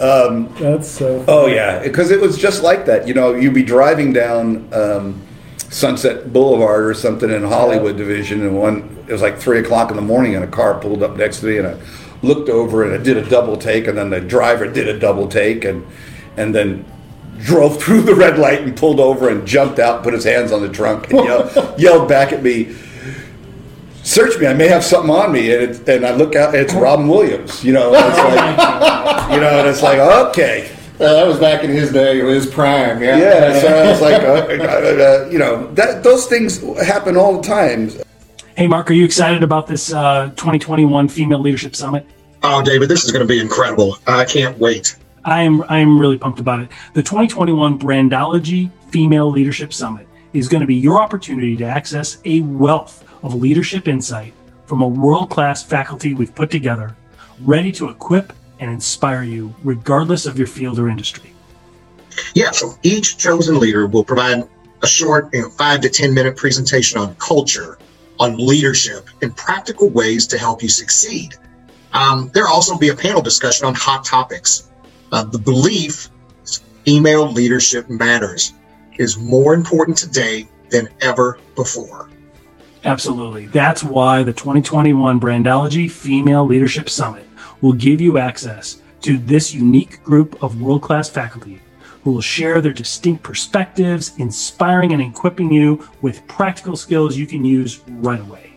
Um, 0.00 0.52
That's 0.58 0.88
so. 0.88 1.24
Oh 1.28 1.46
yeah, 1.46 1.82
because 1.82 2.10
it 2.10 2.20
was 2.20 2.38
just 2.38 2.62
like 2.62 2.86
that. 2.86 3.06
You 3.06 3.14
know, 3.14 3.34
you'd 3.34 3.54
be 3.54 3.62
driving 3.62 4.12
down 4.12 4.72
um, 4.72 5.22
Sunset 5.68 6.32
Boulevard 6.32 6.86
or 6.86 6.94
something 6.94 7.30
in 7.30 7.42
Hollywood 7.42 7.96
Division, 7.96 8.42
and 8.42 8.58
one 8.58 9.04
it 9.06 9.12
was 9.12 9.22
like 9.22 9.38
three 9.38 9.58
o'clock 9.58 9.90
in 9.90 9.96
the 9.96 10.02
morning, 10.02 10.34
and 10.34 10.44
a 10.44 10.48
car 10.48 10.80
pulled 10.80 11.02
up 11.02 11.16
next 11.16 11.40
to 11.40 11.46
me, 11.46 11.58
and 11.58 11.66
I 11.66 11.76
looked 12.22 12.48
over 12.48 12.84
and 12.84 12.94
I 12.94 13.02
did 13.02 13.16
a 13.16 13.28
double 13.28 13.56
take, 13.56 13.86
and 13.86 13.96
then 13.96 14.10
the 14.10 14.20
driver 14.20 14.66
did 14.66 14.88
a 14.88 14.98
double 14.98 15.28
take, 15.28 15.64
and 15.64 15.86
and 16.36 16.54
then 16.54 16.84
drove 17.40 17.82
through 17.82 18.02
the 18.02 18.14
red 18.14 18.38
light 18.38 18.62
and 18.62 18.76
pulled 18.76 19.00
over 19.00 19.28
and 19.28 19.46
jumped 19.46 19.78
out, 19.78 20.02
put 20.02 20.14
his 20.14 20.24
hands 20.24 20.50
on 20.50 20.62
the 20.62 20.68
trunk, 20.68 21.10
and 21.10 21.24
yelled, 21.24 21.78
yelled 21.78 22.08
back 22.08 22.32
at 22.32 22.42
me. 22.42 22.74
Search 24.10 24.40
me. 24.40 24.48
I 24.48 24.54
may 24.54 24.66
have 24.66 24.82
something 24.82 25.08
on 25.08 25.30
me, 25.30 25.54
and, 25.54 25.70
it, 25.70 25.88
and 25.88 26.04
I 26.04 26.10
look 26.10 26.34
out. 26.34 26.52
It's 26.52 26.74
Robin 26.74 27.06
Williams. 27.06 27.64
You 27.64 27.72
know, 27.72 27.92
it's 27.94 28.18
like, 28.18 29.30
you 29.30 29.40
know, 29.40 29.60
and 29.60 29.68
it's 29.68 29.84
like, 29.84 30.00
okay, 30.00 30.68
Uh, 30.96 31.12
that 31.12 31.24
was 31.28 31.38
back 31.38 31.62
in 31.62 31.70
his 31.70 31.92
day, 31.92 32.18
his 32.18 32.44
prime. 32.44 33.00
Yeah. 33.00 33.18
yeah, 33.18 33.60
so 33.60 33.68
I 33.68 33.88
was 33.88 34.00
like, 34.00 34.20
uh, 34.20 34.64
uh, 34.64 35.26
uh, 35.26 35.28
you 35.30 35.38
know, 35.38 35.72
that 35.74 36.02
those 36.02 36.26
things 36.26 36.60
happen 36.84 37.16
all 37.16 37.40
the 37.40 37.46
time. 37.46 37.88
Hey, 38.56 38.66
Mark, 38.66 38.90
are 38.90 38.94
you 38.94 39.04
excited 39.04 39.44
about 39.44 39.68
this 39.68 39.92
uh, 39.92 40.30
2021 40.30 41.08
Female 41.08 41.38
Leadership 41.38 41.76
Summit? 41.76 42.04
Oh, 42.42 42.62
David, 42.62 42.88
this 42.88 43.04
is 43.04 43.12
going 43.12 43.24
to 43.24 43.32
be 43.32 43.40
incredible. 43.40 43.96
I 44.08 44.24
can't 44.24 44.58
wait. 44.58 44.96
I 45.24 45.42
am 45.42 45.62
I 45.68 45.78
am 45.78 46.00
really 46.00 46.18
pumped 46.18 46.40
about 46.40 46.58
it. 46.58 46.68
The 46.94 47.02
2021 47.04 47.78
Brandology 47.78 48.72
Female 48.88 49.30
Leadership 49.30 49.72
Summit 49.72 50.08
is 50.32 50.48
going 50.48 50.62
to 50.62 50.66
be 50.66 50.74
your 50.74 51.00
opportunity 51.00 51.56
to 51.58 51.64
access 51.64 52.18
a 52.24 52.40
wealth 52.40 53.04
of 53.22 53.34
leadership 53.34 53.88
insight 53.88 54.32
from 54.66 54.82
a 54.82 54.88
world-class 54.88 55.62
faculty 55.62 56.14
we've 56.14 56.34
put 56.34 56.50
together, 56.50 56.96
ready 57.40 57.72
to 57.72 57.88
equip 57.88 58.32
and 58.60 58.70
inspire 58.70 59.22
you 59.22 59.54
regardless 59.64 60.26
of 60.26 60.38
your 60.38 60.46
field 60.46 60.78
or 60.78 60.88
industry. 60.88 61.32
Yeah, 62.34 62.50
so 62.50 62.74
each 62.82 63.18
chosen 63.18 63.58
leader 63.58 63.86
will 63.86 64.04
provide 64.04 64.48
a 64.82 64.86
short, 64.86 65.32
you 65.32 65.42
know, 65.42 65.50
five 65.50 65.80
to 65.80 65.88
10 65.88 66.12
minute 66.12 66.36
presentation 66.36 66.98
on 66.98 67.14
culture, 67.16 67.78
on 68.18 68.36
leadership, 68.36 69.08
and 69.22 69.34
practical 69.36 69.88
ways 69.88 70.26
to 70.28 70.38
help 70.38 70.62
you 70.62 70.68
succeed. 70.68 71.34
Um, 71.92 72.30
there'll 72.32 72.52
also 72.52 72.76
be 72.76 72.88
a 72.88 72.94
panel 72.94 73.22
discussion 73.22 73.66
on 73.66 73.74
hot 73.74 74.04
topics. 74.04 74.70
Uh, 75.12 75.24
the 75.24 75.38
belief 75.38 76.10
female 76.84 77.30
leadership 77.30 77.88
matters 77.90 78.52
is 78.98 79.18
more 79.18 79.54
important 79.54 79.96
today 79.96 80.48
than 80.70 80.88
ever 81.00 81.38
before. 81.56 82.09
Absolutely. 82.84 83.46
That's 83.46 83.84
why 83.84 84.22
the 84.22 84.32
2021 84.32 85.20
Brandology 85.20 85.90
Female 85.90 86.46
Leadership 86.46 86.88
Summit 86.88 87.26
will 87.60 87.74
give 87.74 88.00
you 88.00 88.18
access 88.18 88.80
to 89.02 89.18
this 89.18 89.52
unique 89.52 90.02
group 90.02 90.42
of 90.42 90.60
world 90.60 90.82
class 90.82 91.08
faculty 91.08 91.60
who 92.02 92.12
will 92.12 92.20
share 92.20 92.60
their 92.60 92.72
distinct 92.72 93.22
perspectives, 93.22 94.16
inspiring 94.16 94.92
and 94.92 95.02
equipping 95.02 95.52
you 95.52 95.86
with 96.00 96.26
practical 96.26 96.76
skills 96.76 97.16
you 97.16 97.26
can 97.26 97.44
use 97.44 97.80
right 97.88 98.20
away. 98.20 98.54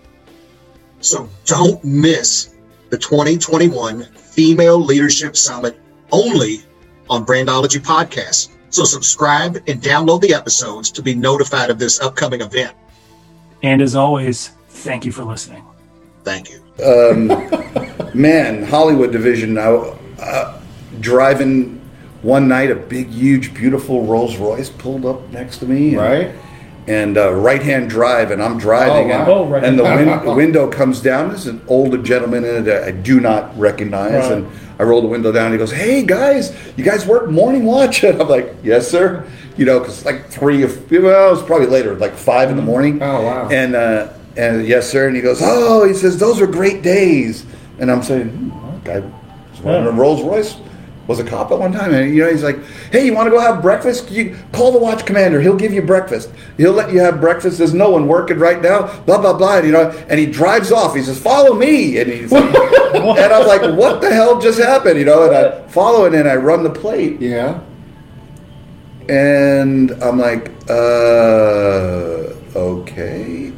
So 1.02 1.30
don't 1.46 1.84
miss 1.84 2.56
the 2.90 2.98
2021 2.98 4.04
Female 4.04 4.80
Leadership 4.80 5.36
Summit 5.36 5.78
only 6.12 6.64
on 7.10 7.26
Brandology 7.26 7.82
Podcast. 7.82 8.50
So 8.70 8.86
subscribe 8.86 9.58
and 9.68 9.82
download 9.82 10.22
the 10.22 10.34
episodes 10.34 10.90
to 10.92 11.02
be 11.02 11.14
notified 11.14 11.70
of 11.70 11.78
this 11.78 12.00
upcoming 12.00 12.42
event. 12.42 12.76
And 13.64 13.82
as 13.82 13.96
always, 13.96 14.50
thank 14.70 15.06
you 15.06 15.12
for 15.12 15.24
listening. 15.24 15.64
Thank 16.24 16.50
you. 16.52 16.60
Man, 18.14 18.64
Hollywood 18.64 19.12
division. 19.12 19.58
I, 19.58 19.68
uh, 20.20 20.60
driving 21.00 21.80
one 22.22 22.48
night, 22.48 22.72
a 22.72 22.76
big, 22.76 23.08
huge, 23.10 23.54
beautiful 23.54 24.06
Rolls 24.06 24.38
Royce 24.38 24.70
pulled 24.70 25.06
up 25.06 25.30
next 25.32 25.58
to 25.60 25.66
me. 25.66 25.90
and- 25.90 25.98
Right? 25.98 26.32
And 26.86 27.18
uh, 27.18 27.34
right-hand 27.34 27.90
drive, 27.90 28.32
and 28.32 28.44
I'm 28.44 28.58
driving, 28.58 29.10
Oh, 29.10 29.16
wow. 29.16 29.22
and, 29.22 29.30
Oh, 29.32 29.46
right. 29.46 29.64
and 29.64 29.80
the 29.80 29.84
win- 29.84 30.36
window 30.36 30.68
comes 30.70 31.00
down. 31.02 31.30
There's 31.30 31.48
an 31.48 31.62
older 31.70 31.98
gentleman 31.98 32.44
in 32.44 32.56
it 32.58 32.62
that 32.64 32.84
I 32.84 32.92
do 32.92 33.22
not 33.22 33.58
recognize, 33.58 34.12
Right. 34.12 34.32
and 34.34 34.48
I 34.80 34.84
roll 34.84 35.00
the 35.02 35.08
window 35.08 35.32
down. 35.32 35.46
and 35.46 35.54
He 35.54 35.58
goes, 35.60 35.72
"Hey 35.72 36.04
guys, 36.04 36.52
you 36.76 36.84
guys 36.84 37.06
work 37.06 37.30
morning 37.30 37.64
watch?" 37.64 38.04
And 38.04 38.22
I'm 38.22 38.28
like, 38.28 38.54
"Yes, 38.66 38.86
sir." 38.90 39.26
You 39.58 39.66
know, 39.66 39.80
because 39.80 40.06
like 40.06 40.28
three 40.30 40.64
of 40.64 40.92
well, 40.92 41.28
it 41.30 41.32
was 41.32 41.44
probably 41.44 41.68
later, 41.68 41.96
like 41.96 42.16
five 42.16 42.50
in 42.50 42.56
the 42.56 42.64
morning. 42.64 43.02
Oh, 43.02 43.22
wow. 43.22 43.50
And 43.50 43.76
uh, 43.76 44.14
and 44.36 44.66
yes, 44.66 44.90
sir. 44.90 45.08
And 45.08 45.16
he 45.16 45.22
goes, 45.22 45.40
"Oh," 45.42 45.86
he 45.86 45.94
says, 45.94 46.18
"Those 46.18 46.40
were 46.40 46.48
great 46.48 46.82
days." 46.82 47.46
And 47.80 47.92
I'm 47.92 48.04
saying, 48.04 48.30
hmm, 48.30 48.90
"I 48.90 49.00
was 49.00 49.62
running 49.62 49.88
a 49.88 49.92
Rolls 49.92 50.22
Royce." 50.22 50.58
was 51.08 51.20
a 51.20 51.24
cop 51.24 51.52
at 51.52 51.60
one 51.60 51.74
time, 51.74 51.94
and 51.94 52.16
you 52.16 52.24
know 52.24 52.32
he's 52.32 52.44
like, 52.44 52.58
"Hey, 52.92 53.06
you 53.06 53.14
want 53.14 53.28
to 53.28 53.32
go 53.32 53.40
have 53.40 53.62
breakfast? 53.62 54.10
You 54.10 54.38
call 54.54 54.72
the 54.72 54.78
watch 54.78 55.06
commander. 55.06 55.42
He'll 55.42 55.56
give 55.56 55.74
you 55.74 55.82
breakfast. 55.82 56.30
He'll 56.58 56.72
let 56.72 56.94
you 56.94 57.00
have 57.02 57.20
breakfast. 57.20 57.58
There's 57.58 57.74
no 57.74 57.90
one 57.90 58.08
working 58.08 58.40
right 58.40 58.62
now. 58.62 58.88
Blah 59.02 59.20
blah 59.20 59.34
blah." 59.34 59.58
And, 59.58 59.66
you 59.66 59.74
know, 59.74 59.90
and 60.08 60.20
he 60.20 60.26
drives 60.26 60.72
off. 60.72 60.96
He 60.96 61.02
says, 61.04 61.20
"Follow 61.20 61.56
me," 61.56 61.98
and 61.98 62.10
he's 62.10 62.32
like, 62.32 62.44
and 62.96 63.34
I'm 63.34 63.48
like, 63.48 63.78
"What 63.78 64.02
the 64.02 64.14
hell 64.14 64.40
just 64.40 64.60
happened?" 64.60 64.98
You 64.98 65.06
know, 65.06 65.28
and 65.28 65.36
I 65.36 65.68
follow 65.68 66.06
it, 66.06 66.14
and 66.14 66.28
I 66.28 66.36
run 66.36 66.64
the 66.64 66.70
plate, 66.70 67.20
Yeah. 67.20 67.60
And 69.10 69.92
I'm 70.04 70.18
like, 70.20 70.52
"Uh, 70.70 72.34
okay." 72.56 73.52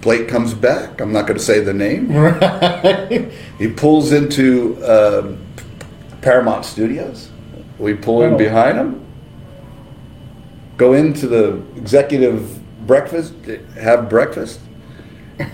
Blake 0.00 0.28
comes 0.28 0.54
back. 0.54 1.00
I'm 1.00 1.12
not 1.12 1.26
going 1.26 1.36
to 1.38 1.44
say 1.44 1.60
the 1.60 1.74
name. 1.74 2.10
He 3.58 3.68
pulls 3.68 4.12
into 4.12 4.76
um, 4.84 5.38
Paramount 6.20 6.64
Studios. 6.64 7.30
We 7.78 7.94
pull 7.94 8.22
in 8.22 8.34
Oh. 8.34 8.38
behind 8.38 8.78
him, 8.78 9.04
go 10.76 10.92
into 10.92 11.26
the 11.26 11.60
executive 11.76 12.60
breakfast, 12.86 13.34
have 13.80 14.08
breakfast, 14.08 14.60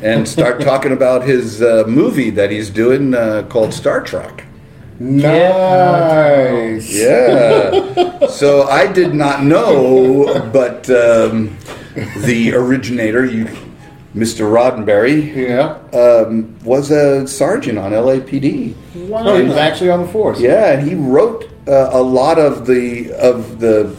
and 0.03 0.29
start 0.29 0.61
talking 0.71 0.93
about 0.93 1.23
his 1.25 1.63
uh, 1.63 1.85
movie 1.87 2.31
that 2.31 2.51
he's 2.51 2.69
doing 2.71 3.15
uh, 3.15 3.45
called 3.49 3.73
Star 3.73 4.01
Trek. 4.03 4.45
Nice. 5.03 6.93
Yeah. 6.95 8.27
so 8.29 8.63
I 8.69 8.91
did 8.93 9.15
not 9.15 9.43
know, 9.45 10.49
but 10.53 10.89
um, 10.91 11.57
the 12.25 12.53
originator, 12.55 13.25
you, 13.25 13.47
Mr. 14.15 14.47
Roddenberry, 14.51 15.35
Yeah. 15.35 15.79
um, 15.99 16.57
was 16.65 16.91
a 16.91 17.27
sergeant 17.27 17.79
on 17.79 17.93
LAPD. 17.93 18.75
Oh, 19.13 19.37
he 19.37 19.45
was 19.49 19.57
actually 19.57 19.91
on 19.91 20.03
the 20.03 20.09
force. 20.09 20.41
Yeah, 20.41 20.73
and 20.73 20.87
he 20.89 20.95
wrote 20.95 21.49
uh, 21.67 21.91
a 21.93 22.03
lot 22.03 22.39
of 22.39 22.67
the 22.67 23.13
of 23.13 23.59
the 23.61 23.95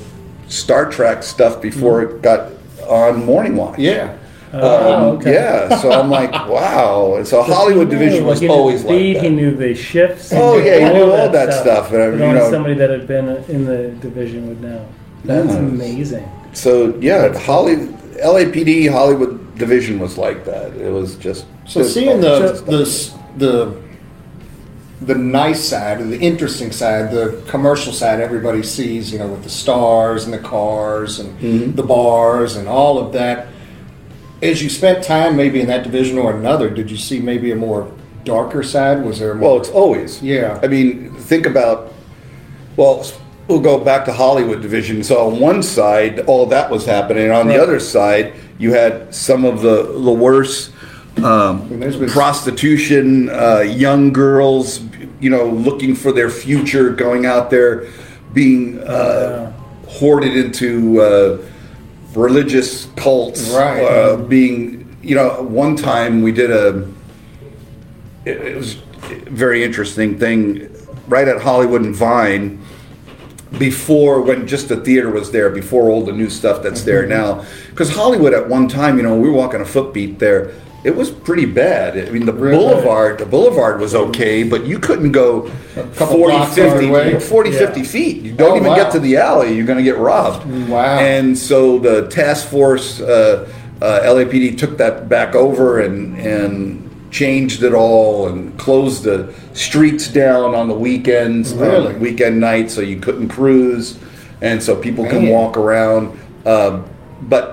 Star 0.48 0.90
Trek 0.90 1.24
stuff 1.24 1.62
before 1.62 2.02
it 2.04 2.22
got 2.22 2.52
on 2.88 3.26
Morning 3.26 3.56
Watch. 3.56 3.80
Yeah. 3.80 4.18
Oh, 4.56 5.16
okay. 5.18 5.34
Yeah, 5.34 5.78
so 5.80 5.92
I'm 5.92 6.10
like, 6.10 6.32
wow. 6.48 7.16
And 7.16 7.28
so 7.28 7.42
Hollywood 7.42 7.88
knew, 7.90 7.98
division 7.98 8.26
was 8.26 8.40
he 8.40 8.48
knew 8.48 8.54
always 8.54 8.84
the 8.84 8.90
speed, 8.90 9.16
like 9.16 9.24
He 9.24 9.30
knew 9.30 9.56
the 9.56 9.74
shifts. 9.74 10.32
Oh, 10.32 10.58
yeah, 10.58 10.88
he 10.88 10.94
knew 10.94 11.12
all 11.12 11.30
that 11.30 11.54
stuff, 11.54 11.92
and, 11.92 12.14
But 12.14 12.18
you 12.20 12.24
only 12.24 12.40
know- 12.40 12.52
somebody 12.52 12.76
that 12.76 12.90
had 12.90 13.08
been 13.08 13.30
in 13.50 13.66
the 13.66 13.90
division 14.00 14.48
would 14.48 14.62
know. 14.62 14.86
That's 15.26 15.50
Yeah. 15.54 15.58
amazing. 15.60 16.30
So 16.54 16.94
yeah, 17.00 17.36
Holly, 17.40 17.78
LAPD 18.24 18.92
Hollywood 18.92 19.58
division 19.58 19.98
was 20.00 20.18
like 20.18 20.46
that. 20.46 20.74
It 20.76 20.92
was 20.92 21.16
just 21.16 21.46
So 21.66 21.82
just 21.82 21.94
seeing 21.96 22.22
the 22.22 22.40
just- 22.40 22.66
the 22.68 23.14
the 23.38 23.74
the 25.02 25.16
nice 25.16 25.62
side, 25.62 26.00
the 26.00 26.20
interesting 26.20 26.72
side, 26.72 27.12
the 27.12 27.42
commercial 27.48 27.92
side, 27.92 28.22
everybody 28.22 28.64
sees, 28.64 29.12
you 29.12 29.20
know, 29.20 29.28
with 29.28 29.44
the 29.44 29.50
stars 29.50 30.24
and 30.26 30.34
the 30.34 30.38
cars 30.38 31.20
and 31.20 31.38
Mm-hmm. 31.40 31.76
the 31.76 31.84
bars 31.84 32.56
and 32.56 32.68
all 32.70 33.00
of 33.00 33.12
that. 33.14 33.48
As 34.44 34.62
you 34.62 34.70
spent 34.70 35.04
time 35.04 35.38
maybe 35.38 35.62
in 35.62 35.68
that 35.68 35.84
division 35.84 36.18
or 36.18 36.36
another, 36.36 36.70
did 36.70 36.92
you 36.92 36.98
see 36.98 37.20
maybe 37.20 37.52
a 37.52 37.56
more 37.56 37.90
darker 38.26 38.62
side? 38.62 39.04
Was 39.04 39.20
there 39.20 39.34
more? 39.34 39.52
Well, 39.52 39.60
it's 39.62 39.70
always. 39.70 40.22
Yeah. 40.22 40.60
I 40.62 40.68
mean, 40.68 41.16
think 41.16 41.46
about. 41.46 41.94
Well, 42.76 43.10
we'll 43.48 43.62
go 43.62 43.80
back 43.80 44.04
to 44.06 44.14
Hollywood 44.14 44.62
division. 44.62 45.02
So 45.02 45.28
on 45.28 45.40
one 45.40 45.64
side, 45.64 46.20
all 46.22 46.46
that 46.48 46.70
was 46.70 46.86
happening. 46.86 47.32
On 47.32 47.48
the 47.48 47.62
other 47.62 47.80
side, 47.80 48.34
you 48.58 48.74
had 48.74 49.16
some 49.16 49.46
of 49.46 49.62
the 49.62 49.84
the 49.84 50.12
worst 50.12 50.74
um, 51.24 51.68
been- 51.70 52.10
prostitution, 52.10 53.30
uh, 53.30 53.60
young 53.60 54.12
girls, 54.12 54.82
you 55.22 55.30
know, 55.30 55.46
looking 55.46 55.96
for 55.96 56.12
their 56.12 56.30
future, 56.30 56.90
going 56.90 57.26
out 57.26 57.50
there, 57.50 57.88
being 58.34 58.80
uh, 58.80 59.54
hoarded 59.88 60.36
into 60.36 61.00
uh, 61.02 61.38
religious 62.16 62.86
cults, 62.96 63.50
Right. 63.50 63.84
Uh, 63.84 64.18
being, 64.18 64.98
you 65.02 65.16
know, 65.16 65.42
one 65.42 65.76
time 65.76 66.22
we 66.22 66.32
did 66.32 66.52
a 66.52 66.88
it, 68.26 68.38
it 68.38 68.56
was 68.58 68.78
a 69.10 69.16
very 69.30 69.64
interesting 69.64 70.18
thing. 70.18 70.70
Right 71.08 71.28
at 71.28 71.42
Hollywood 71.42 71.82
and 71.82 71.96
Vine 71.96 72.64
before 73.58 74.22
when 74.22 74.48
just 74.48 74.70
the 74.70 74.78
theater 74.78 75.12
was 75.12 75.32
there 75.32 75.50
before 75.50 75.90
all 75.90 76.04
the 76.04 76.14
new 76.14 76.30
stuff 76.30 76.64
that's 76.64 76.84
there 76.84 77.06
now. 77.06 77.46
Because 77.70 77.94
Hollywood 77.94 78.34
at 78.34 78.48
one 78.48 78.68
time 78.68 78.98
you 78.98 79.04
know 79.04 79.16
we 79.16 79.30
were 79.30 79.36
walking 79.36 79.62
a 79.62 79.66
footbeat 79.66 80.20
there 80.20 80.54
it 80.84 80.96
was 80.96 81.10
pretty 81.10 81.46
bad 81.46 81.98
I 81.98 82.12
mean 82.12 82.26
the 82.26 82.34
Really? 82.34 82.58
boulevard 82.58 83.20
the 83.20 83.26
boulevard 83.26 83.80
was 83.80 83.96
okay 83.96 84.44
but 84.44 84.66
you 84.66 84.80
couldn't 84.80 85.12
go 85.12 85.50
couple 85.96 86.18
40 86.18 86.46
50 86.54 87.20
40 87.20 87.50
Yeah. 87.50 87.58
50 87.58 87.84
feet 87.84 88.22
you 88.24 88.32
don't 88.34 88.52
Oh, 88.54 88.56
even 88.58 88.68
wow. 88.70 88.76
get 88.76 88.92
to 88.94 89.00
the 89.00 89.18
alley 89.18 89.56
you're 89.56 89.66
going 89.66 89.78
to 89.78 89.84
get 89.84 89.98
robbed 89.98 90.46
Wow. 90.70 91.00
and 91.00 91.38
so 91.38 91.80
the 91.80 92.08
task 92.10 92.48
force 92.50 93.00
uh, 93.02 93.50
uh, 93.82 94.00
LAPD 94.04 94.58
took 94.58 94.78
that 94.78 95.10
back 95.10 95.36
over 95.36 95.80
and 95.82 96.18
and 96.18 96.80
changed 97.12 97.62
it 97.64 97.74
all 97.74 98.28
and 98.28 98.58
closed 98.58 99.04
the 99.04 99.32
streets 99.54 100.08
down 100.08 100.56
on 100.56 100.68
the 100.68 100.74
weekends, 100.74 101.54
Really? 101.54 101.94
on 101.94 102.00
weekend 102.00 102.40
nights, 102.40 102.74
so 102.74 102.82
you 102.82 102.96
couldn't 103.00 103.28
cruise, 103.28 104.00
and 104.42 104.64
so 104.64 104.76
people 104.76 105.06
can 105.06 105.28
walk 105.30 105.56
around. 105.56 106.18
Um, 106.44 106.86
but 107.22 107.53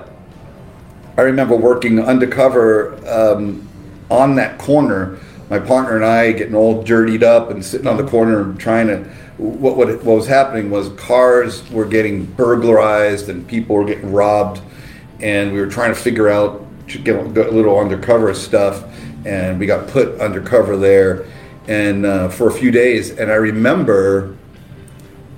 I 1.17 1.21
remember 1.23 1.55
working 1.55 1.99
undercover 1.99 2.95
um, 3.07 3.67
on 4.09 4.35
that 4.35 4.57
corner. 4.59 5.19
My 5.49 5.59
partner 5.59 5.97
and 5.97 6.05
I 6.05 6.31
getting 6.31 6.55
all 6.55 6.81
dirtied 6.83 7.23
up 7.23 7.49
and 7.49 7.63
sitting 7.63 7.87
on 7.87 7.97
the 7.97 8.07
corner 8.07 8.53
trying 8.55 8.87
to. 8.87 9.03
What, 9.37 9.75
what 9.75 9.87
what 10.03 10.15
was 10.15 10.27
happening 10.27 10.69
was 10.69 10.89
cars 10.89 11.67
were 11.71 11.85
getting 11.85 12.25
burglarized 12.25 13.27
and 13.27 13.47
people 13.47 13.75
were 13.75 13.85
getting 13.85 14.11
robbed, 14.11 14.61
and 15.19 15.51
we 15.51 15.59
were 15.59 15.67
trying 15.67 15.93
to 15.93 15.99
figure 15.99 16.29
out 16.29 16.63
to 16.89 16.99
get 16.99 17.15
a 17.15 17.23
little 17.23 17.79
undercover 17.79 18.33
stuff, 18.33 18.83
and 19.25 19.59
we 19.59 19.65
got 19.65 19.87
put 19.87 20.19
undercover 20.21 20.77
there, 20.77 21.25
and 21.67 22.05
uh, 22.05 22.29
for 22.29 22.49
a 22.49 22.51
few 22.51 22.69
days. 22.69 23.11
And 23.11 23.31
I 23.31 23.35
remember 23.35 24.37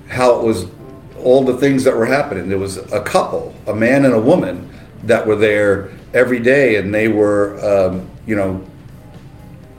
how 0.08 0.38
it 0.38 0.44
was 0.44 0.66
all 1.18 1.42
the 1.44 1.56
things 1.56 1.84
that 1.84 1.96
were 1.96 2.06
happening. 2.06 2.48
There 2.48 2.58
was 2.58 2.76
a 2.76 3.00
couple, 3.00 3.54
a 3.66 3.74
man 3.74 4.04
and 4.04 4.14
a 4.14 4.20
woman, 4.20 4.70
that 5.06 5.26
were 5.26 5.36
there 5.36 5.90
every 6.12 6.40
day, 6.40 6.76
and 6.76 6.94
they 6.94 7.08
were, 7.08 7.58
um, 7.64 8.08
you 8.26 8.36
know, 8.36 8.64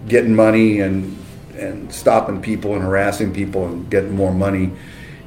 getting 0.08 0.36
money 0.36 0.80
and 0.80 1.18
and 1.58 1.94
stopping 1.94 2.42
people 2.42 2.74
and 2.74 2.84
harassing 2.84 3.34
people 3.34 3.66
and 3.66 3.90
getting 3.90 4.16
more 4.16 4.34
money, 4.34 4.72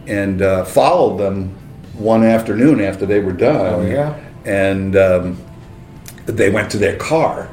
and 0.06 0.42
uh, 0.42 0.64
followed 0.64 1.16
them 1.16 1.48
one 1.94 2.22
afternoon 2.22 2.80
after 2.80 3.06
they 3.06 3.20
were 3.20 3.32
done. 3.32 3.74
Oh, 3.74 3.86
yeah? 3.86 4.18
and 4.48 4.96
um, 4.96 5.38
they 6.26 6.50
went 6.50 6.70
to 6.70 6.78
their 6.78 6.96
car. 6.96 7.48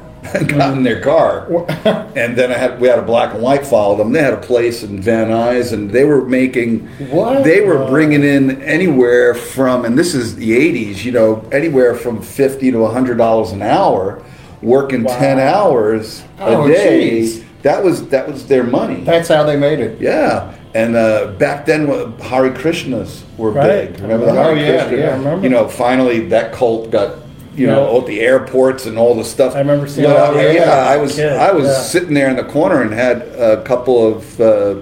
Got 0.48 0.76
in 0.76 0.82
their 0.82 1.00
car, 1.00 1.46
and 2.16 2.36
then 2.36 2.50
I 2.50 2.58
had 2.58 2.80
we 2.80 2.88
had 2.88 2.98
a 2.98 3.02
black 3.02 3.34
and 3.34 3.42
white 3.42 3.66
follow 3.66 3.96
them. 3.96 4.12
They 4.12 4.22
had 4.22 4.32
a 4.34 4.38
place 4.40 4.82
in 4.82 5.00
Van 5.00 5.28
Nuys, 5.28 5.72
and 5.72 5.90
they 5.90 6.04
were 6.04 6.24
making 6.24 6.86
What? 7.10 7.44
they 7.44 7.60
were 7.60 7.86
bringing 7.86 8.22
in 8.24 8.62
anywhere 8.62 9.34
from, 9.34 9.84
and 9.84 9.98
this 9.98 10.14
is 10.14 10.36
the 10.36 10.50
'80s, 10.52 11.04
you 11.04 11.12
know, 11.12 11.46
anywhere 11.52 11.94
from 11.94 12.20
fifty 12.22 12.70
to 12.70 12.86
hundred 12.86 13.18
dollars 13.18 13.52
an 13.52 13.62
hour, 13.62 14.22
working 14.62 15.04
ten 15.04 15.38
hours 15.38 16.22
a 16.38 16.44
Oh, 16.56 16.68
day. 16.68 17.20
jeez. 17.22 17.42
That 17.62 17.82
was 17.82 18.08
that 18.08 18.28
was 18.30 18.46
their 18.46 18.62
money. 18.64 19.02
That's 19.04 19.28
how 19.28 19.42
they 19.42 19.56
made 19.56 19.80
it. 19.80 20.00
Yeah, 20.00 20.54
and 20.74 20.94
uh, 20.94 21.32
back 21.38 21.66
then 21.66 21.90
uh, 21.90 22.12
Hare 22.22 22.50
Krishnas 22.52 23.22
were 23.38 23.50
Right. 23.50 23.90
big. 23.92 24.00
Remember 24.02 24.26
the 24.26 24.32
Oh, 24.32 24.34
Hare 24.34 24.56
yeah, 24.56 24.80
Krishna? 24.86 24.98
yeah, 24.98 25.10
I 25.14 25.16
remember. 25.18 25.42
You 25.44 25.50
know, 25.50 25.66
finally 25.68 26.26
that 26.28 26.52
cult 26.52 26.90
got 26.90 27.16
you 27.56 27.66
know 27.66 27.92
Yeah. 27.92 27.98
at 28.00 28.06
the 28.06 28.20
airports 28.20 28.86
and 28.86 28.98
all 28.98 29.14
the 29.14 29.24
stuff. 29.24 29.54
I 29.54 29.60
remember 29.60 29.86
seeing 29.88 30.06
Well, 30.06 30.34
that 30.34 30.54
yeah, 30.54 30.60
when 30.60 30.68
I 30.68 30.96
was 30.98 31.18
a 31.18 31.24
I 31.30 31.32
was 31.32 31.32
kid, 31.32 31.32
I 31.32 31.52
was 31.52 31.66
yeah. 31.66 31.80
sitting 31.82 32.14
there 32.14 32.28
in 32.30 32.36
the 32.36 32.44
corner 32.44 32.82
and 32.82 32.92
had 32.92 33.22
a 33.22 33.62
couple 33.64 34.06
of 34.06 34.40
uh, 34.40 34.76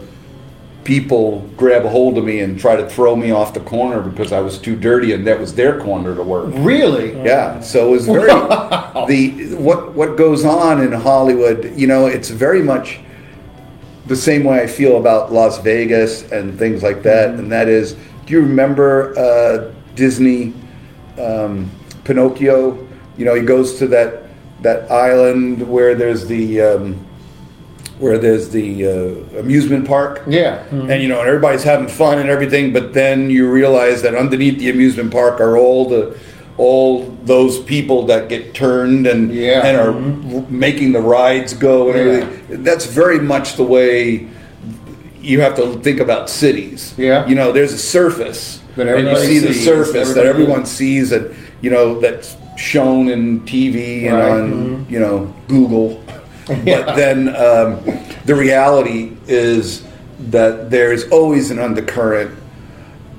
people 0.85 1.41
grab 1.57 1.85
a 1.87 1.89
hold 1.89 2.18
of 2.18 2.25
me 2.25 2.41
and 2.41 2.59
try 2.59 2.77
to 2.77 2.87
throw 2.89 3.16
me 3.16 3.31
off 3.31 3.55
the 3.55 3.61
corner 3.61 4.03
because 4.03 4.33
I 4.33 4.41
was 4.41 4.59
too 4.59 4.77
dirty 4.77 5.12
and 5.14 5.27
that 5.27 5.41
was 5.41 5.55
their 5.55 5.81
corner 5.81 6.14
to 6.14 6.22
work. 6.22 6.53
Really? 6.59 7.14
Yeah, 7.25 7.61
so 7.61 7.89
it 7.89 7.91
was 7.93 8.07
very 8.07 8.29
the 9.07 9.55
what 9.57 9.95
what 9.95 10.16
goes 10.16 10.45
on 10.45 10.83
in 10.83 10.93
Hollywood. 10.93 11.72
You 11.77 11.87
know, 11.87 12.07
it's 12.07 12.29
very 12.29 12.62
much 12.62 13.01
the 14.07 14.16
same 14.16 14.45
way 14.45 14.61
I 14.62 14.66
feel 14.66 14.99
about 14.99 15.33
Las 15.33 15.59
Vegas 15.62 16.31
and 16.31 16.59
things 16.59 16.83
like 16.83 17.03
that. 17.05 17.31
And 17.31 17.51
that 17.51 17.68
is, 17.68 17.95
do 18.27 18.35
you 18.35 18.41
remember 18.43 19.18
uh, 19.18 19.72
Disney 19.95 20.53
um, 21.18 21.70
Pinocchio? 22.05 22.87
You 23.17 23.25
know, 23.25 23.35
he 23.35 23.43
goes 23.43 23.79
to 23.79 23.87
that 23.89 24.23
that 24.63 24.91
island 24.91 25.69
where 25.69 25.95
there's 25.95 26.27
the 26.27 26.61
um, 26.61 27.07
where 27.99 28.19
there's 28.19 28.51
the 28.51 28.87
uh, 28.87 29.39
amusement 29.41 29.87
park. 29.87 30.23
Yeah. 30.27 30.65
And 30.71 31.03
you 31.03 31.09
know, 31.09 31.21
and 31.21 31.29
everybody's 31.29 31.63
having 31.65 31.89
fun 31.89 32.19
and 32.19 32.29
everything, 32.29 32.73
but 32.73 32.93
then 32.95 33.31
you 33.31 33.51
realize 33.51 34.03
that 34.03 34.15
underneath 34.15 34.59
the 34.59 34.71
amusement 34.71 35.13
park 35.13 35.41
are 35.41 35.57
all 35.57 35.89
the 35.89 36.17
all 36.57 37.03
those 37.25 37.59
people 37.65 38.07
that 38.07 38.29
get 38.29 38.55
turned 38.55 39.07
and 39.09 39.33
Yeah. 39.35 39.67
and 39.67 39.77
are 39.77 39.91
r- 39.93 40.45
making 40.49 40.93
the 40.93 41.01
rides 41.01 41.53
go 41.53 41.91
and 41.91 41.97
Yeah. 41.99 42.05
everything. 42.25 42.63
That's 42.65 42.87
very 42.87 43.19
much 43.19 43.57
the 43.57 43.65
way 43.65 44.27
you 45.21 45.41
have 45.41 45.57
to 45.57 45.79
think 45.81 46.01
about 46.01 46.29
cities. 46.31 46.95
Yeah. 46.97 47.27
You 47.27 47.35
know, 47.35 47.51
there's 47.51 47.73
a 47.73 47.79
surface, 47.79 48.61
and 48.77 48.89
you 48.89 48.95
everybody 48.95 49.27
see 49.27 49.39
the 49.39 49.55
surface 49.55 50.13
that 50.15 50.27
everyone 50.27 50.65
sees, 50.67 51.11
and 51.13 51.31
you 51.65 51.71
know 51.71 51.99
that's 51.99 52.37
shown 52.59 53.09
in 53.09 53.41
TV 53.41 54.05
and 54.07 54.19
Right. 54.19 54.31
on 54.33 54.87
you 54.91 55.01
know 55.01 55.35
Google. 55.49 56.03
But 56.47 56.95
then 56.95 57.29
um, 57.31 57.81
the 58.27 58.35
reality 58.35 59.17
is 59.27 59.83
that 60.29 60.71
there's 60.71 61.09
always 61.09 61.51
an 61.51 61.59
undercurrent 61.59 62.39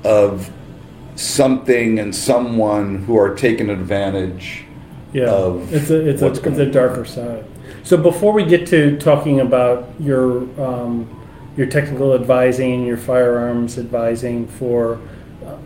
of 0.04 0.48
something 1.16 1.98
and 1.98 2.14
someone 2.14 3.02
who 3.02 3.18
are 3.18 3.34
taking 3.34 3.68
advantage 3.68 4.62
Yeah, 5.12 5.24
of 5.32 5.72
it's 5.74 5.90
a 5.90 6.08
it's 6.08 6.22
a 6.22 6.28
it's 6.28 6.58
a 6.58 6.70
darker 6.70 7.04
side. 7.04 7.44
So 7.82 7.96
before 7.96 8.32
we 8.32 8.44
get 8.44 8.64
to 8.68 8.96
talking 8.98 9.40
about 9.40 9.88
your 9.98 10.42
um, 10.64 11.08
your 11.56 11.66
technical 11.66 12.14
advising, 12.14 12.86
your 12.86 12.96
firearms 12.96 13.76
advising 13.76 14.46
for 14.46 15.00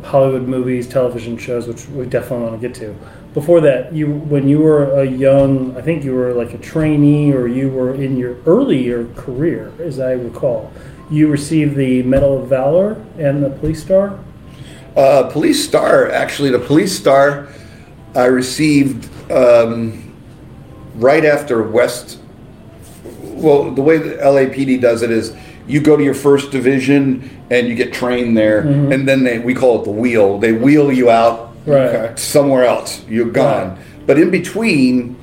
Hollywood 0.05 0.49
movies, 0.49 0.89
television 0.89 1.37
shows, 1.39 1.67
which 1.67 1.87
we 1.89 2.07
definitely 2.07 2.47
want 2.47 2.61
to 2.61 2.69
get 2.69 2.77
to. 2.77 2.95
Before 3.35 3.61
that, 3.61 3.93
you 3.93 4.09
when 4.09 4.49
you 4.49 4.59
were 4.59 5.01
a 5.01 5.05
young, 5.05 5.77
I 5.77 5.83
think 5.83 6.05
you 6.05 6.15
were 6.15 6.33
like 6.33 6.53
a 6.53 6.59
trainee, 6.59 7.33
or 7.33 7.47
you 7.47 7.71
were 7.71 7.95
in 7.95 8.17
your 8.17 8.37
earlier 8.45 9.07
career, 9.15 9.73
as 9.79 10.01
I 10.01 10.13
recall. 10.13 10.73
You 11.11 11.29
received 11.29 11.77
the 11.77 12.03
Medal 12.03 12.43
of 12.43 12.49
Valor 12.49 13.05
and 13.19 13.43
the 13.43 13.51
Police 13.51 13.83
Star. 13.83 14.19
Uh, 14.97 15.31
police 15.31 15.65
star, 15.65 16.11
actually, 16.11 16.51
the 16.51 16.59
police 16.59 16.97
star 16.97 17.49
I 18.15 18.25
received 18.25 19.09
um, 19.31 20.13
right 20.97 21.25
after 21.25 21.63
West. 21.63 22.19
Well, 23.23 23.71
the 23.71 23.83
way 23.83 23.99
the 23.99 24.17
LAPD 24.17 24.81
does 24.81 25.03
it 25.03 25.11
is 25.11 25.35
you 25.67 25.81
go 25.81 25.97
to 25.97 26.03
your 26.03 26.15
first 26.15 26.51
division 26.51 27.29
and 27.51 27.69
you 27.69 27.75
get 27.75 27.93
trained 27.93 28.37
there, 28.37 28.61
and 28.61 29.07
then 29.09 29.23
they 29.25 29.39
we 29.39 29.55
call 29.55 29.81
it 29.81 29.85
the 29.85 29.91
wheel. 29.91 30.39
They 30.39 30.53
wheel 30.53 30.93
you 30.93 31.11
out 31.11 31.49
Right. 31.67 32.19
somewhere 32.19 32.65
else. 32.65 33.03
You're 33.09 33.31
gone. 33.31 33.79
But 34.07 34.19
in 34.19 34.31
between, 34.31 35.17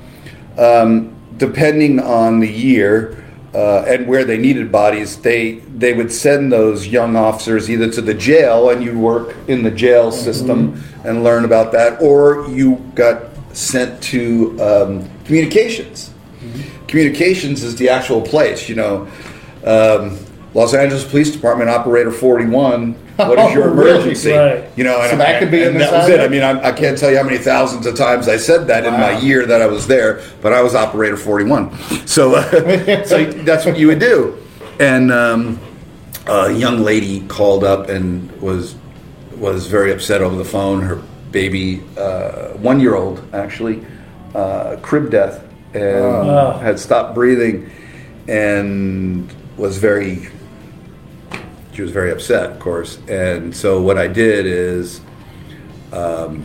um, 0.56 1.14
depending 1.36 1.98
on 2.00 2.40
the 2.40 2.48
year 2.48 3.24
uh, 3.54 3.82
and 3.88 4.06
where 4.06 4.24
they 4.24 4.38
needed 4.38 4.70
bodies, 4.70 5.16
they 5.18 5.60
they 5.78 5.92
would 5.92 6.12
send 6.12 6.52
those 6.52 6.86
young 6.86 7.16
officers 7.16 7.68
either 7.70 7.90
to 7.90 8.00
the 8.00 8.14
jail 8.14 8.70
and 8.70 8.82
you 8.82 8.98
work 8.98 9.34
in 9.48 9.62
the 9.62 9.70
jail 9.70 10.10
system 10.12 10.82
and 11.04 11.24
learn 11.24 11.44
about 11.44 11.72
that, 11.72 12.00
or 12.02 12.46
you 12.48 12.76
got 12.94 13.22
sent 13.52 14.00
to 14.02 14.56
um, 14.62 15.10
communications. 15.24 16.10
Communications 16.86 17.62
is 17.62 17.76
the 17.76 17.88
actual 17.88 18.20
place, 18.22 18.68
you 18.68 18.74
know. 18.74 19.06
Um, 19.64 20.16
Los 20.54 20.72
Angeles 20.74 21.04
Police 21.04 21.30
Department 21.32 21.68
Operator 21.70 22.10
41. 22.10 22.94
What 23.16 23.38
is 23.38 23.54
your 23.54 23.64
Oh, 23.68 23.72
emergency? 23.72 24.32
Right. 24.32 24.64
You 24.76 24.84
know, 24.84 25.00
and, 25.00 25.10
So 25.10 25.16
that 25.18 25.40
could 25.40 25.50
be 25.50 25.62
and 25.62 25.74
the 25.74 25.80
that 25.80 25.92
was 25.92 26.08
it. 26.08 26.20
I 26.20 26.28
mean, 26.28 26.42
I, 26.42 26.68
I 26.68 26.72
can't 26.72 26.96
tell 26.96 27.10
you 27.10 27.16
how 27.18 27.22
many 27.24 27.38
thousands 27.38 27.86
of 27.86 27.96
times 27.96 28.28
I 28.28 28.36
said 28.38 28.66
that 28.68 28.84
in 28.86 28.92
my 28.94 29.18
year 29.18 29.44
that 29.46 29.60
I 29.60 29.66
was 29.66 29.86
there, 29.86 30.22
but 30.40 30.52
I 30.52 30.62
was 30.62 30.74
operator 30.74 31.16
41. 31.16 32.06
So, 32.06 32.34
uh, 32.36 32.42
so 33.04 33.24
that's 33.42 33.66
what 33.66 33.78
you 33.78 33.88
would 33.88 33.98
do. 33.98 34.38
And 34.80 35.12
um, 35.12 35.60
a 36.26 36.50
young 36.52 36.80
lady 36.82 37.20
called 37.28 37.64
up 37.64 37.88
and 37.88 38.30
was 38.40 38.74
was 39.36 39.66
very 39.68 39.92
upset 39.92 40.20
over 40.22 40.34
the 40.36 40.44
phone. 40.44 40.80
Her 40.82 40.96
baby, 41.30 41.82
uh, 41.96 42.48
one 42.54 42.80
year 42.80 42.94
old 42.96 43.22
actually, 43.34 43.84
uh, 44.34 44.76
crib 44.82 45.10
death 45.10 45.44
and 45.74 45.84
Oh. 45.84 46.58
had 46.62 46.78
stopped 46.80 47.14
breathing 47.14 47.70
and 48.28 49.32
was 49.56 49.78
very 49.78 50.28
she 51.78 51.82
was 51.82 51.92
very 51.92 52.10
upset, 52.10 52.50
of 52.50 52.58
course. 52.58 52.98
And 53.06 53.54
so 53.54 53.80
what 53.80 53.98
I 53.98 54.08
did 54.08 54.46
is, 54.46 55.00
um, 55.92 56.44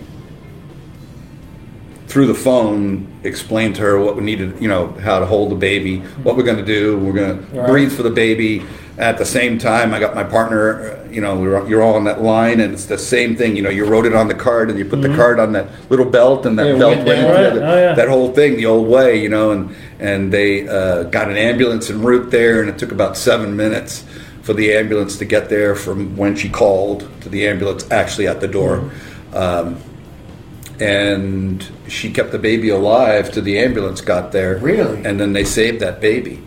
through 2.06 2.28
the 2.28 2.36
phone, 2.36 3.08
explained 3.24 3.74
to 3.78 3.82
her 3.82 4.00
what 4.00 4.16
we 4.16 4.22
needed, 4.22 4.62
you 4.62 4.68
know, 4.68 4.90
how 5.02 5.18
to 5.18 5.26
hold 5.26 5.50
the 5.50 5.56
baby, 5.56 6.02
what 6.22 6.38
we're 6.38 6.44
going 6.44 6.64
to 6.64 6.64
do. 6.64 7.00
We're 7.00 7.14
going 7.14 7.48
to 7.50 7.64
breathe 7.66 7.92
for 7.92 8.04
the 8.04 8.12
baby. 8.12 8.64
At 9.00 9.18
the 9.18 9.26
same 9.26 9.58
time, 9.58 9.92
I 9.92 10.00
got 10.00 10.14
my 10.14 10.24
partner. 10.24 11.04
You 11.12 11.22
know, 11.22 11.36
we're, 11.36 11.68
you're 11.68 11.82
all 11.82 11.96
on 11.96 12.04
that 12.04 12.22
line, 12.22 12.60
and 12.60 12.72
it's 12.72 12.86
the 12.86 13.00
same 13.00 13.36
thing. 13.36 13.56
You 13.56 13.64
know, 13.64 13.72
you 13.72 13.86
wrote 13.86 14.06
it 14.06 14.14
on 14.14 14.28
the 14.28 14.36
card, 14.36 14.70
and 14.70 14.78
you 14.78 14.86
put 14.86 15.02
the 15.02 15.16
card 15.16 15.40
on 15.40 15.54
that 15.54 15.68
little 15.90 16.06
belt, 16.06 16.46
and 16.46 16.60
that 16.60 16.68
Yeah, 16.68 16.78
belt 16.78 16.98
went 16.98 17.08
went 17.08 17.20
into 17.22 17.32
Right. 17.34 17.54
the, 17.56 17.72
Oh, 17.72 17.76
yeah. 17.76 17.96
that 17.96 18.08
whole 18.08 18.32
thing 18.34 18.56
the 18.56 18.68
old 18.68 18.88
way. 18.88 19.20
You 19.20 19.30
know, 19.30 19.50
and 19.50 19.76
and 20.00 20.32
they 20.32 20.68
uh, 20.68 21.04
got 21.06 21.28
an 21.28 21.38
ambulance 21.38 21.90
en 21.90 22.04
route 22.04 22.30
there, 22.30 22.62
and 22.62 22.70
it 22.70 22.78
took 22.78 22.92
about 22.92 23.18
seven 23.18 23.56
minutes 23.56 24.04
for 24.44 24.54
the 24.54 24.74
ambulance 24.74 25.18
to 25.18 25.26
get 25.26 25.50
there 25.50 25.74
from 25.74 26.16
when 26.18 26.36
she 26.36 26.50
called 26.50 27.10
to 27.22 27.30
the 27.30 27.48
ambulance 27.48 27.90
actually 27.92 28.28
at 28.28 28.40
the 28.42 28.48
door. 28.48 28.92
Um, 29.34 29.78
and 30.80 31.66
she 31.88 32.12
kept 32.12 32.32
the 32.32 32.40
baby 32.40 32.70
alive 32.70 33.32
till 33.32 33.44
the 33.44 33.58
ambulance 33.60 34.02
got 34.02 34.32
there. 34.32 34.58
Really? 34.58 35.04
And 35.06 35.20
then 35.20 35.34
they 35.34 35.44
saved 35.46 35.80
that 35.82 36.02
baby. 36.02 36.42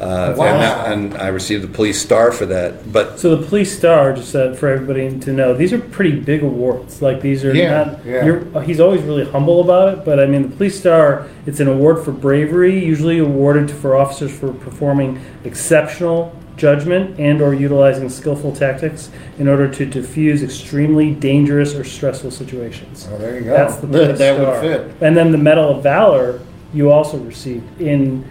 Uh, 0.00 0.34
Wow. 0.36 0.46
and, 0.46 0.62
that, 0.62 0.92
and 0.92 1.14
I 1.22 1.28
received 1.28 1.62
the 1.62 1.68
police 1.68 2.00
star 2.00 2.32
for 2.32 2.46
that. 2.46 2.90
But 2.92 3.20
So 3.20 3.36
the 3.36 3.46
police 3.46 3.76
star, 3.76 4.14
just 4.14 4.34
uh, 4.34 4.54
for 4.54 4.68
everybody 4.68 5.16
to 5.20 5.32
know, 5.32 5.54
these 5.54 5.72
are 5.72 5.78
pretty 5.78 6.18
big 6.18 6.42
awards. 6.42 7.02
Like 7.02 7.20
these 7.20 7.44
are 7.44 7.54
Yeah, 7.54 7.84
not. 7.84 8.04
yeah. 8.06 8.24
You're, 8.24 8.42
uh, 8.56 8.60
he's 8.60 8.80
always 8.80 9.02
really 9.02 9.24
humble 9.30 9.60
about 9.60 9.92
it, 9.98 10.04
but 10.04 10.18
I 10.18 10.26
mean, 10.26 10.48
the 10.50 10.56
police 10.56 10.78
star. 10.78 11.28
It's 11.46 11.60
an 11.60 11.68
award 11.68 12.04
for 12.04 12.12
bravery, 12.12 12.82
usually 12.84 13.18
awarded 13.18 13.70
for 13.70 13.94
officers 13.96 14.32
for 14.36 14.52
performing 14.52 15.20
exceptional 15.44 16.34
judgment 16.56 17.18
and 17.18 17.40
or 17.40 17.54
utilizing 17.54 18.08
skillful 18.08 18.54
tactics 18.54 19.10
in 19.38 19.48
order 19.48 19.68
to 19.68 19.86
diffuse 19.86 20.42
extremely 20.42 21.12
dangerous 21.14 21.74
or 21.74 21.84
stressful 21.84 22.30
situations. 22.30 23.08
Oh, 23.10 23.18
there 23.18 23.36
you 23.38 23.44
go. 23.44 23.50
That's 23.50 23.76
the 23.76 23.86
That- 23.86 24.04
police 24.04 24.18
that 24.18 24.38
would 24.38 24.60
fit. 24.60 24.90
And 25.00 25.16
then 25.16 25.32
the 25.32 25.38
Medal 25.38 25.76
of 25.76 25.82
Valor 25.82 26.40
you 26.74 26.90
also 26.90 27.18
received 27.18 27.80
in 27.80 28.24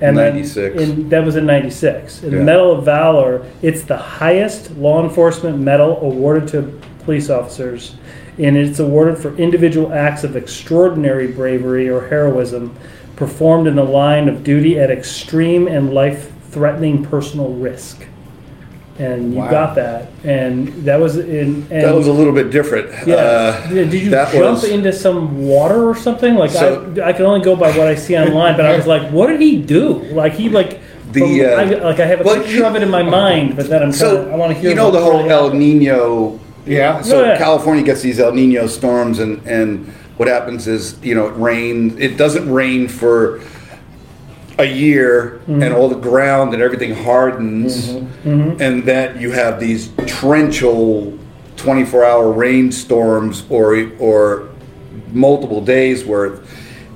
and 0.00 0.16
then 0.16 0.34
96. 0.34 0.80
in 0.80 1.08
that 1.08 1.24
was 1.24 1.34
in 1.34 1.44
96 1.46 2.22
and 2.22 2.32
the 2.32 2.36
medal 2.40 2.70
of 2.70 2.84
valor 2.84 3.44
it's 3.62 3.82
the 3.82 3.96
highest 3.96 4.76
law 4.76 5.02
enforcement 5.02 5.58
medal 5.58 5.98
awarded 6.00 6.46
to 6.48 6.62
police 7.04 7.28
officers 7.28 7.96
and 8.38 8.56
it's 8.56 8.78
awarded 8.78 9.18
for 9.18 9.36
individual 9.36 9.92
acts 9.92 10.22
of 10.22 10.36
extraordinary 10.36 11.26
bravery 11.26 11.88
or 11.88 12.06
heroism 12.06 12.72
performed 13.16 13.66
in 13.66 13.74
the 13.74 13.82
line 13.82 14.28
of 14.28 14.44
duty 14.44 14.78
at 14.78 14.90
extreme 14.92 15.66
and 15.66 15.92
life-threatening 16.58 17.04
personal 17.04 17.50
risk 17.54 18.06
and 18.98 19.32
you 19.32 19.38
Wow. 19.38 19.50
got 19.50 19.74
that 19.76 20.08
and 20.24 20.68
that 20.84 20.98
was 21.00 21.16
in 21.18 21.66
and 21.70 21.84
that 21.84 21.94
was 21.94 22.08
a 22.08 22.12
little 22.12 22.32
bit 22.32 22.50
different. 22.50 22.88
yeah. 23.06 23.14
Uh, 23.14 23.68
Did 23.68 23.92
you 23.92 24.10
jump 24.10 24.34
was- 24.34 24.64
into 24.64 24.92
some 24.92 25.46
water 25.46 25.88
or 25.88 25.94
something? 25.94 26.34
Like 26.34 26.50
So- 26.50 26.92
I, 27.04 27.10
I 27.10 27.12
can 27.12 27.24
only 27.26 27.40
go 27.44 27.54
by 27.54 27.70
what 27.78 27.86
I 27.86 27.94
see 27.94 28.16
online, 28.16 28.56
but 28.56 28.66
I 28.66 28.76
was 28.76 28.86
like, 28.88 29.08
what 29.12 29.28
did 29.28 29.40
he 29.40 29.56
do? 29.62 30.02
Like 30.12 30.32
he 30.32 30.48
like 30.48 30.80
The, 31.12 31.44
uh, 31.46 31.60
I, 31.60 31.64
like 31.64 32.00
I 32.00 32.06
have 32.06 32.20
a 32.20 32.24
well, 32.24 32.36
picture 32.36 32.56
you- 32.56 32.66
of 32.66 32.74
it 32.76 32.82
in 32.82 32.90
my 32.90 33.02
mind, 33.04 33.56
but 33.56 33.68
then 33.70 33.82
I'm 33.82 33.92
so 33.92 34.16
kinda, 34.16 34.32
I 34.34 34.36
want 34.36 34.52
to 34.52 34.58
hear. 34.58 34.70
you 34.70 34.76
know 34.76 34.90
the 34.90 35.00
whole 35.00 35.20
El. 35.30 35.50
Nino. 35.54 36.38
Yeah. 36.66 37.00
So 37.02 37.20
Oh, 37.20 37.24
yeah. 37.24 37.38
California 37.38 37.82
gets 37.84 38.02
these 38.02 38.18
El 38.20 38.32
Nino 38.32 38.66
storms, 38.66 39.18
and 39.20 39.40
and 39.46 39.86
what 40.18 40.28
happens 40.28 40.66
is 40.66 40.96
you 41.02 41.14
know 41.14 41.28
it 41.28 41.34
rains. 41.36 41.94
It 41.98 42.18
doesn't 42.18 42.50
rain 42.52 42.88
for 42.88 43.40
a 44.58 44.64
year, 44.64 45.40
Mm-hmm. 45.48 45.62
and 45.62 45.72
all 45.74 45.88
the 45.88 45.94
ground 46.10 46.52
and 46.54 46.62
everything 46.62 46.94
hardens, 46.94 47.88
Mm-hmm. 47.88 48.60
and 48.60 48.84
that 48.84 49.20
you 49.20 49.30
have 49.32 49.58
these 49.60 49.88
torrential, 50.06 51.16
twenty-four 51.56 52.04
hour 52.04 52.30
rainstorms 52.32 53.44
or 53.48 53.90
or 53.98 54.48
multiple 55.12 55.60
days 55.64 56.04
worth. 56.04 56.40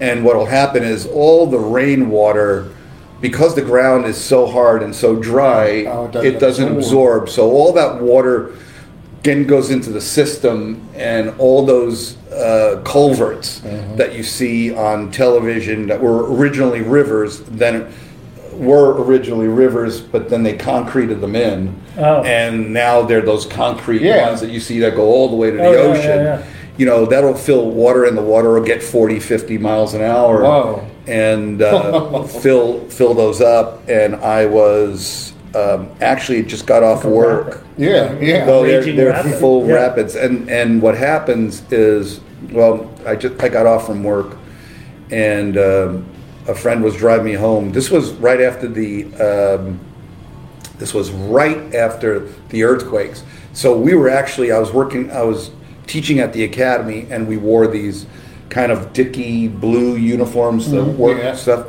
And 0.01 0.25
what 0.25 0.37
will 0.37 0.47
happen 0.47 0.83
is 0.83 1.07
all 1.07 1.47
the 1.47 1.59
rainwater, 1.59 2.69
because 3.21 3.55
the 3.55 3.63
ground 3.63 4.05
is 4.05 4.17
so 4.19 4.47
hard 4.47 4.83
and 4.83 4.95
so 4.95 5.15
dry, 5.17 5.85
Oh, 5.87 6.07
it 6.07 6.13
doesn't 6.13 6.27
it 6.35 6.39
doesn't 6.41 6.77
absorb. 6.77 7.29
So 7.29 7.51
all 7.51 7.73
that 7.73 8.03
water 8.03 8.51
then 9.23 9.47
goes 9.47 9.71
into 9.71 9.91
the 9.91 10.01
system, 10.01 10.87
and 10.95 11.33
all 11.39 11.65
those 11.65 12.17
uh, 12.33 12.81
culverts 12.85 13.61
Mm-hmm. 13.61 13.97
that 13.97 14.15
you 14.17 14.23
see 14.23 14.75
on 14.75 15.11
television 15.11 15.87
that 15.87 16.01
were 16.01 16.33
originally 16.33 16.81
rivers, 16.81 17.41
then 17.45 17.93
were 18.55 19.03
originally 19.03 19.49
rivers, 19.49 20.01
but 20.01 20.29
then 20.29 20.43
they 20.43 20.55
concreted 20.57 21.21
them 21.21 21.37
in, 21.37 21.75
Oh. 21.99 22.23
and 22.23 22.73
now 22.73 23.03
they're 23.03 23.21
those 23.23 23.47
concrete 23.47 24.03
Yeah. 24.03 24.27
ones 24.29 24.41
that 24.41 24.51
you 24.51 24.61
see 24.61 24.79
that 24.81 24.95
go 24.97 25.05
all 25.05 25.29
the 25.29 25.37
way 25.37 25.51
to 25.51 25.57
the 25.57 25.65
Oh, 25.65 25.73
yeah, 25.73 25.83
yeah, 25.83 25.89
ocean. 25.89 26.25
yeah. 26.25 26.43
You 26.79 26.87
know, 26.87 27.05
that'll 27.07 27.35
fill 27.35 27.71
water, 27.71 28.05
and 28.07 28.17
the 28.17 28.23
water 28.23 28.53
will 28.55 28.63
get 28.63 28.83
40, 28.83 29.21
50 29.21 29.59
miles 29.59 29.95
an 29.95 30.03
hour 30.03 30.43
Whoa. 30.43 30.83
and 31.07 31.61
uh, 31.63 32.23
fill 32.43 32.81
fill 32.89 33.13
those 33.15 33.41
up. 33.43 33.83
And 33.89 34.17
I 34.17 34.47
was 34.47 35.33
um, 35.55 35.89
actually 36.01 36.43
just 36.45 36.67
got 36.67 36.83
off 36.83 37.05
work. 37.05 37.63
Yeah, 37.77 38.19
yeah. 38.21 38.47
Well, 38.47 38.63
they're, 38.63 38.81
Raging 38.81 38.97
they're 38.97 39.11
rapid, 39.11 39.35
full 39.41 39.67
yeah. 39.67 39.75
rapids, 39.75 40.15
and 40.15 40.51
and 40.51 40.83
what 40.83 40.97
happens 40.97 41.63
is, 41.73 42.21
well, 42.51 42.91
I 43.07 43.17
just 43.17 43.43
I 43.43 43.49
got 43.49 43.67
off 43.67 43.87
from 43.87 44.05
work, 44.05 44.37
and 45.11 45.57
um, 45.57 46.07
a 46.49 46.55
friend 46.55 46.83
was 46.83 46.97
driving 46.97 47.27
me 47.27 47.35
home. 47.35 47.73
This 47.73 47.91
was 47.91 48.13
right 48.15 48.41
after 48.41 48.69
the 48.69 49.07
um, 49.15 49.81
This 50.79 50.93
was 50.93 51.13
right 51.13 51.75
after 51.75 52.27
the 52.49 52.65
earthquakes. 52.65 53.23
So 53.53 53.79
we 53.79 53.95
were 53.95 54.09
actually, 54.09 54.51
I 54.51 54.59
was 54.59 54.73
working, 54.73 55.13
I 55.13 55.23
was 55.23 55.53
teaching 55.87 56.19
at 56.19 56.33
the 56.33 56.43
academy, 56.43 57.07
and 57.09 57.29
we 57.29 57.37
wore 57.37 57.69
these 57.69 58.07
kind 58.49 58.73
of 58.73 58.93
dicky 58.93 59.47
blue 59.47 59.95
uniforms, 59.95 60.71
the 60.71 60.83
work 60.83 61.19
yeah. 61.19 61.37
stuff. 61.37 61.67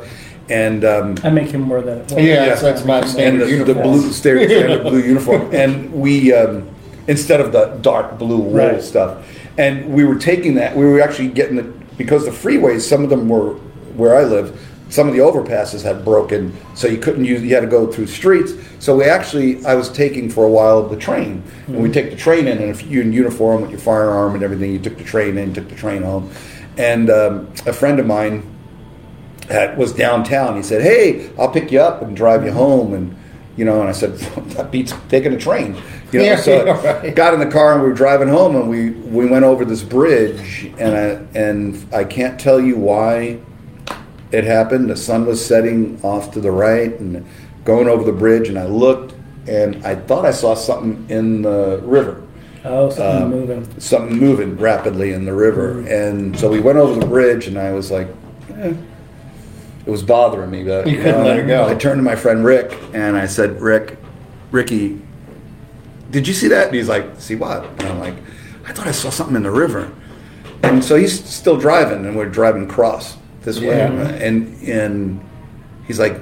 And 0.48 0.84
um, 0.84 1.16
I 1.24 1.30
make 1.30 1.48
him 1.48 1.68
wear 1.68 1.80
that. 1.82 1.98
at 1.98 2.10
work. 2.12 2.20
Yeah, 2.20 2.46
that's, 2.46 2.60
that's 2.60 2.84
my 2.84 2.98
and 2.98 3.08
standard 3.08 3.48
the, 3.66 3.72
the 3.74 3.80
blue 3.82 4.12
standard, 4.12 4.50
standard 4.50 4.82
blue 4.82 5.00
uniform, 5.00 5.54
and 5.54 5.92
we 5.92 6.32
um, 6.34 6.68
instead 7.08 7.40
of 7.40 7.52
the 7.52 7.78
dark 7.80 8.18
blue 8.18 8.38
wool 8.38 8.52
Right. 8.52 8.82
stuff, 8.82 9.26
and 9.56 9.92
we 9.94 10.04
were 10.04 10.16
taking 10.16 10.54
that. 10.56 10.76
We 10.76 10.84
were 10.84 11.00
actually 11.00 11.28
getting 11.28 11.56
the 11.56 11.62
because 11.96 12.24
the 12.26 12.30
freeways, 12.30 12.82
some 12.82 13.04
of 13.04 13.10
them 13.10 13.28
were 13.28 13.54
where 13.96 14.16
I 14.16 14.24
live. 14.24 14.60
Some 14.90 15.08
of 15.08 15.14
the 15.14 15.20
overpasses 15.20 15.82
had 15.82 16.04
broken, 16.04 16.54
so 16.74 16.86
you 16.88 16.98
couldn't 16.98 17.24
use. 17.24 17.42
You 17.42 17.54
had 17.54 17.62
to 17.62 17.66
go 17.66 17.90
through 17.90 18.06
streets. 18.06 18.52
So 18.80 18.96
we 18.96 19.04
actually, 19.04 19.64
I 19.64 19.74
was 19.74 19.88
taking 19.90 20.28
for 20.28 20.44
a 20.44 20.48
while 20.48 20.86
the 20.86 20.96
train, 20.96 21.42
and 21.66 21.82
we 21.82 21.90
take 21.90 22.10
the 22.10 22.16
train 22.16 22.46
in, 22.46 22.58
and 22.58 22.70
if 22.70 22.82
you're 22.82 23.02
in 23.02 23.12
uniform 23.14 23.62
with 23.62 23.70
your 23.70 23.80
firearm 23.80 24.34
and 24.34 24.44
everything, 24.44 24.72
you 24.72 24.78
took 24.78 24.98
the 24.98 25.04
train 25.04 25.38
in, 25.38 25.54
took 25.54 25.68
the 25.70 25.74
train 25.74 26.02
home, 26.02 26.30
and 26.76 27.08
um, 27.08 27.50
a 27.66 27.72
friend 27.72 27.98
of 27.98 28.06
mine 28.06 28.53
at, 29.50 29.76
was 29.76 29.92
downtown. 29.92 30.56
He 30.56 30.62
said, 30.62 30.82
"Hey, 30.82 31.30
I'll 31.38 31.50
pick 31.50 31.70
you 31.72 31.80
up 31.80 32.02
and 32.02 32.16
drive 32.16 32.44
you 32.44 32.52
home." 32.52 32.94
And 32.94 33.14
you 33.56 33.64
know, 33.64 33.80
and 33.80 33.88
I 33.88 33.92
said, 33.92 34.16
"That 34.56 34.70
beats 34.70 34.92
taking 35.08 35.32
a 35.32 35.38
train." 35.38 35.76
You 36.12 36.20
know, 36.20 36.24
Yeah, 36.26 36.36
so 36.36 36.64
yeah, 36.82 36.92
right. 37.00 37.14
got 37.14 37.34
in 37.34 37.40
the 37.40 37.46
car 37.50 37.72
and 37.74 37.82
we 37.82 37.88
were 37.88 37.94
driving 37.94 38.28
home, 38.28 38.56
and 38.56 38.68
we 38.68 38.90
we 38.90 39.26
went 39.26 39.44
over 39.44 39.64
this 39.64 39.82
bridge, 39.82 40.70
and 40.78 40.96
I 40.96 41.38
and 41.38 41.94
I 41.94 42.04
can't 42.04 42.38
tell 42.38 42.60
you 42.60 42.76
why 42.76 43.38
it 44.32 44.44
happened. 44.44 44.90
The 44.90 44.96
sun 44.96 45.26
was 45.26 45.44
setting 45.44 46.00
off 46.02 46.32
to 46.32 46.40
the 46.40 46.50
right, 46.50 46.98
and 47.00 47.24
going 47.64 47.88
over 47.88 48.04
the 48.04 48.12
bridge, 48.12 48.48
and 48.48 48.58
I 48.58 48.66
looked, 48.66 49.14
and 49.48 49.84
I 49.86 49.94
thought 49.94 50.24
I 50.24 50.30
saw 50.32 50.54
something 50.54 51.06
in 51.08 51.42
the 51.42 51.80
river 51.82 52.20
Oh, 52.66 52.88
something 52.90 53.22
Um, 53.24 53.30
moving. 53.30 53.80
something 53.80 54.16
moving 54.18 54.56
rapidly 54.56 55.12
in 55.12 55.24
the 55.26 55.32
river. 55.34 55.80
And 55.88 56.38
so 56.38 56.50
we 56.50 56.60
went 56.60 56.78
over 56.78 56.98
the 56.98 57.06
bridge, 57.06 57.46
and 57.46 57.58
I 57.58 57.72
was 57.72 57.90
like, 57.90 58.08
eh. 58.58 58.72
It 59.86 59.90
was 59.90 60.02
bothering 60.02 60.50
me. 60.50 60.64
But 60.64 60.86
You 60.86 60.96
couldn't 60.96 61.24
let 61.24 61.38
it 61.38 61.46
go. 61.46 61.66
I 61.66 61.74
turned 61.74 61.98
to 61.98 62.02
my 62.02 62.16
friend 62.16 62.44
Rick, 62.44 62.78
and 62.92 63.16
I 63.16 63.26
said, 63.26 63.60
Rick, 63.60 63.98
Ricky, 64.50 65.00
did 66.10 66.26
you 66.26 66.34
see 66.34 66.48
that? 66.48 66.68
And 66.68 66.76
he's 66.76 66.88
like, 66.88 67.20
see 67.20 67.34
what? 67.34 67.64
And 67.64 67.82
I'm 67.82 67.98
like, 67.98 68.14
I 68.66 68.72
thought 68.72 68.86
I 68.86 68.92
saw 68.92 69.10
something 69.10 69.36
in 69.36 69.42
the 69.42 69.50
river. 69.50 69.92
And 70.62 70.82
so 70.82 70.96
he's 70.96 71.22
still 71.24 71.58
driving, 71.58 72.06
and 72.06 72.16
we're 72.16 72.28
driving 72.28 72.64
across 72.64 73.16
this 73.42 73.60
way. 73.60 73.78
Yeah. 73.78 73.90
And 73.90 74.62
and 74.62 75.28
he's 75.86 75.98
like, 75.98 76.18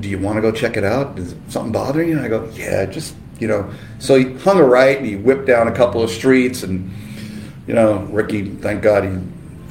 do 0.00 0.08
you 0.08 0.18
want 0.18 0.36
to 0.36 0.42
go 0.42 0.52
check 0.52 0.76
it 0.76 0.84
out? 0.84 1.18
Is 1.18 1.34
something 1.48 1.72
bothering 1.72 2.08
you? 2.08 2.16
And 2.16 2.24
I 2.24 2.28
go, 2.28 2.50
yeah, 2.54 2.84
just, 2.86 3.14
you 3.38 3.48
know. 3.48 3.70
So 3.98 4.16
he 4.16 4.34
hung 4.38 4.58
a 4.58 4.64
right 4.64 4.98
and 4.98 5.06
he 5.06 5.16
whipped 5.16 5.46
down 5.46 5.68
a 5.68 5.72
couple 5.72 6.02
of 6.02 6.10
streets 6.10 6.62
and, 6.62 6.92
you 7.66 7.74
know, 7.74 8.00
Ricky, 8.10 8.56
thank 8.56 8.82
God, 8.82 9.04
he, 9.04 9.18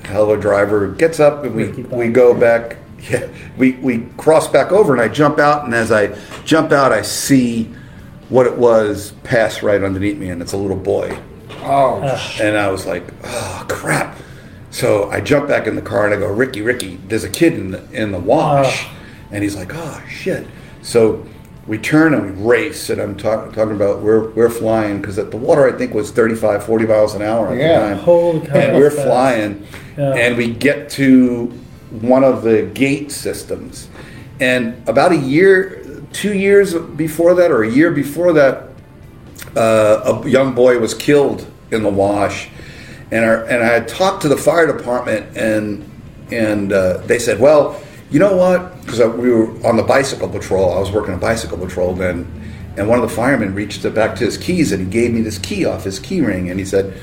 hell 0.08 0.32
of 0.32 0.40
a 0.40 0.42
driver, 0.42 0.88
gets 0.88 1.20
up 1.20 1.44
and 1.44 1.54
we, 1.54 1.68
we 1.68 2.08
go 2.08 2.34
back. 2.34 2.78
Yeah, 3.12 3.28
we, 3.58 3.74
we 3.74 4.00
cross 4.18 4.48
back 4.48 4.72
over 4.72 4.92
and 4.94 5.02
I 5.02 5.08
jump 5.08 5.38
out. 5.38 5.66
And 5.66 5.76
as 5.76 5.92
I 5.92 6.18
jump 6.44 6.72
out, 6.72 6.92
I 6.92 7.04
see 7.04 7.66
what 8.30 8.48
it 8.48 8.58
was 8.58 9.12
pass 9.24 9.62
right 9.62 9.84
underneath 9.84 10.18
me. 10.18 10.30
And 10.30 10.42
it's 10.42 10.54
a 10.54 10.58
little 10.58 10.78
boy. 10.78 11.16
Oh, 11.62 12.02
And 12.42 12.58
I 12.58 12.70
was 12.72 12.86
like, 12.88 13.04
oh 13.24 13.66
crap. 13.70 14.18
So 14.72 15.10
I 15.12 15.22
jump 15.22 15.48
back 15.48 15.68
in 15.68 15.76
the 15.76 15.82
car 15.84 16.06
and 16.06 16.16
I 16.16 16.18
go, 16.18 16.28
Ricky, 16.32 16.62
Ricky, 16.62 16.96
there's 17.08 17.24
a 17.24 17.30
kid 17.30 17.54
in 17.54 17.72
the, 17.72 17.84
in 17.92 18.12
the 18.12 18.18
wash. 18.20 18.88
And 19.32 19.44
he's 19.44 19.56
like, 19.56 19.72
oh 19.76 20.02
shit. 20.10 20.48
So 20.82 21.24
we 21.68 21.78
turn 21.78 22.14
and 22.16 22.24
we 22.38 22.44
race. 22.44 22.90
And 22.90 23.00
I'm 23.00 23.16
talk, 23.16 23.54
talking 23.54 23.76
about 23.76 24.02
we're, 24.02 24.32
we're 24.32 24.50
flying 24.50 25.00
because 25.00 25.18
the 25.18 25.26
water, 25.38 25.68
I 25.72 25.78
think, 25.78 25.94
was 25.94 26.10
35, 26.12 26.64
40 26.66 26.86
miles 26.88 27.14
an 27.14 27.22
hour 27.22 27.50
at 27.50 27.58
Yeah. 27.58 27.68
the 27.90 27.96
time. 27.96 27.98
Holy 28.00 28.48
cow, 28.48 28.54
And 28.56 28.78
we're 28.78 28.90
fast. 28.90 29.06
flying. 29.08 29.68
Yeah. 29.96 30.14
And 30.16 30.38
we 30.38 30.52
get 30.52 30.90
to 30.92 31.54
one 32.02 32.24
of 32.24 32.44
the 32.44 32.64
gate 32.74 33.12
systems. 33.12 33.88
And 34.40 34.88
about 34.88 35.12
a 35.12 35.18
year, 35.18 36.04
two 36.12 36.34
years 36.34 36.74
before 36.74 37.34
that, 37.36 37.52
or 37.52 37.64
a 37.64 37.72
year 37.72 37.92
before 37.92 38.34
that, 38.34 38.70
uh, 39.56 40.22
a 40.24 40.30
young 40.30 40.54
boy 40.54 40.80
was 40.80 40.94
killed 40.94 41.48
in 41.72 41.84
the 41.84 41.90
wash, 41.90 42.50
and 43.12 43.24
our, 43.24 43.46
and 43.46 43.64
I 43.64 43.68
had 43.68 43.88
talked 43.88 44.22
to 44.24 44.28
the 44.28 44.38
fire 44.38 44.68
department, 44.68 45.38
and 45.38 45.90
and 46.32 46.74
uh, 46.74 46.98
they 47.06 47.20
said, 47.20 47.40
well, 47.40 47.82
you 48.10 48.20
know 48.20 48.36
what? 48.36 48.82
Because 48.82 49.00
we 49.16 49.32
were 49.32 49.48
on 49.66 49.78
the 49.78 49.84
bicycle 49.84 50.28
patrol. 50.28 50.74
I 50.74 50.80
was 50.80 50.92
working 50.92 51.14
a 51.14 51.18
bicycle 51.18 51.58
patrol 51.58 51.94
then, 51.94 52.28
and 52.78 52.90
one 52.90 53.00
of 53.00 53.08
the 53.08 53.16
firemen 53.16 53.54
reached 53.54 53.84
back 53.94 54.16
to 54.18 54.26
his 54.26 54.38
keys, 54.38 54.72
and 54.72 54.82
he 54.82 54.90
gave 54.90 55.14
me 55.14 55.22
this 55.22 55.38
key 55.38 55.66
off 55.66 55.84
his 55.84 56.00
key 56.00 56.22
ring, 56.22 56.50
and 56.50 56.60
he 56.60 56.66
said, 56.66 57.00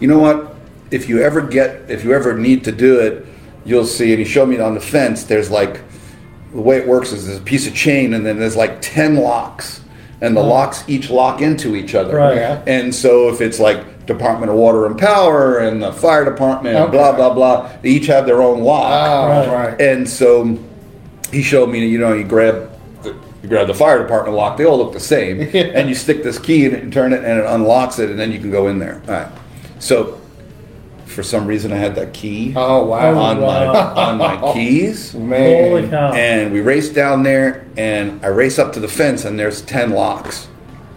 you 0.00 0.08
know 0.08 0.18
what? 0.18 0.54
If 0.90 1.08
you 1.08 1.22
ever 1.22 1.40
get, 1.40 1.90
if 1.90 2.04
you 2.04 2.12
ever 2.12 2.36
need 2.36 2.64
to 2.64 2.72
do 2.72 3.00
it, 3.00 3.26
you'll 3.64 3.86
see. 3.86 4.10
And 4.12 4.18
he 4.18 4.24
showed 4.24 4.48
me 4.48 4.58
on 4.58 4.74
the 4.74 4.80
fence. 4.80 5.24
There's 5.24 5.50
like 5.50 5.80
the 6.52 6.60
way 6.60 6.76
it 6.78 6.86
works 6.86 7.12
is 7.12 7.26
there's 7.26 7.38
a 7.38 7.42
piece 7.42 7.66
of 7.66 7.74
chain 7.74 8.14
and 8.14 8.24
then 8.24 8.38
there's 8.38 8.56
like 8.56 8.80
10 8.80 9.16
locks 9.16 9.80
and 10.20 10.36
the 10.36 10.40
locks 10.42 10.84
each 10.88 11.10
lock 11.10 11.40
into 11.42 11.74
each 11.74 11.94
other 11.96 12.14
Right. 12.16 12.36
Yeah. 12.36 12.62
and 12.68 12.94
so 12.94 13.28
if 13.28 13.40
it's 13.40 13.58
like 13.58 14.06
department 14.06 14.50
of 14.52 14.56
water 14.56 14.86
and 14.86 14.96
power 14.96 15.58
and 15.58 15.82
the 15.82 15.92
fire 15.92 16.24
department 16.24 16.76
Okay. 16.76 16.92
blah 16.92 17.10
blah 17.16 17.34
blah 17.34 17.72
they 17.82 17.88
each 17.88 18.06
have 18.06 18.24
their 18.24 18.40
own 18.40 18.60
lock 18.62 18.84
oh, 18.86 19.28
Right. 19.52 19.70
right. 19.70 19.80
and 19.80 20.08
so 20.08 20.56
he 21.32 21.42
showed 21.42 21.68
me, 21.70 21.84
you 21.88 21.98
know, 21.98 22.12
you 22.12 22.22
grab 22.22 22.70
the, 23.02 23.16
you 23.42 23.48
grab 23.48 23.66
the 23.66 23.74
fire 23.74 24.00
department 24.00 24.36
lock. 24.36 24.56
They 24.56 24.64
all 24.64 24.78
look 24.78 24.92
the 24.92 25.00
same, 25.00 25.40
and 25.54 25.88
you 25.88 25.94
stick 25.96 26.22
this 26.22 26.38
key 26.38 26.66
in 26.66 26.72
it 26.74 26.84
and 26.84 26.92
turn 26.92 27.12
it, 27.12 27.24
and 27.24 27.40
it 27.40 27.44
unlocks 27.46 27.98
it, 27.98 28.08
and 28.10 28.16
then 28.18 28.30
you 28.30 28.38
can 28.38 28.52
go 28.52 28.68
in 28.68 28.78
there. 28.78 29.02
All 29.08 29.14
right. 29.14 29.28
So, 29.80 30.20
for 31.14 31.22
some 31.22 31.46
reason, 31.46 31.72
I 31.72 31.76
had 31.76 31.94
that 31.94 32.12
key 32.12 32.52
Oh, 32.56 32.84
wow. 32.84 33.18
on 33.18 33.40
wow. 33.40 33.72
my 33.72 34.02
on 34.02 34.18
my 34.18 34.52
keys, 34.52 35.14
Man. 35.14 35.68
Holy 35.70 35.88
cow. 35.88 36.12
and 36.12 36.52
we 36.52 36.60
race 36.60 36.88
down 36.90 37.22
there, 37.22 37.66
and 37.76 38.22
I 38.24 38.28
race 38.28 38.58
up 38.58 38.72
to 38.74 38.80
the 38.80 38.88
fence, 38.88 39.24
and 39.24 39.38
there's 39.38 39.62
ten 39.62 39.90
locks, 39.92 40.48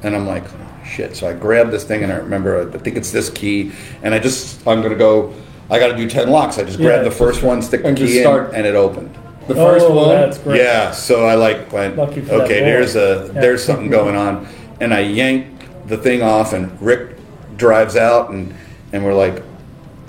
and 0.04 0.16
I'm 0.16 0.28
like, 0.28 0.44
oh, 0.44 0.86
shit. 0.86 1.16
So 1.16 1.28
I 1.28 1.34
grab 1.34 1.72
this 1.72 1.84
thing, 1.84 2.04
and 2.04 2.12
I 2.12 2.18
remember, 2.18 2.70
I 2.74 2.78
think 2.80 2.98
it's 2.98 3.12
this 3.12 3.30
key, 3.30 3.72
and 4.04 4.14
I 4.14 4.20
just, 4.20 4.68
I'm 4.68 4.82
gonna 4.82 4.96
go. 4.96 5.34
I 5.70 5.80
got 5.80 5.88
to 5.90 5.98
do 5.98 6.10
ten 6.10 6.30
locks. 6.30 6.58
I 6.58 6.64
just 6.64 6.78
grab 6.78 7.00
Yeah. 7.00 7.10
the 7.10 7.12
first 7.12 7.44
one, 7.44 7.62
stick 7.62 7.82
the 7.82 7.90
And 7.90 7.98
just 7.98 8.14
key 8.14 8.22
in, 8.24 8.28
and 8.56 8.66
it 8.66 8.74
opened. 8.76 9.14
The 9.50 9.56
first 9.56 9.86
oh, 9.88 9.94
one. 9.96 10.10
That's 10.10 10.38
great. 10.40 10.62
Yeah, 10.62 10.92
so 10.92 11.26
I 11.26 11.36
like 11.36 11.72
went, 11.74 11.96
Lucky 11.98 12.22
for 12.22 12.34
okay, 12.44 12.60
boy. 12.62 12.66
there's 12.66 12.96
a 12.96 13.32
Yeah. 13.34 13.42
there's 13.42 13.64
something 13.64 13.90
going 13.90 14.16
on, 14.16 14.48
and 14.82 14.94
I 14.94 15.02
yank 15.02 15.46
the 15.88 15.98
thing 15.98 16.22
off, 16.22 16.54
and 16.54 16.72
Rick 16.82 17.18
drives 17.58 17.96
out, 17.98 18.30
and 18.30 18.54
and 18.94 19.04
we're 19.04 19.14
like, 19.14 19.44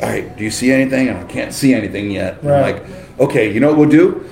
all 0.00 0.08
right, 0.08 0.36
do 0.36 0.44
you 0.44 0.50
see 0.50 0.70
anything? 0.70 1.08
And 1.08 1.18
I 1.18 1.24
can't 1.24 1.52
see 1.52 1.74
anything 1.74 2.10
yet. 2.10 2.40
And 2.42 2.52
I'm 2.52 2.62
like, 2.62 2.84
okay, 3.18 3.52
you 3.52 3.60
know 3.60 3.68
what 3.68 3.78
we'll 3.78 3.88
do? 3.88 4.24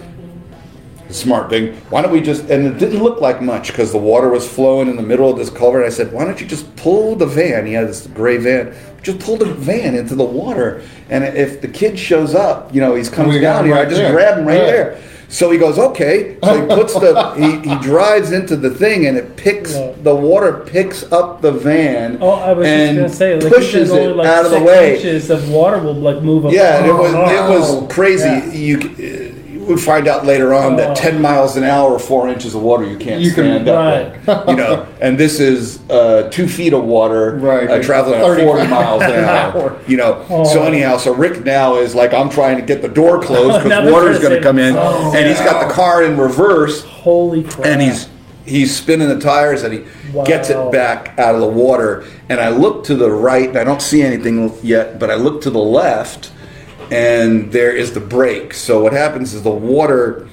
Smart 1.10 1.50
thing. 1.50 1.74
Why 1.90 2.02
don't 2.02 2.10
we 2.10 2.20
just? 2.20 2.50
And 2.50 2.66
it 2.66 2.78
didn't 2.78 3.00
look 3.02 3.20
like 3.20 3.40
much 3.40 3.68
because 3.68 3.92
the 3.92 3.98
water 3.98 4.28
was 4.28 4.48
flowing 4.48 4.88
in 4.88 4.96
the 4.96 5.02
middle 5.02 5.30
of 5.30 5.38
this 5.38 5.50
culvert. 5.50 5.86
I 5.86 5.88
said, 5.88 6.12
why 6.12 6.24
don't 6.24 6.40
you 6.40 6.46
just 6.46 6.74
pull 6.74 7.14
the 7.14 7.26
van? 7.26 7.64
He 7.64 7.74
had 7.74 7.86
this 7.88 8.08
gray 8.08 8.38
van. 8.38 8.74
Just 9.02 9.20
pull 9.20 9.36
the 9.36 9.44
van 9.46 9.94
into 9.94 10.16
the 10.16 10.24
water, 10.24 10.82
and 11.08 11.22
if 11.22 11.60
the 11.60 11.68
kid 11.68 11.96
shows 11.96 12.34
up, 12.34 12.74
you 12.74 12.80
know, 12.80 12.96
he's 12.96 13.08
comes 13.08 13.32
got 13.34 13.40
down 13.40 13.64
here. 13.66 13.76
I 13.76 13.84
just 13.84 13.96
there. 13.98 14.12
grab 14.12 14.38
him 14.38 14.46
right 14.46 14.58
Yeah. 14.62 14.66
there. 14.66 15.02
So 15.28 15.50
he 15.50 15.58
goes, 15.58 15.76
okay. 15.78 16.36
So 16.42 16.60
he 16.60 16.66
puts 16.74 16.94
the 16.94 17.34
he, 17.36 17.68
he 17.68 17.76
drives 17.82 18.30
into 18.32 18.56
the 18.56 18.70
thing 18.70 19.06
and 19.06 19.16
it 19.16 19.36
picks 19.36 19.74
Yeah. 19.74 19.92
the 20.02 20.14
water 20.14 20.62
picks 20.66 21.10
up 21.12 21.42
the 21.42 21.50
van 21.52 22.18
Oh, 22.20 22.30
I 22.30 22.52
was 22.52 22.66
and 22.66 22.96
just 22.96 23.18
gonna 23.18 23.40
say, 23.40 23.40
like, 23.44 23.52
pushes 23.52 23.90
only 23.90 24.04
it 24.04 24.16
like 24.16 24.28
out 24.28 24.44
of 24.46 24.52
the 24.52 24.62
way. 24.62 24.96
Inches 24.96 25.28
of 25.30 25.50
water 25.50 25.78
will 25.80 25.94
like 25.94 26.22
move 26.22 26.46
up. 26.46 26.52
Yeah, 26.52 26.78
and 26.78 26.86
it 26.86 26.90
Oh, 26.92 27.02
was 27.02 27.12
it 27.12 27.80
was 27.82 27.92
crazy. 27.92 28.24
Yeah. 28.28 28.46
You, 28.52 28.80
c- 28.80 29.02
you 29.02 29.25
would 29.66 29.80
find 29.80 30.06
out 30.08 30.24
later 30.24 30.54
on 30.54 30.74
Oh. 30.74 30.76
that 30.76 30.96
ten 30.96 31.20
miles 31.20 31.56
an 31.56 31.64
hour 31.64 31.90
or 31.92 31.98
four 31.98 32.28
inches 32.28 32.54
of 32.54 32.62
water 32.62 32.84
you 32.84 32.96
can't 32.96 33.20
You 33.20 33.32
can- 33.32 33.64
stand 33.64 33.68
up. 33.68 34.46
in. 34.46 34.48
You 34.50 34.56
know, 34.56 34.86
and 35.00 35.18
this 35.18 35.40
is 35.40 35.78
uh, 35.90 36.28
two 36.30 36.48
feet 36.48 36.72
of 36.72 36.84
water 36.84 37.36
Right. 37.40 37.68
uh, 37.70 37.82
traveling 37.82 38.20
at 38.20 38.44
forty 38.44 38.66
miles 38.68 39.02
an 39.02 39.24
hour. 39.24 39.76
You 39.86 39.96
know, 39.96 40.22
so 40.28 40.60
Oh. 40.60 40.66
anyhow, 40.66 40.96
so 40.98 41.12
Rick 41.12 41.44
now 41.44 41.76
is 41.76 41.94
like, 41.94 42.14
I'm 42.14 42.30
trying 42.30 42.56
to 42.56 42.62
get 42.62 42.80
the 42.82 42.88
door 42.88 43.20
closed 43.22 43.62
because 43.64 43.84
they're 43.84 43.92
water's 43.92 44.18
going 44.20 44.34
to 44.36 44.42
come 44.42 44.58
in, 44.58 44.76
Oh. 44.76 45.12
and 45.16 45.26
he's 45.26 45.40
got 45.40 45.66
the 45.66 45.72
car 45.74 46.02
in 46.02 46.16
reverse 46.16 46.82
Holy 46.84 47.42
crap! 47.42 47.66
and 47.66 47.82
he's 47.82 48.08
he's 48.44 48.74
spinning 48.76 49.08
the 49.08 49.18
tires 49.18 49.64
and 49.64 49.74
he 49.74 49.82
gets 50.24 50.50
it 50.50 50.70
back 50.70 51.18
out 51.18 51.34
of 51.34 51.40
the 51.40 51.46
water 51.48 52.04
and 52.28 52.38
i 52.38 52.48
look 52.48 52.84
to 52.84 52.94
the 52.94 53.10
right 53.10 53.48
and 53.48 53.58
i 53.58 53.64
don't 53.64 53.82
see 53.82 54.02
anything 54.02 54.52
yet 54.62 55.00
but 55.00 55.10
i 55.10 55.14
look 55.16 55.40
to 55.42 55.50
the 55.50 55.58
left 55.58 56.30
and 56.92 57.50
there 57.52 57.70
is 57.74 57.92
the 57.92 58.00
break. 58.00 58.54
so 58.54 58.82
what 58.82 58.92
happens 58.92 59.34
is 59.34 59.42
the 59.42 59.50
water 59.50 60.26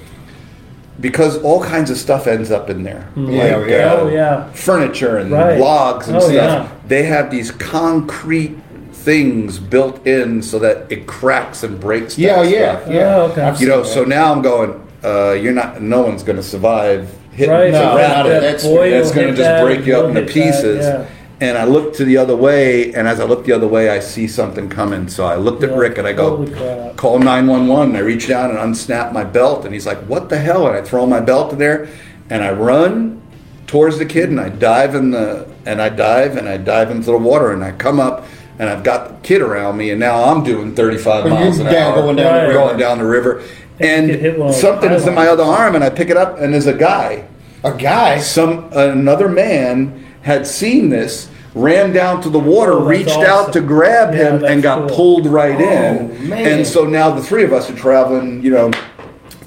because 1.00 1.36
all 1.42 1.62
kinds 1.62 1.90
of 1.90 1.96
stuff 1.96 2.26
ends 2.26 2.50
up 2.50 2.70
in 2.70 2.82
there 2.84 3.08
Yeah, 3.16 3.56
like 3.56 3.68
yeah. 3.70 3.76
uh, 3.92 3.96
Oh, 4.00 4.08
yeah. 4.08 4.44
furniture 4.52 5.16
and 5.18 5.30
Right. 5.32 5.58
logs 5.58 6.06
and 6.08 6.16
Oh, 6.16 6.20
stuff 6.20 6.32
yeah. 6.34 6.68
they 6.86 7.02
have 7.04 7.30
these 7.30 7.50
concrete 7.50 8.56
things 8.92 9.58
built 9.58 10.06
in 10.06 10.40
so 10.40 10.58
that 10.60 10.86
it 10.88 11.06
cracks 11.06 11.62
and 11.62 11.78
breaks 11.80 12.14
that 12.14 12.22
Yeah, 12.22 12.42
yeah, 12.42 12.80
stuff. 12.80 12.92
yeah. 12.94 13.16
Oh, 13.16 13.22
okay. 13.32 13.54
You 13.58 13.68
know, 13.68 13.82
seen 13.82 13.92
so 13.94 14.04
now 14.04 14.32
I'm 14.32 14.40
going. 14.40 14.80
Uh, 15.04 15.32
you're 15.32 15.52
not. 15.52 15.82
No 15.82 16.00
one's 16.00 16.22
going 16.22 16.36
to 16.36 16.42
survive 16.42 17.10
hit 17.32 17.50
Right, 17.50 17.66
it's 17.66 17.76
No, 17.78 17.96
rapid. 17.96 18.42
that 18.42 18.60
speed. 18.60 18.74
boy 18.74 18.90
That's 18.90 19.10
going 19.10 19.26
to 19.26 19.34
just 19.34 19.62
break 19.62 19.84
you 19.84 19.96
up 19.96 20.06
into 20.08 20.20
hit 20.20 20.28
that, 20.28 20.32
pieces. 20.32 20.86
yeah. 20.86 21.04
And 21.40 21.58
I 21.58 21.64
look 21.64 21.94
to 21.94 22.04
the 22.04 22.16
other 22.16 22.36
way, 22.36 22.94
and 22.94 23.08
as 23.08 23.18
I 23.20 23.24
look 23.24 23.44
the 23.44 23.52
other 23.52 23.66
way, 23.66 23.90
I 23.90 23.98
see 23.98 24.28
something 24.28 24.68
coming. 24.68 25.08
So 25.08 25.26
I 25.26 25.34
looked 25.36 25.62
at 25.64 25.70
Yeah. 25.70 25.76
Rick 25.76 25.98
and 25.98 26.06
I 26.06 26.12
go, 26.12 26.92
call 26.96 27.18
911. 27.18 27.96
I 27.96 27.98
reach 28.00 28.28
down 28.28 28.50
and 28.50 28.58
unsnap 28.58 29.12
my 29.12 29.24
belt, 29.24 29.64
and 29.64 29.74
he's 29.74 29.86
like, 29.86 29.98
what 30.06 30.28
the 30.28 30.38
hell? 30.38 30.66
And 30.68 30.76
I 30.76 30.82
throw 30.82 31.06
my 31.06 31.20
belt 31.20 31.52
in 31.52 31.58
there, 31.58 31.88
and 32.30 32.44
I 32.44 32.52
run 32.52 33.20
towards 33.66 33.98
the 33.98 34.06
kid, 34.06 34.28
and 34.30 34.40
I 34.40 34.48
dive 34.48 34.94
in 34.94 35.10
the, 35.10 35.48
and 35.66 35.82
I 35.82 35.88
dive, 35.88 36.36
and 36.36 36.48
I 36.48 36.56
dive 36.56 36.90
into 36.90 37.06
the 37.06 37.18
water, 37.18 37.52
and 37.52 37.64
I 37.64 37.72
come 37.72 37.98
up, 37.98 38.26
and 38.60 38.68
I've 38.68 38.84
got 38.84 39.08
the 39.08 39.14
kid 39.28 39.42
around 39.42 39.76
me, 39.76 39.90
and 39.90 39.98
now 39.98 40.22
I'm 40.24 40.44
doing 40.44 40.74
35 40.76 41.24
You're 41.24 41.34
miles 41.34 41.58
an 41.58 41.66
hour. 41.66 41.94
going 41.96 42.16
down 42.16 42.34
the 42.34 42.40
river. 42.42 42.52
going 42.52 42.78
down 42.78 42.98
the 42.98 43.06
river. 43.06 43.42
And 43.80 44.06
you 44.06 44.12
get 44.12 44.20
hit 44.22 44.30
And 44.34 44.38
one 44.38 44.48
of 44.50 44.54
the 44.54 44.60
something 44.60 44.92
is 44.92 45.06
in 45.08 45.14
my 45.14 45.26
other 45.26 45.42
arm, 45.42 45.74
and 45.74 45.82
I 45.82 45.90
pick 45.90 46.08
it 46.10 46.16
up, 46.16 46.38
and 46.38 46.54
there's 46.54 46.68
a 46.68 46.74
guy 46.78 47.26
A 47.64 47.76
guy. 47.76 48.20
some 48.20 48.70
another 48.72 49.28
man 49.28 50.04
had 50.24 50.46
seen 50.46 50.88
this 50.88 51.28
ran 51.54 51.92
down 51.92 52.20
to 52.22 52.28
the 52.28 52.38
water 52.38 52.72
Oh, 52.72 52.84
reached 52.84 53.10
out 53.18 53.52
to 53.52 53.60
grab 53.60 54.12
Yeah, 54.12 54.30
him 54.36 54.44
and 54.44 54.62
got 54.62 54.88
cool. 54.88 54.96
pulled 54.96 55.26
right 55.26 55.54
Oh, 55.56 55.62
in. 55.62 56.28
Man. 56.28 56.46
and 56.46 56.66
so 56.66 56.84
now 56.84 57.10
the 57.12 57.22
three 57.22 57.44
of 57.44 57.52
us 57.52 57.70
are 57.70 57.76
traveling 57.76 58.42
you 58.42 58.50
know 58.50 58.72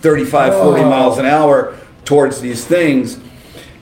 35 0.01 0.53
40 0.53 0.81
Oh. 0.83 0.89
miles 0.89 1.17
an 1.17 1.25
hour 1.25 1.75
towards 2.05 2.39
these 2.39 2.63
things. 2.63 3.19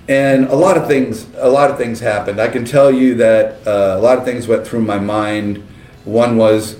And 0.07 0.47
a 0.47 0.55
lot 0.55 0.77
of 0.77 0.87
things 0.87 1.27
a 1.37 1.49
lot 1.49 1.69
of 1.71 1.77
things 1.77 1.99
happened. 1.99 2.39
I 2.39 2.47
can 2.47 2.63
tell 2.65 2.91
you 2.91 3.15
that 3.15 3.65
uh, 3.67 3.95
a 3.97 4.01
lot 4.01 4.17
of 4.17 4.25
things 4.25 4.47
went 4.47 4.65
through 4.65 4.81
my 4.81 4.97
mind. 4.99 5.63
One 6.05 6.37
was 6.37 6.77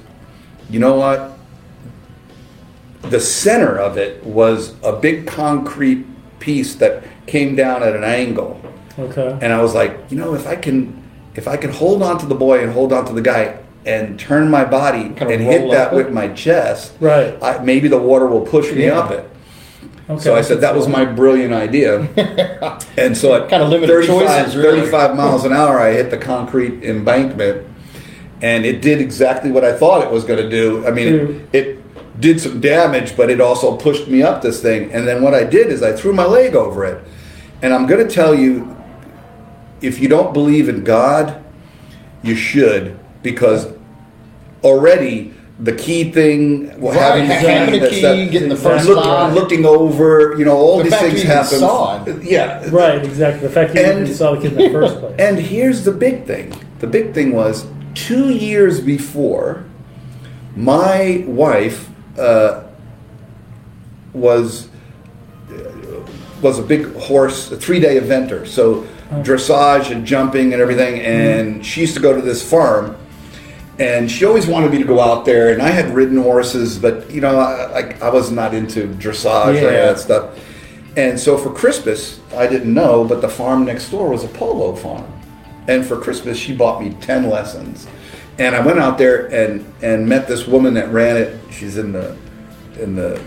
you 0.70 0.80
know 0.80 0.96
what? 0.96 1.32
The 3.04 3.20
center 3.20 3.78
of 3.78 3.98
it 3.98 4.24
was 4.24 4.74
a 4.84 4.94
big 4.94 5.28
concrete 5.28 6.06
piece 6.40 6.76
that 6.76 7.04
came 7.28 7.56
down 7.56 7.84
at 7.84 7.96
an 7.96 8.04
angle 8.04 8.60
Okay. 8.98 9.38
and 9.42 9.52
I 9.54 9.62
was 9.62 9.74
like, 9.74 9.98
you 10.10 10.18
know, 10.18 10.34
if 10.36 10.48
I 10.48 10.56
can, 10.56 11.02
if 11.36 11.48
I 11.48 11.58
can 11.58 11.72
hold 11.72 12.02
on 12.02 12.18
to 12.20 12.26
the 12.26 12.36
boy 12.36 12.62
and 12.64 12.72
hold 12.72 12.94
on 12.94 13.06
to 13.08 13.14
the 13.14 13.22
guy 13.22 13.58
and 13.86 14.18
turn 14.20 14.50
my 14.50 14.64
body 14.66 15.10
Kind 15.10 15.24
of 15.24 15.30
and 15.32 15.42
hit 15.44 15.70
that 15.72 15.94
with 15.94 16.08
it? 16.08 16.14
my 16.14 16.30
chest, 16.30 16.94
Right. 17.00 17.38
I, 17.44 17.60
maybe 17.64 17.88
the 17.88 17.98
water 18.00 18.26
will 18.28 18.42
push 18.46 18.72
me 18.72 18.86
Yeah. 18.86 19.00
up 19.00 19.12
it. 19.12 19.30
Okay. 20.10 20.22
So 20.22 20.36
I 20.36 20.42
said 20.42 20.62
that 20.62 20.76
was 20.76 20.88
my 20.88 21.04
brilliant 21.04 21.54
idea. 21.54 22.08
and 22.98 23.18
so 23.18 23.34
at 23.36 23.50
Kinda 23.50 23.66
limited 23.66 23.92
35, 23.92 24.08
choices, 24.46 24.56
really. 24.56 24.80
35 24.82 25.16
miles 25.16 25.46
an 25.46 25.52
hour, 25.54 25.80
I 25.80 25.94
hit 25.94 26.10
the 26.12 26.18
concrete 26.18 26.84
embankment, 26.84 27.68
and 28.42 28.66
it 28.66 28.82
did 28.82 29.02
exactly 29.02 29.52
what 29.52 29.66
I 29.66 29.74
thought 29.76 30.04
it 30.04 30.12
was 30.12 30.24
going 30.24 30.40
to 30.42 30.50
do. 30.50 30.86
I 30.88 30.92
mean, 30.92 31.08
Mm. 31.14 31.40
it, 31.54 31.68
it 31.68 32.22
did 32.22 32.40
some 32.40 32.62
damage, 32.62 33.18
but 33.18 33.30
it 33.32 33.42
also 33.42 33.76
pushed 33.78 34.08
me 34.08 34.22
up 34.24 34.42
this 34.42 34.62
thing. 34.62 34.92
And 34.94 35.08
then 35.08 35.22
what 35.24 35.34
I 35.34 35.44
did 35.44 35.68
is 35.68 35.82
I 35.84 35.92
threw 35.94 36.14
my 36.14 36.26
leg 36.26 36.56
over 36.56 36.86
it. 36.86 37.04
And 37.62 37.74
I'm 37.74 37.88
going 37.88 38.08
to 38.08 38.14
tell 38.14 38.34
you, 38.36 38.76
if 39.86 40.00
you 40.00 40.08
don't 40.08 40.34
believe 40.34 40.68
in 40.70 40.84
God, 40.84 41.44
you 42.24 42.36
should, 42.36 42.98
because 43.24 43.68
already 44.64 45.34
the 45.60 45.72
key 45.74 46.12
thing, 46.12 46.80
well, 46.82 46.94
Right, 46.94 47.02
having 47.02 47.28
the 47.30 47.34
having 47.36 47.74
key, 47.74 47.80
the 47.80 47.86
that's 47.86 48.02
that- 48.02 48.32
getting 48.32 48.50
the 48.50 48.56
first 48.58 48.88
look, 48.90 49.06
line. 49.06 49.34
looking 49.34 49.66
over, 49.66 50.36
you 50.38 50.44
know, 50.44 50.58
all 50.58 50.78
The 50.80 50.86
these 50.86 50.96
things 51.00 51.24
you 51.24 51.30
happen. 51.30 52.22
Yeah, 52.24 52.68
Right. 52.72 53.04
Exactly. 53.06 53.48
The 53.48 53.54
fact 53.54 53.74
that 53.74 53.86
you 53.86 53.92
And- 53.92 54.02
even 54.04 54.14
saw 54.16 54.36
the 54.36 54.42
kid 54.42 54.52
in 54.54 54.58
the 54.58 54.70
first 54.80 55.00
place. 55.00 55.14
And 55.18 55.40
here's 55.40 55.84
the 55.86 55.92
big 55.92 56.26
thing. 56.26 56.52
The 56.80 56.88
big 56.88 57.14
thing 57.14 57.34
was 57.34 57.66
two 57.94 58.30
years 58.32 58.82
before, 58.82 59.64
my 60.58 61.24
wife 61.28 61.90
uh, 62.20 62.62
was 64.14 64.68
was 66.42 66.60
a 66.60 66.64
big 66.64 66.94
horse, 66.96 67.52
a 67.52 67.56
three 67.58 67.80
day 67.80 67.98
eventer. 68.00 68.46
So 68.46 68.86
dressage 69.10 69.92
and 69.92 70.06
jumping 70.06 70.54
and 70.54 70.62
everything. 70.62 71.00
And 71.02 71.56
mm-hmm. 71.56 71.62
she 71.62 71.82
used 71.82 71.96
to 71.96 72.02
go 72.02 72.16
to 72.16 72.22
this 72.22 72.48
farm. 72.48 72.98
And 73.78 74.10
she 74.10 74.24
always 74.26 74.48
wanted 74.48 74.72
me 74.72 74.78
to 74.78 74.86
go 74.86 75.02
out 75.02 75.26
there, 75.26 75.52
and 75.52 75.62
I 75.62 75.68
had 75.68 75.94
ridden 75.94 76.16
horses, 76.16 76.80
but 76.80 77.12
you 77.12 77.20
know, 77.20 77.38
I, 77.38 77.98
I, 78.02 78.10
was 78.10 78.32
not 78.32 78.54
into 78.54 78.88
dressage 78.88 79.48
or 79.48 79.50
any 79.50 79.66
of 79.66 79.98
that 79.98 80.00
stuff. 80.00 80.40
And 80.96 81.20
so 81.20 81.38
for 81.38 81.52
Christmas, 81.52 82.22
I 82.34 82.48
didn't 82.48 82.74
know, 82.74 83.04
but 83.04 83.20
the 83.20 83.28
farm 83.28 83.66
next 83.66 83.90
door 83.90 84.10
was 84.10 84.24
a 84.24 84.30
polo 84.30 84.76
farm. 84.76 85.12
And 85.68 85.86
for 85.86 86.00
Christmas, 86.00 86.38
she 86.38 86.56
bought 86.56 86.82
me 86.82 86.92
10 87.02 87.30
lessons. 87.30 87.86
And 88.38 88.56
I 88.56 88.66
went 88.66 88.80
out 88.80 88.98
there 88.98 89.28
and, 89.28 89.66
and 89.82 90.08
met 90.08 90.28
this 90.28 90.48
woman 90.48 90.74
that 90.76 90.90
ran 90.90 91.18
it. 91.18 91.38
She's 91.52 91.78
in 91.78 91.92
the, 91.92 92.16
in 92.80 92.96
the, 92.96 93.22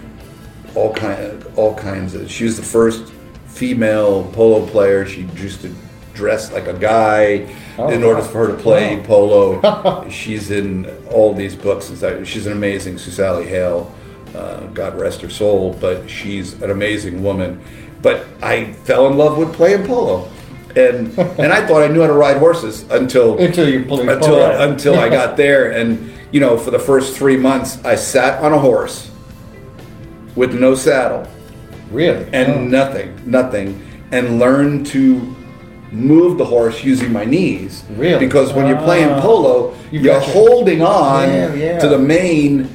all 0.74 0.94
kind, 0.94 1.44
all 1.56 1.74
kinds 1.74 2.14
of, 2.14 2.30
she 2.30 2.44
was 2.44 2.56
the 2.56 2.62
first 2.62 3.12
female 3.58 4.30
polo 4.32 4.64
player. 4.66 5.04
She 5.04 5.22
used 5.36 5.62
to 5.62 5.74
dress 6.14 6.52
like 6.52 6.66
a 6.68 6.72
guy 6.74 7.54
in 7.76 8.02
order 8.04 8.22
for 8.22 8.46
her 8.46 8.56
to 8.56 8.62
play 8.62 9.02
polo. 9.04 10.08
She's 10.08 10.50
in 10.50 10.86
all 11.10 11.34
these 11.34 11.56
books. 11.56 11.92
She's 12.24 12.46
an 12.46 12.52
amazing, 12.52 12.98
Sue 12.98 13.10
Sally 13.10 13.46
Hale. 13.46 13.92
Uh, 14.34 14.66
God 14.68 14.98
rest 14.98 15.20
her 15.22 15.30
soul, 15.30 15.76
but 15.80 16.08
she's 16.08 16.60
an 16.62 16.70
amazing 16.70 17.22
woman. 17.22 17.60
But 18.00 18.26
I 18.42 18.72
fell 18.84 19.08
in 19.08 19.16
love 19.16 19.36
with 19.38 19.52
playing 19.54 19.86
polo, 19.86 20.28
and 20.76 21.18
and 21.38 21.52
I 21.52 21.66
thought 21.66 21.82
I 21.82 21.88
knew 21.88 22.02
how 22.02 22.06
to 22.06 22.12
ride 22.12 22.36
horses 22.36 22.82
until 22.90 23.38
Until 23.38 23.68
you 23.68 23.84
played 23.84 24.08
until 24.08 24.36
polo. 24.36 24.70
until 24.70 24.98
I 25.00 25.08
got 25.08 25.36
there, 25.36 25.72
and 25.72 26.12
you 26.30 26.40
know, 26.40 26.56
for 26.56 26.70
the 26.70 26.78
first 26.78 27.16
three 27.16 27.36
months, 27.36 27.82
I 27.84 27.96
sat 27.96 28.40
on 28.42 28.52
a 28.52 28.58
horse 28.58 29.10
with 30.36 30.54
no 30.54 30.74
saddle 30.76 31.26
Really? 31.90 32.26
and 32.32 32.70
nothing, 32.70 33.14
nothing, 33.24 33.80
and 34.12 34.38
learn 34.38 34.84
to 34.84 35.34
move 35.90 36.36
the 36.38 36.44
horse 36.44 36.84
using 36.84 37.12
my 37.12 37.24
knees. 37.24 37.82
Really? 37.96 38.18
Because 38.26 38.52
when 38.52 38.66
you're 38.66 38.76
playing 38.82 39.08
Ah. 39.08 39.20
polo, 39.20 39.74
You 39.90 40.00
you're 40.00 40.20
holding 40.20 40.82
on 40.82 41.28
Yeah, 41.28 41.54
yeah. 41.54 41.78
to 41.78 41.88
the 41.88 41.98
mane, 41.98 42.68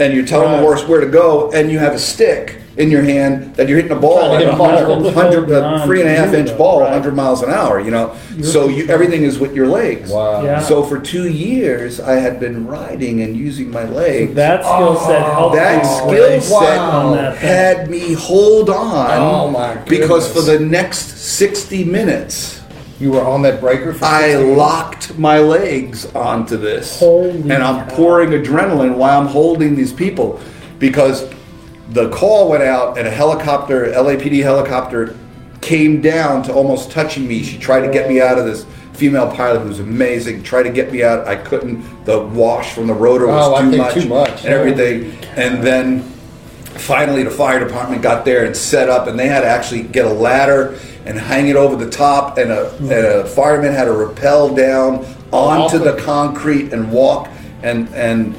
and 0.00 0.12
you're 0.12 0.26
telling 0.26 0.48
Right. 0.48 0.56
the 0.56 0.62
horse 0.62 0.86
where 0.88 1.00
to 1.00 1.06
go, 1.06 1.50
and 1.54 1.70
you 1.70 1.78
have 1.78 1.94
a 1.94 1.98
stick 1.98 2.56
in 2.76 2.90
your 2.90 3.02
hand 3.02 3.54
that 3.56 3.68
you're 3.68 3.78
hitting 3.78 3.96
a 3.96 4.00
ball 4.00 4.34
at 4.34 4.40
hit 4.40 4.48
a 4.50 4.54
a 4.54 4.56
ball. 4.56 4.68
hundred, 4.68 5.12
hundred, 5.14 5.50
a 5.50 5.62
Holding 5.62 5.86
three 5.86 6.00
and 6.02 6.10
a 6.10 6.12
on 6.12 6.24
half 6.24 6.32
to 6.32 6.38
inch 6.40 6.58
ball, 6.58 6.80
right. 6.80 6.90
100 6.90 7.14
miles 7.14 7.42
an 7.42 7.50
hour. 7.50 7.80
You 7.80 7.90
know, 7.90 8.14
so 8.42 8.68
you, 8.68 8.86
everything 8.88 9.22
is 9.22 9.38
with 9.38 9.54
your 9.54 9.66
legs. 9.66 10.10
Wow. 10.10 10.42
Yeah. 10.44 10.60
So 10.60 10.82
for 10.82 10.98
two 11.00 11.28
years, 11.30 12.00
I 12.00 12.14
had 12.14 12.38
been 12.38 12.66
riding 12.66 13.22
and 13.22 13.34
using 13.36 13.70
my 13.70 13.84
legs. 13.84 14.34
that 14.34 14.62
skill 14.62 14.96
set 15.00 15.22
oh. 15.22 15.32
helped 15.32 15.56
That 15.56 15.82
you 15.82 15.88
skill 15.90 16.06
play 16.08 16.40
set 16.40 16.78
on 16.78 17.16
that 17.16 17.38
thing. 17.38 17.48
had 17.48 17.88
me 17.90 18.12
hold 18.12 18.68
on 18.68 19.20
Oh, 19.20 19.50
my 19.50 19.74
goodness. 19.74 19.88
because 19.98 20.32
for 20.32 20.42
the 20.42 20.60
next 20.60 21.16
60 21.18 21.84
minutes 21.84 22.60
You 23.00 23.12
were 23.12 23.22
on 23.24 23.40
that 23.42 23.60
breaker 23.60 23.94
for 23.94 24.04
I 24.04 24.34
locked 24.36 25.18
my 25.18 25.38
legs 25.38 26.06
onto 26.14 26.56
this 26.58 26.98
Holy 27.00 27.30
and 27.40 27.52
I'm 27.62 27.88
cow. 27.88 27.96
pouring 27.96 28.30
adrenaline 28.30 28.96
while 28.96 29.18
I'm 29.20 29.26
holding 29.28 29.74
these 29.74 29.92
people 29.92 30.40
because 30.78 31.28
the 31.90 32.08
call 32.10 32.48
went 32.50 32.62
out 32.62 32.98
and 32.98 33.06
a 33.06 33.10
helicopter 33.10 33.86
LAPD 33.86 34.42
helicopter 34.42 35.16
came 35.60 36.00
down 36.00 36.42
to 36.44 36.52
almost 36.52 36.90
touching 36.90 37.26
me. 37.26 37.42
She 37.42 37.58
tried 37.58 37.80
to 37.86 37.92
get 37.92 38.08
me 38.08 38.20
out 38.20 38.38
of 38.38 38.44
this 38.44 38.64
female 38.92 39.30
pilot 39.34 39.60
who 39.60 39.68
was 39.68 39.80
amazing 39.80 40.42
tried 40.42 40.62
to 40.64 40.70
get 40.70 40.90
me 40.92 41.02
out. 41.02 41.26
I 41.28 41.36
couldn't. 41.36 42.04
The 42.04 42.20
wash 42.20 42.72
from 42.72 42.86
the 42.86 42.94
rotor 42.94 43.26
was 43.26 43.60
Oh, 43.60 43.70
too, 43.70 43.76
much 43.76 43.94
too 43.94 44.08
much. 44.08 44.44
and 44.44 44.54
everything. 44.54 45.12
And 45.36 45.62
then 45.62 46.02
finally 46.76 47.22
the 47.22 47.30
fire 47.30 47.58
department 47.64 48.02
got 48.02 48.24
there 48.24 48.44
and 48.44 48.56
set 48.56 48.88
up 48.88 49.06
and 49.06 49.18
they 49.18 49.28
had 49.28 49.40
to 49.40 49.46
actually 49.46 49.82
get 49.82 50.04
a 50.04 50.12
ladder 50.12 50.78
and 51.04 51.18
hang 51.18 51.48
it 51.48 51.56
over 51.56 51.76
the 51.76 51.90
top 51.90 52.36
and 52.38 52.50
a, 52.50 52.74
and 52.78 52.90
a 52.92 53.24
fireman 53.26 53.72
had 53.72 53.84
to 53.84 53.92
rappel 53.92 54.54
down 54.54 55.04
onto 55.32 55.78
the 55.78 55.96
concrete 56.02 56.72
and 56.72 56.90
walk. 56.90 57.28
And 57.62 57.88
and 57.94 58.34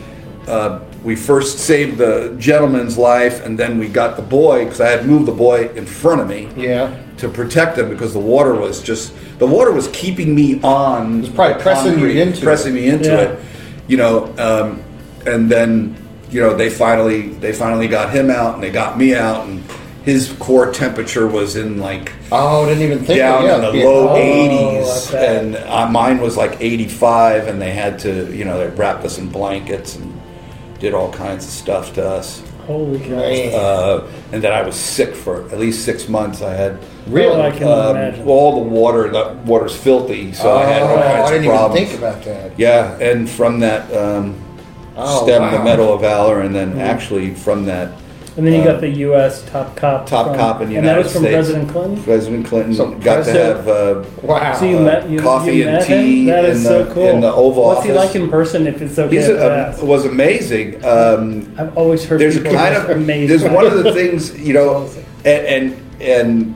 uh, 0.48 0.80
we 1.08 1.16
first 1.16 1.60
saved 1.60 1.98
the 1.98 2.36
gentleman's 2.38 2.98
life 2.98 3.46
and 3.46 3.58
then 3.58 3.78
we 3.80 3.88
got 3.88 4.18
the 4.18 4.22
boy 4.22 4.66
because 4.66 4.82
I 4.82 4.90
had 4.90 5.06
moved 5.06 5.26
the 5.26 5.32
boy 5.48 5.70
in 5.70 5.86
front 5.86 6.20
of 6.20 6.28
me 6.28 6.50
Yeah. 6.58 6.94
to 7.20 7.30
protect 7.30 7.78
him 7.78 7.88
because 7.90 8.12
the 8.12 8.20
water 8.20 8.54
was 8.54 8.82
just 8.84 9.14
the 9.40 9.48
water 9.48 9.72
was 9.72 9.88
keeping 9.94 10.36
me 10.36 10.60
on. 10.64 11.20
It 11.20 11.22
was 11.22 11.30
probably 11.30 11.62
pressing 11.62 12.00
you 12.00 12.08
into 12.08 12.42
pressing 12.42 12.74
me 12.74 12.88
into 12.88 13.08
Yeah. 13.10 13.22
it. 13.22 13.40
You 13.88 13.98
know, 13.98 14.34
um, 14.38 14.82
and 15.26 15.50
then 15.50 15.96
you 16.30 16.42
know 16.42 16.54
they 16.58 16.70
finally 16.70 17.30
they 17.40 17.54
finally 17.54 17.88
got 17.88 18.12
him 18.14 18.30
out 18.30 18.56
and 18.56 18.62
they 18.64 18.70
got 18.70 18.98
me 18.98 19.16
out 19.16 19.48
and 19.48 19.64
his 20.04 20.34
core 20.40 20.72
temperature 20.74 21.26
was 21.28 21.56
in 21.56 21.80
like 21.80 22.12
Oh, 22.34 22.66
didn't 22.66 22.84
even 22.84 23.00
think 23.00 23.20
down 23.20 23.46
of 23.46 23.64
in 23.64 23.72
the 23.72 23.78
yeah. 23.78 23.86
low 23.86 24.10
Oh, 24.10 24.16
80s 24.16 25.16
I 25.16 25.24
and 25.24 25.56
uh, 25.56 25.90
mine 25.90 26.20
was 26.20 26.36
like 26.36 26.58
85 26.60 27.48
and 27.48 27.62
they 27.62 27.72
had 27.72 27.98
to 28.00 28.30
you 28.36 28.44
know 28.44 28.58
they 28.60 28.68
wrapped 28.76 29.06
us 29.06 29.18
in 29.18 29.30
blankets 29.30 29.96
and 29.96 30.14
did 30.80 30.94
all 30.94 31.12
kinds 31.12 31.46
of 31.46 31.52
stuff 31.52 31.94
to 31.96 32.08
us 32.08 32.44
Holy 32.66 33.00
cow. 33.00 33.16
Uh, 33.16 34.12
and 34.34 34.44
then 34.44 34.52
I 34.52 34.62
was 34.62 34.76
sick 34.76 35.16
for 35.16 35.44
at 35.52 35.58
least 35.58 35.86
six 35.86 36.10
months 36.10 36.42
I 36.42 36.54
had 36.54 36.78
Really? 37.08 37.36
Oh, 37.36 37.42
I 37.42 37.52
can 37.52 37.64
um, 37.68 37.96
imagine. 37.96 38.28
all 38.28 38.62
the 38.64 38.70
water, 38.70 39.10
the 39.10 39.40
water's 39.46 39.74
filthy, 39.76 40.34
so 40.34 40.54
I 40.58 40.66
had 40.66 40.82
all 40.84 40.98
Oh, 40.98 41.02
kinds 41.02 41.30
I 41.30 41.32
didn't 41.32 41.48
problems. 41.48 41.80
even 41.82 41.88
think 41.88 42.00
about 42.02 42.24
that. 42.26 42.60
Yeah, 42.60 42.98
and 43.00 43.30
from 43.30 43.62
that 43.62 43.90
um, 43.96 44.36
Oh, 44.98 45.24
stemmed 45.24 45.54
the. 45.54 45.64
Medal 45.64 45.94
of 45.94 46.02
Valor, 46.02 46.42
and 46.42 46.54
then 46.54 46.78
actually 46.80 47.34
from 47.34 47.64
that 47.66 47.94
And 48.38 48.46
then 48.46 48.54
you 48.54 48.62
Uh, 48.62 48.74
got 48.74 48.82
the 48.82 48.90
U.S. 48.90 49.42
top 49.52 49.76
cop. 49.76 50.06
top 50.06 50.28
from- 50.28 50.36
cop 50.38 50.62
in 50.62 50.70
the 50.70 50.76
and 50.76 50.86
that 50.86 50.90
United 50.92 51.04
was 51.06 51.12
from 51.14 51.22
States. 51.24 51.34
President 51.36 51.70
Clinton. 51.70 52.04
President 52.04 52.46
Clinton 52.46 52.74
So 52.76 52.86
got 52.92 53.00
to 53.00 53.24
President- 53.24 53.58
have 53.58 53.68
uh, 53.68 54.04
Wow. 54.22 54.54
So 54.54 54.66
you 54.66 54.80
met 54.80 55.10
you, 55.10 55.20
coffee 55.20 55.52
you 55.58 55.64
and 55.68 55.72
met 55.78 55.88
tea 55.88 56.20
him? 56.22 56.26
That 56.28 56.46
is 56.46 56.58
in 56.60 56.64
so 56.64 56.84
the- 56.84 56.94
cool. 56.94 57.08
in 57.08 57.22
the 57.22 57.34
Oval 57.34 57.64
What's 57.66 57.84
he 57.84 57.92
Office. 57.92 58.06
like 58.06 58.16
in 58.16 58.30
person? 58.30 58.68
If 58.68 58.82
it's 58.84 59.00
okay 59.00 59.16
he's 59.16 59.26
to 59.26 59.44
a, 59.44 59.58
ask? 59.70 59.82
was 59.82 60.06
amazing. 60.06 60.86
Um, 60.86 61.52
I've 61.58 61.76
always 61.76 62.06
heard 62.06 62.22
there's 62.22 62.36
a 62.38 62.42
people 62.42 62.58
kind 62.58 62.76
of 62.76 62.90
amazing. 62.92 63.28
there's 63.28 63.52
one 63.52 63.66
of 63.66 63.84
the 63.84 63.92
things 64.00 64.38
you 64.40 64.54
know, 64.54 64.88
and 65.26 65.46
and, 65.48 65.76
and 66.00 66.56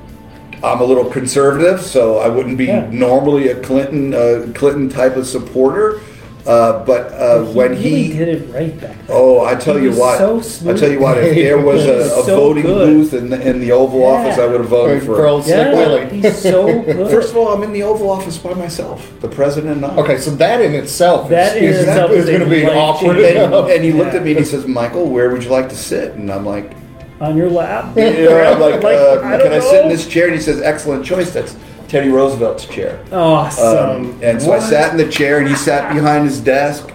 I'm 0.64 0.82
a 0.82 0.86
little 0.86 1.06
conservative, 1.06 1.82
so 1.82 2.20
I 2.20 2.28
wouldn't 2.28 2.60
be 2.60 2.66
Yeah. 2.66 2.88
normally 2.92 3.48
a 3.48 3.56
Clinton 3.56 4.14
uh, 4.14 4.46
Clinton 4.54 4.88
type 4.88 5.16
of 5.18 5.26
supporter. 5.26 6.00
Uh, 6.46 6.84
but 6.86 7.12
uh, 7.14 7.46
He 7.46 7.54
when 7.54 7.70
really 7.72 8.04
he 8.04 8.14
did 8.18 8.28
it 8.30 8.52
right 8.54 8.72
back 8.82 8.98
then. 8.98 9.06
Oh, 9.10 9.46
I 9.46 9.54
tell 9.56 9.76
He 9.78 9.84
you 9.84 9.90
was 9.90 10.00
what. 10.00 10.18
so 10.18 10.70
I 10.72 10.74
tell 10.74 10.92
you 10.92 11.00
what. 11.00 11.18
If 11.20 11.36
there 11.36 11.60
was 11.60 11.86
a, 11.86 12.00
a 12.20 12.24
So 12.24 12.36
voting 12.36 12.64
good. 12.64 12.88
booth 12.88 13.14
in 13.14 13.30
the, 13.30 13.40
in 13.48 13.60
the 13.60 13.72
Oval 13.72 14.00
Yeah. 14.00 14.06
Office, 14.08 14.40
I 14.40 14.48
would 14.48 14.62
have 14.62 14.70
voted 14.70 15.02
For 15.04 15.16
for. 15.18 15.28
old 15.28 15.46
Yeah, 15.46 15.70
Willie. 15.72 16.10
he's 16.22 16.38
so 16.42 16.66
good. 16.84 17.12
First 17.12 17.30
of 17.32 17.38
all, 17.38 17.50
I'm 17.54 17.62
in 17.62 17.74
the 17.74 17.84
Oval 17.84 18.10
Office 18.10 18.40
by 18.40 18.54
myself, 18.56 19.08
the 19.22 19.28
president 19.28 19.78
and 19.78 19.86
I. 19.86 19.96
Okay, 19.98 20.18
so 20.18 20.32
that 20.32 20.62
in 20.62 20.74
itself 20.74 21.30
That 21.30 21.58
in 21.58 21.64
is, 21.66 21.78
is, 21.78 21.88
is 21.88 22.12
is 22.12 22.26
going 22.26 22.40
to 22.40 22.50
be 22.50 22.66
life 22.66 22.76
awkward. 22.76 23.18
And, 23.20 23.54
and 23.70 23.84
he 23.84 23.92
looked 23.92 24.14
Yeah. 24.14 24.20
at 24.20 24.26
me 24.26 24.32
and 24.32 24.40
he 24.40 24.46
says, 24.46 24.66
"Michael, 24.66 25.08
where 25.10 25.30
would 25.30 25.44
you 25.44 25.50
like 25.52 25.70
to 25.70 25.78
sit?" 25.78 26.14
And 26.16 26.32
I'm 26.32 26.46
like, 26.46 26.72
on 27.20 27.38
your 27.38 27.52
lap. 27.52 27.96
you 27.96 28.04
know, 28.26 28.42
I'm 28.42 28.60
like, 28.82 28.84
uh, 28.84 29.20
I 29.24 29.38
"Can 29.38 29.52
don't 29.52 29.54
I 29.54 29.60
sit 29.60 29.84
in 29.84 29.90
this 29.90 30.08
chair?" 30.08 30.26
And 30.26 30.34
he 30.36 30.42
says, 30.42 30.60
"Excellent 30.60 31.06
choice. 31.06 31.32
That's 31.32 31.56
Teddy 31.92 32.10
Roosevelt's 32.10 32.66
chair." 32.66 33.04
Awesome. 33.12 34.06
Um, 34.14 34.20
and 34.24 34.42
so 34.42 34.54
I 34.54 34.60
sat 34.60 34.92
in 34.92 34.98
the 34.98 35.12
chair, 35.12 35.40
and 35.40 35.48
he 35.48 35.56
sat 35.56 35.94
behind 35.94 36.26
his 36.26 36.40
desk. 36.40 36.90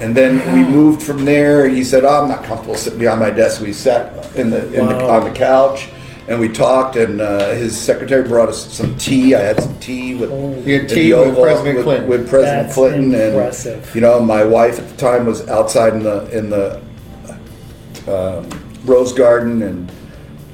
And 0.00 0.16
then 0.16 0.38
we 0.54 0.62
moved 0.62 1.02
from 1.02 1.24
there. 1.24 1.66
And 1.66 1.76
he 1.76 1.82
said, 1.84 2.04
"Oh, 2.04 2.22
I'm 2.22 2.28
not 2.28 2.44
comfortable 2.44 2.76
sitting 2.76 2.98
behind 3.00 3.20
my 3.20 3.30
desk." 3.30 3.60
We 3.60 3.72
sat 3.72 4.36
in 4.36 4.48
the, 4.50 4.64
in 4.72 4.86
the 4.86 5.04
on 5.08 5.24
the 5.24 5.32
couch, 5.32 5.88
and 6.28 6.38
we 6.38 6.48
talked. 6.48 6.94
And 6.96 7.20
uh, 7.20 7.50
his 7.54 7.76
secretary 7.76 8.26
brought 8.26 8.48
us 8.48 8.72
some 8.72 8.96
tea. 8.96 9.34
I 9.34 9.40
had 9.40 9.60
some 9.60 9.76
tea 9.80 10.14
with 10.14 10.30
You 10.64 10.80
had 10.80 10.88
tea 10.88 11.12
with 11.12 11.34
President 11.34 11.76
with, 11.76 11.84
Clinton. 11.84 12.08
with 12.08 12.28
President 12.30 12.62
That's 12.68 12.74
Clinton. 12.74 13.14
impressive. 13.14 13.84
And 13.86 13.94
you 13.96 14.00
know, 14.00 14.20
my 14.20 14.44
wife 14.44 14.78
at 14.78 14.88
the 14.88 14.96
time 14.96 15.26
was 15.26 15.48
outside 15.48 15.92
in 15.94 16.02
the 16.04 16.38
in 16.38 16.48
the 16.48 16.80
um, 18.06 18.48
rose 18.84 19.12
garden, 19.12 19.62
and 19.62 19.92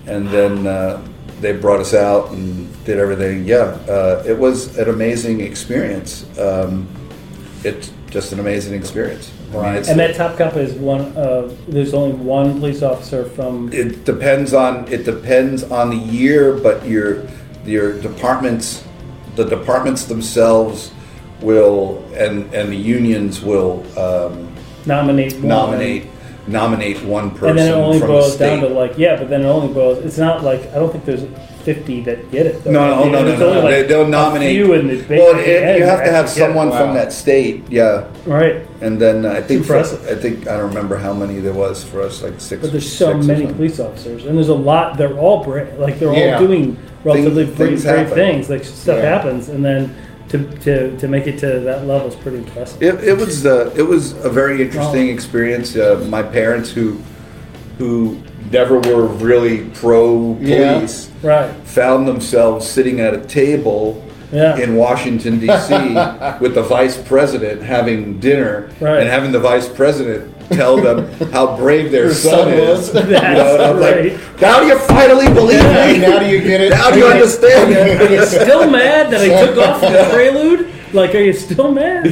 and 0.06 0.28
then 0.28 0.66
uh, 0.66 1.06
they 1.42 1.52
brought 1.52 1.80
us 1.80 1.92
out 1.92 2.30
and 2.30 2.73
did 2.84 2.98
everything. 2.98 3.44
Yeah, 3.44 3.78
uh, 3.88 4.22
it 4.26 4.38
was 4.38 4.76
an 4.78 4.88
amazing 4.88 5.40
experience. 5.40 6.26
Um, 6.38 6.88
it's 7.64 7.92
just 8.10 8.32
an 8.32 8.40
amazing 8.40 8.74
experience. 8.74 9.32
I 9.52 9.80
mean, 9.80 9.88
and 9.88 10.00
that 10.00 10.16
top 10.16 10.36
cop 10.36 10.56
is 10.56 10.74
one 10.74 11.16
of. 11.16 11.56
There's 11.72 11.94
only 11.94 12.16
one 12.16 12.58
police 12.58 12.82
officer 12.82 13.24
from. 13.24 13.72
it 13.72 14.04
depends 14.04 14.52
on 14.52 14.90
it 14.92 15.04
depends 15.04 15.62
on 15.64 15.90
the 15.90 15.96
year, 15.96 16.56
but 16.56 16.86
your 16.86 17.26
your 17.64 18.00
departments, 18.00 18.84
the 19.36 19.44
departments 19.44 20.04
themselves 20.04 20.92
will 21.40 22.04
and 22.14 22.52
and 22.54 22.70
the 22.70 22.76
unions 22.76 23.40
will 23.40 23.84
um, 23.98 24.52
nominate 24.86 25.34
one. 25.34 25.48
nominate 25.48 26.06
nominate 26.46 27.02
one 27.04 27.30
person 27.30 27.48
and 27.50 27.58
then 27.58 27.68
it 27.68 27.74
only 27.74 27.98
boils 28.00 28.36
down 28.36 28.60
to 28.60 28.68
like 28.68 28.98
yeah, 28.98 29.16
but 29.16 29.30
then 29.30 29.42
it 29.42 29.46
only 29.46 29.72
boils. 29.72 29.98
It's 30.04 30.18
not 30.18 30.42
like 30.42 30.60
I 30.68 30.74
don't 30.74 30.90
think 30.90 31.04
there's 31.04 31.24
50 31.64 32.00
that 32.02 32.30
get 32.30 32.46
it. 32.46 32.62
though. 32.62 32.70
No, 32.70 32.86
no, 32.88 32.94
I 32.94 33.02
mean, 33.04 33.12
no, 33.12 33.22
no, 33.24 33.24
no. 33.24 33.32
only, 33.46 33.54
no. 33.56 33.60
like, 33.64 33.70
they, 33.70 33.82
they'll 33.84 34.04
a 34.06 34.08
nominate. 34.08 34.54
few 34.54 34.72
in 34.74 34.86
the 34.88 35.04
well, 35.16 35.38
it, 35.38 35.46
end 35.48 35.78
you 35.78 35.84
have 35.86 36.04
to 36.04 36.10
have 36.12 36.26
actually 36.26 36.40
get 36.40 36.46
someone 36.46 36.68
from 36.70 36.88
Wow. 36.88 36.94
that 36.94 37.12
state, 37.12 37.64
yeah. 37.70 38.06
right. 38.26 38.66
And 38.80 39.00
then 39.00 39.24
I 39.24 39.40
think 39.40 39.64
for, 39.64 39.74
impressive. 39.76 40.06
I 40.06 40.14
think 40.20 40.46
I 40.46 40.56
don't 40.58 40.68
remember 40.68 40.96
how 40.96 41.14
many 41.14 41.40
there 41.40 41.54
was 41.54 41.82
for 41.82 42.02
us, 42.02 42.22
like 42.22 42.38
six. 42.40 42.60
But 42.62 42.72
there's 42.72 42.90
so 42.90 43.12
or 43.12 43.14
many 43.14 43.26
something. 43.40 43.54
police 43.56 43.80
officers, 43.80 44.26
and 44.26 44.36
there's 44.36 44.48
a 44.50 44.54
lot. 44.54 44.98
They're 44.98 45.16
all 45.18 45.42
brave. 45.42 45.78
Like 45.78 45.98
they're 45.98 46.12
Yeah. 46.14 46.34
all 46.38 46.46
doing 46.46 46.76
relatively 47.02 47.46
Things- 47.46 47.56
brave, 47.56 47.68
things 47.82 47.84
brave 47.84 48.10
things. 48.12 48.50
Like 48.50 48.64
stuff 48.64 48.98
Yeah. 48.98 49.08
happens, 49.16 49.48
and 49.48 49.64
then 49.64 49.94
to, 50.28 50.38
to 50.60 50.96
to 50.98 51.08
make 51.08 51.26
it 51.26 51.38
to 51.38 51.60
that 51.60 51.86
level 51.86 52.08
is 52.08 52.14
pretty 52.14 52.38
impressive. 52.38 52.82
It, 52.82 53.02
it 53.04 53.16
was 53.16 53.46
uh, 53.46 53.70
it 53.76 53.82
was 53.82 54.12
a 54.24 54.28
very 54.30 54.60
interesting 54.60 55.06
Wow. 55.08 55.14
experience. 55.14 55.76
Uh, 55.76 56.04
my 56.10 56.22
parents, 56.22 56.70
who 56.70 56.98
who 57.78 58.16
never 58.52 58.78
were 58.78 59.06
really 59.06 59.58
pro 59.74 60.36
Yeah. 60.40 60.74
police, 60.74 61.08
Right. 61.22 61.50
found 61.64 62.06
themselves 62.06 62.66
sitting 62.66 63.00
at 63.00 63.14
a 63.14 63.18
table 63.18 64.02
Yeah. 64.32 64.56
in 64.56 64.76
Washington 64.76 65.38
D.C. 65.40 65.74
with 66.40 66.54
the 66.54 66.62
vice 66.62 66.96
president 66.96 67.62
having 67.62 68.18
dinner 68.20 68.68
Right. 68.80 69.00
and 69.00 69.08
having 69.08 69.32
the 69.32 69.38
vice 69.40 69.66
president 69.68 70.30
tell 70.50 70.76
them 70.76 71.06
how 71.32 71.56
brave 71.56 71.90
their 71.90 72.12
son, 72.12 72.30
son 72.32 72.48
is. 72.52 72.92
was. 72.92 72.94
You 72.94 73.00
know, 73.00 73.10
That's 73.10 73.80
like, 73.80 74.40
now 74.40 74.60
do 74.60 74.66
you 74.66 74.78
finally 74.80 75.28
believe 75.32 75.58
Yeah, 75.62 75.92
me? 75.92 75.98
now 75.98 76.18
do 76.18 76.26
you 76.26 76.40
get 76.40 76.60
it? 76.60 76.70
Now 76.70 76.90
do 76.90 76.98
you 76.98 77.06
understand 77.06 77.72
it? 77.72 78.00
Are 78.02 78.12
you 78.14 78.24
still 78.26 78.68
mad 78.70 79.10
that 79.10 79.20
I 79.22 79.46
took 79.46 79.56
off 79.58 79.80
the 79.80 80.06
prelude? 80.12 80.66
Like, 80.94 81.12
are 81.16 81.22
you 81.22 81.32
still 81.32 81.72
mad? 81.72 82.04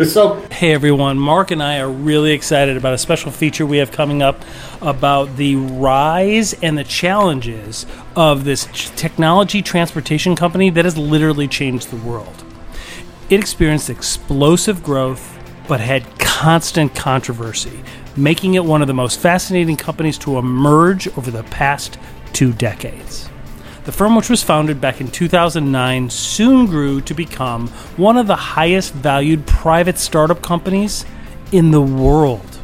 So 0.06 0.40
Hey 0.52 0.72
everyone, 0.72 1.18
Mark 1.18 1.50
and 1.50 1.60
I 1.60 1.80
are 1.80 1.90
really 1.90 2.30
excited 2.30 2.76
about 2.76 2.94
a 2.94 2.98
special 2.98 3.32
feature 3.32 3.66
we 3.66 3.78
have 3.78 3.90
coming 3.90 4.22
up 4.22 4.44
about 4.80 5.36
the 5.36 5.56
rise 5.56 6.52
and 6.62 6.78
the 6.78 6.84
challenges 6.84 7.86
of 8.14 8.44
this 8.44 8.66
technology 8.94 9.62
transportation 9.62 10.36
company 10.36 10.70
that 10.70 10.84
has 10.84 10.96
literally 10.96 11.48
changed 11.48 11.90
the 11.90 11.96
world. 11.96 12.44
It 13.30 13.40
experienced 13.40 13.90
explosive 13.90 14.82
growth 14.84 15.36
but 15.66 15.80
had 15.80 16.18
constant 16.20 16.94
controversy, 16.94 17.82
making 18.16 18.54
it 18.54 18.64
one 18.64 18.80
of 18.80 18.86
the 18.86 18.94
most 18.94 19.18
fascinating 19.18 19.76
companies 19.76 20.16
to 20.18 20.38
emerge 20.38 21.08
over 21.18 21.32
the 21.32 21.42
past 21.44 21.98
two 22.32 22.52
decades. 22.52 23.28
The 23.84 23.92
firm, 23.92 24.14
which 24.14 24.28
was 24.28 24.42
founded 24.42 24.80
back 24.80 25.00
in 25.00 25.08
2009, 25.08 26.10
soon 26.10 26.66
grew 26.66 27.00
to 27.00 27.14
become 27.14 27.68
one 27.96 28.18
of 28.18 28.26
the 28.26 28.36
highest 28.36 28.92
valued 28.92 29.46
private 29.46 29.96
startup 29.96 30.42
companies 30.42 31.06
in 31.50 31.70
the 31.70 31.80
world. 31.80 32.58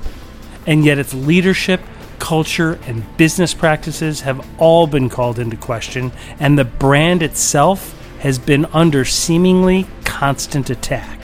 And 0.67 0.85
yet, 0.85 0.99
its 0.99 1.15
leadership, 1.15 1.81
culture, 2.19 2.79
and 2.87 3.17
business 3.17 3.55
practices 3.55 4.21
have 4.23 4.47
all 4.59 4.87
been 4.87 5.09
called 5.09 5.39
into 5.39 5.57
question, 5.57 6.13
and 6.39 6.59
the 6.59 6.65
brand 6.65 7.23
itself 7.23 7.95
has 8.21 8.39
been 8.39 8.67
under 8.67 9.05
seemingly 9.05 9.87
constant 10.05 10.69
attack. 10.69 11.19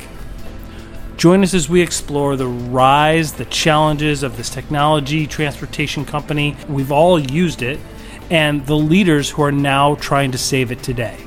Join 1.17 1.43
us 1.43 1.55
as 1.55 1.69
we 1.69 1.83
explore 1.83 2.37
the 2.37 2.49
rise, 2.49 3.35
the 3.35 3.45
challenges 3.45 4.23
of 4.23 4.37
this 4.37 4.49
technology 4.49 5.27
transportation 5.27 6.05
company. 6.05 6.57
We've 6.69 6.91
all 6.91 7.19
used 7.19 7.63
it, 7.63 7.79
and 8.33 8.65
the 8.67 8.75
leaders 8.75 9.29
who 9.29 9.43
are 9.43 9.53
now 9.53 9.95
trying 9.97 10.33
to 10.33 10.39
save 10.39 10.73
it 10.73 10.83
today. 10.83 11.19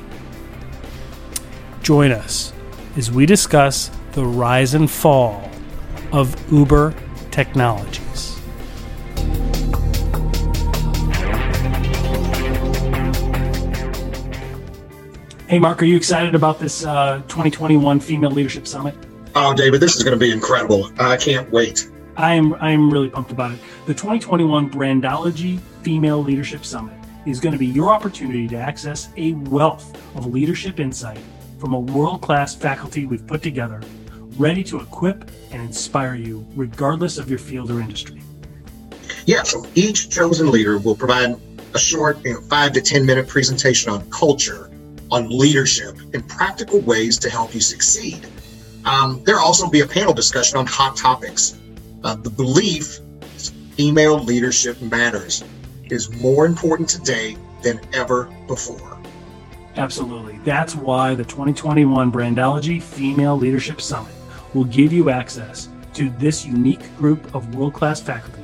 Join 1.80 2.10
us 2.10 2.52
as 2.96 3.12
we 3.12 3.26
discuss 3.26 3.92
the 4.12 4.24
rise 4.24 4.74
and 4.74 4.90
fall 4.90 5.48
of 6.12 6.34
Uber 6.52 6.92
Technologies. 7.30 8.36
Hey, 15.48 15.60
Mark, 15.60 15.80
are 15.80 15.84
you 15.84 15.96
excited 15.96 16.34
about 16.34 16.58
this 16.58 16.84
uh, 16.84 17.18
2021 17.28 18.00
Female 18.00 18.32
Leadership 18.32 18.66
Summit? 18.66 18.96
Oh, 19.36 19.54
David, 19.54 19.80
this 19.80 19.94
is 19.94 20.02
going 20.02 20.18
to 20.18 20.18
be 20.18 20.32
incredible. 20.32 20.90
I 20.98 21.16
can't 21.16 21.48
wait. 21.52 21.88
I 22.16 22.32
am 22.32 22.54
I 22.54 22.70
am 22.70 22.90
really 22.90 23.10
pumped 23.10 23.30
about 23.30 23.52
it. 23.52 23.60
The 23.84 23.92
2021 23.92 24.70
Brandology 24.70 25.60
Female 25.82 26.20
Leadership 26.20 26.64
Summit 26.64 26.95
is 27.26 27.40
going 27.40 27.52
to 27.52 27.58
be 27.58 27.66
your 27.66 27.90
opportunity 27.90 28.46
to 28.48 28.56
access 28.56 29.08
a 29.16 29.32
wealth 29.32 29.96
of 30.16 30.26
leadership 30.26 30.78
insight 30.78 31.18
from 31.58 31.74
a 31.74 31.80
world-class 31.80 32.54
faculty 32.54 33.06
we've 33.06 33.26
put 33.26 33.42
together, 33.42 33.80
ready 34.36 34.62
to 34.62 34.80
equip 34.80 35.30
and 35.50 35.60
inspire 35.60 36.14
you 36.14 36.46
regardless 36.54 37.18
of 37.18 37.28
your 37.28 37.38
field 37.38 37.70
or 37.70 37.80
industry. 37.80 38.22
Yeah, 39.24 39.42
so 39.42 39.66
each 39.74 40.10
chosen 40.10 40.50
leader 40.50 40.78
will 40.78 40.94
provide 40.94 41.36
a 41.74 41.78
short, 41.78 42.24
you 42.24 42.34
know, 42.34 42.40
five 42.42 42.72
to 42.72 42.80
10 42.80 43.04
minute 43.04 43.26
presentation 43.26 43.90
on 43.90 44.08
culture, 44.10 44.70
on 45.10 45.28
leadership, 45.28 45.96
and 46.14 46.26
practical 46.28 46.80
ways 46.80 47.18
to 47.18 47.30
help 47.30 47.54
you 47.54 47.60
succeed. 47.60 48.26
Um, 48.84 49.20
there'll 49.24 49.44
also 49.44 49.68
be 49.68 49.80
a 49.80 49.86
panel 49.86 50.14
discussion 50.14 50.58
on 50.58 50.66
hot 50.66 50.96
topics. 50.96 51.58
Uh, 52.04 52.14
the 52.14 52.30
belief 52.30 53.00
female 53.76 54.18
leadership 54.18 54.80
matters 54.80 55.42
is 55.90 56.10
more 56.20 56.46
important 56.46 56.88
today 56.88 57.36
than 57.62 57.80
ever 57.92 58.24
before. 58.46 58.98
Absolutely. 59.76 60.38
That's 60.44 60.74
why 60.74 61.14
the 61.14 61.24
2021 61.24 62.10
Brandology 62.10 62.82
Female 62.82 63.36
Leadership 63.36 63.80
Summit 63.80 64.14
will 64.54 64.64
give 64.64 64.92
you 64.92 65.10
access 65.10 65.68
to 65.94 66.10
this 66.10 66.46
unique 66.46 66.96
group 66.96 67.34
of 67.34 67.54
world 67.54 67.74
class 67.74 68.00
faculty 68.00 68.42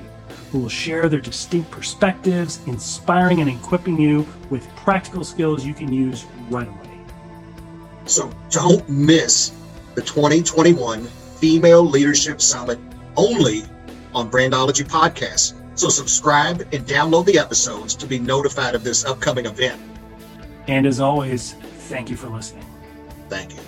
who 0.50 0.58
will 0.58 0.68
share 0.68 1.08
their 1.08 1.20
distinct 1.20 1.70
perspectives, 1.70 2.60
inspiring 2.66 3.40
and 3.40 3.48
equipping 3.48 3.98
you 3.98 4.26
with 4.50 4.68
practical 4.76 5.24
skills 5.24 5.64
you 5.64 5.72
can 5.72 5.90
use 5.90 6.26
right 6.50 6.68
away. 6.68 7.00
So 8.04 8.30
don't 8.50 8.86
miss 8.88 9.54
the 9.94 10.02
2021 10.02 11.04
Female 11.04 11.82
Leadership 11.82 12.42
Summit 12.42 12.78
only 13.16 13.62
on 14.14 14.30
Brandology 14.30 14.86
Podcast. 14.86 15.54
So 15.74 15.88
subscribe 15.88 16.60
and 16.72 16.86
download 16.86 17.26
the 17.26 17.38
episodes 17.38 17.94
to 17.96 18.06
be 18.06 18.18
notified 18.18 18.74
of 18.74 18.84
this 18.84 19.04
upcoming 19.04 19.46
event. 19.46 19.80
And 20.68 20.86
as 20.86 21.00
always, 21.00 21.52
thank 21.88 22.10
you 22.10 22.16
for 22.16 22.28
listening. 22.28 22.64
Thank 23.28 23.54
you. 23.54 23.60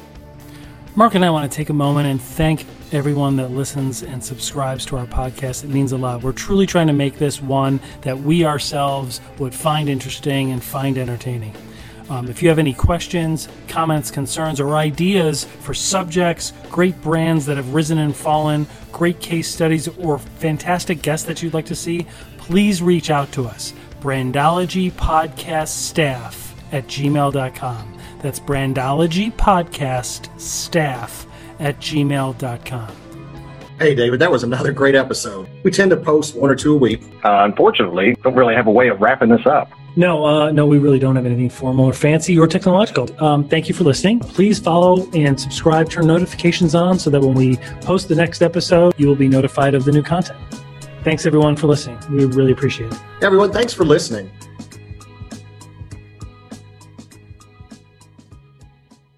Mark 0.97 1.15
and 1.15 1.25
I 1.25 1.31
want 1.31 1.51
to 1.51 1.57
take 1.57 1.71
a 1.71 1.75
moment 1.75 2.07
and 2.07 2.21
thank 2.21 2.67
everyone 2.93 3.35
that 3.37 3.51
listens 3.51 4.03
and 4.03 4.23
subscribes 4.23 4.87
to 4.87 4.97
our 4.97 5.07
podcast. 5.07 5.65
It 5.65 5.71
means 5.71 5.91
a 5.91 5.97
lot. 5.97 6.23
We're 6.23 6.33
truly 6.33 6.67
trying 6.67 6.87
to 6.87 6.93
make 6.93 7.19
this 7.19 7.43
one 7.43 7.81
that 8.03 8.21
we 8.21 8.45
ourselves 8.45 9.21
would 9.39 9.55
find 9.55 9.89
interesting 9.89 10.53
and 10.53 10.63
find 10.63 10.97
entertaining. 10.97 11.53
Um, 12.11 12.29
if 12.29 12.43
you 12.43 12.49
have 12.49 12.59
any 12.59 12.75
questions, 12.75 13.49
comments, 13.69 14.11
concerns, 14.11 14.61
or 14.61 14.77
ideas 14.77 15.45
for 15.45 15.75
subjects, 15.75 16.53
great 16.71 17.01
brands 17.03 17.47
that 17.47 17.57
have 17.57 17.75
risen 17.75 17.99
and 17.99 18.15
fallen, 18.15 18.67
great 18.93 19.21
case 19.21 19.49
studies, 19.49 19.89
or 19.89 20.19
fantastic 20.19 21.03
guests 21.03 21.27
that 21.27 21.43
you'd 21.43 21.55
like 21.55 21.67
to 21.67 21.75
see, 21.75 22.07
please 22.37 22.83
reach 22.83 23.11
out 23.11 23.33
to 23.33 23.47
us. 23.47 23.73
Brandology 24.01 24.93
Podcast 24.93 25.69
Staff 25.69 26.55
at 26.73 26.87
gmail.com. 26.87 27.99
That's 28.21 28.41
Brandology 28.41 29.33
Podcast 29.33 30.39
Staff 30.41 31.27
at 31.59 31.79
gmail.com. 31.79 32.97
Hey, 33.79 33.95
David, 33.95 34.21
that 34.21 34.31
was 34.31 34.45
another 34.45 34.73
great 34.73 34.95
episode. 34.95 35.49
We 35.65 35.71
tend 35.71 35.91
to 35.91 35.97
post 35.97 36.37
one 36.37 36.49
or 36.49 36.55
two 36.55 36.75
a 36.75 36.79
week. 36.79 37.03
Uh, 37.25 37.45
unfortunately, 37.45 38.17
don't 38.23 38.35
really 38.35 38.55
have 38.55 38.67
a 38.67 38.71
way 38.71 38.89
of 38.89 39.01
wrapping 39.01 39.31
this 39.31 39.47
up. 39.47 39.71
No, 39.97 40.25
uh, 40.25 40.51
no, 40.51 40.67
we 40.67 40.79
really 40.79 40.99
don't 40.99 41.15
have 41.15 41.27
anything 41.27 41.49
formal 41.49 41.85
or 41.85 41.93
fancy 41.93 42.37
or 42.39 42.49
technological. 42.49 43.09
Um, 43.23 43.49
thank 43.49 43.69
you 43.69 43.75
for 43.75 43.85
listening. 43.85 44.19
Please 44.19 44.59
follow 44.59 45.09
and 45.13 45.41
subscribe, 45.41 45.89
turn 45.89 46.09
notifications 46.09 46.75
on 46.75 46.99
so 46.99 47.11
that 47.11 47.21
when 47.21 47.35
we 47.35 47.57
post 47.83 48.09
the 48.09 48.17
next 48.17 48.43
episode, 48.43 48.93
you 48.97 49.07
will 49.07 49.15
be 49.15 49.29
notified 49.29 49.75
of 49.75 49.85
the 49.85 49.93
new 49.93 50.03
content. 50.03 50.39
Thanks, 51.05 51.27
everyone, 51.27 51.55
for 51.55 51.67
listening. 51.67 51.99
We 52.11 52.25
really 52.25 52.53
appreciate 52.53 52.93
it. 52.93 52.99
Everyone, 53.23 53.53
thanks 53.53 53.73
for 53.73 53.85
listening. 53.85 54.31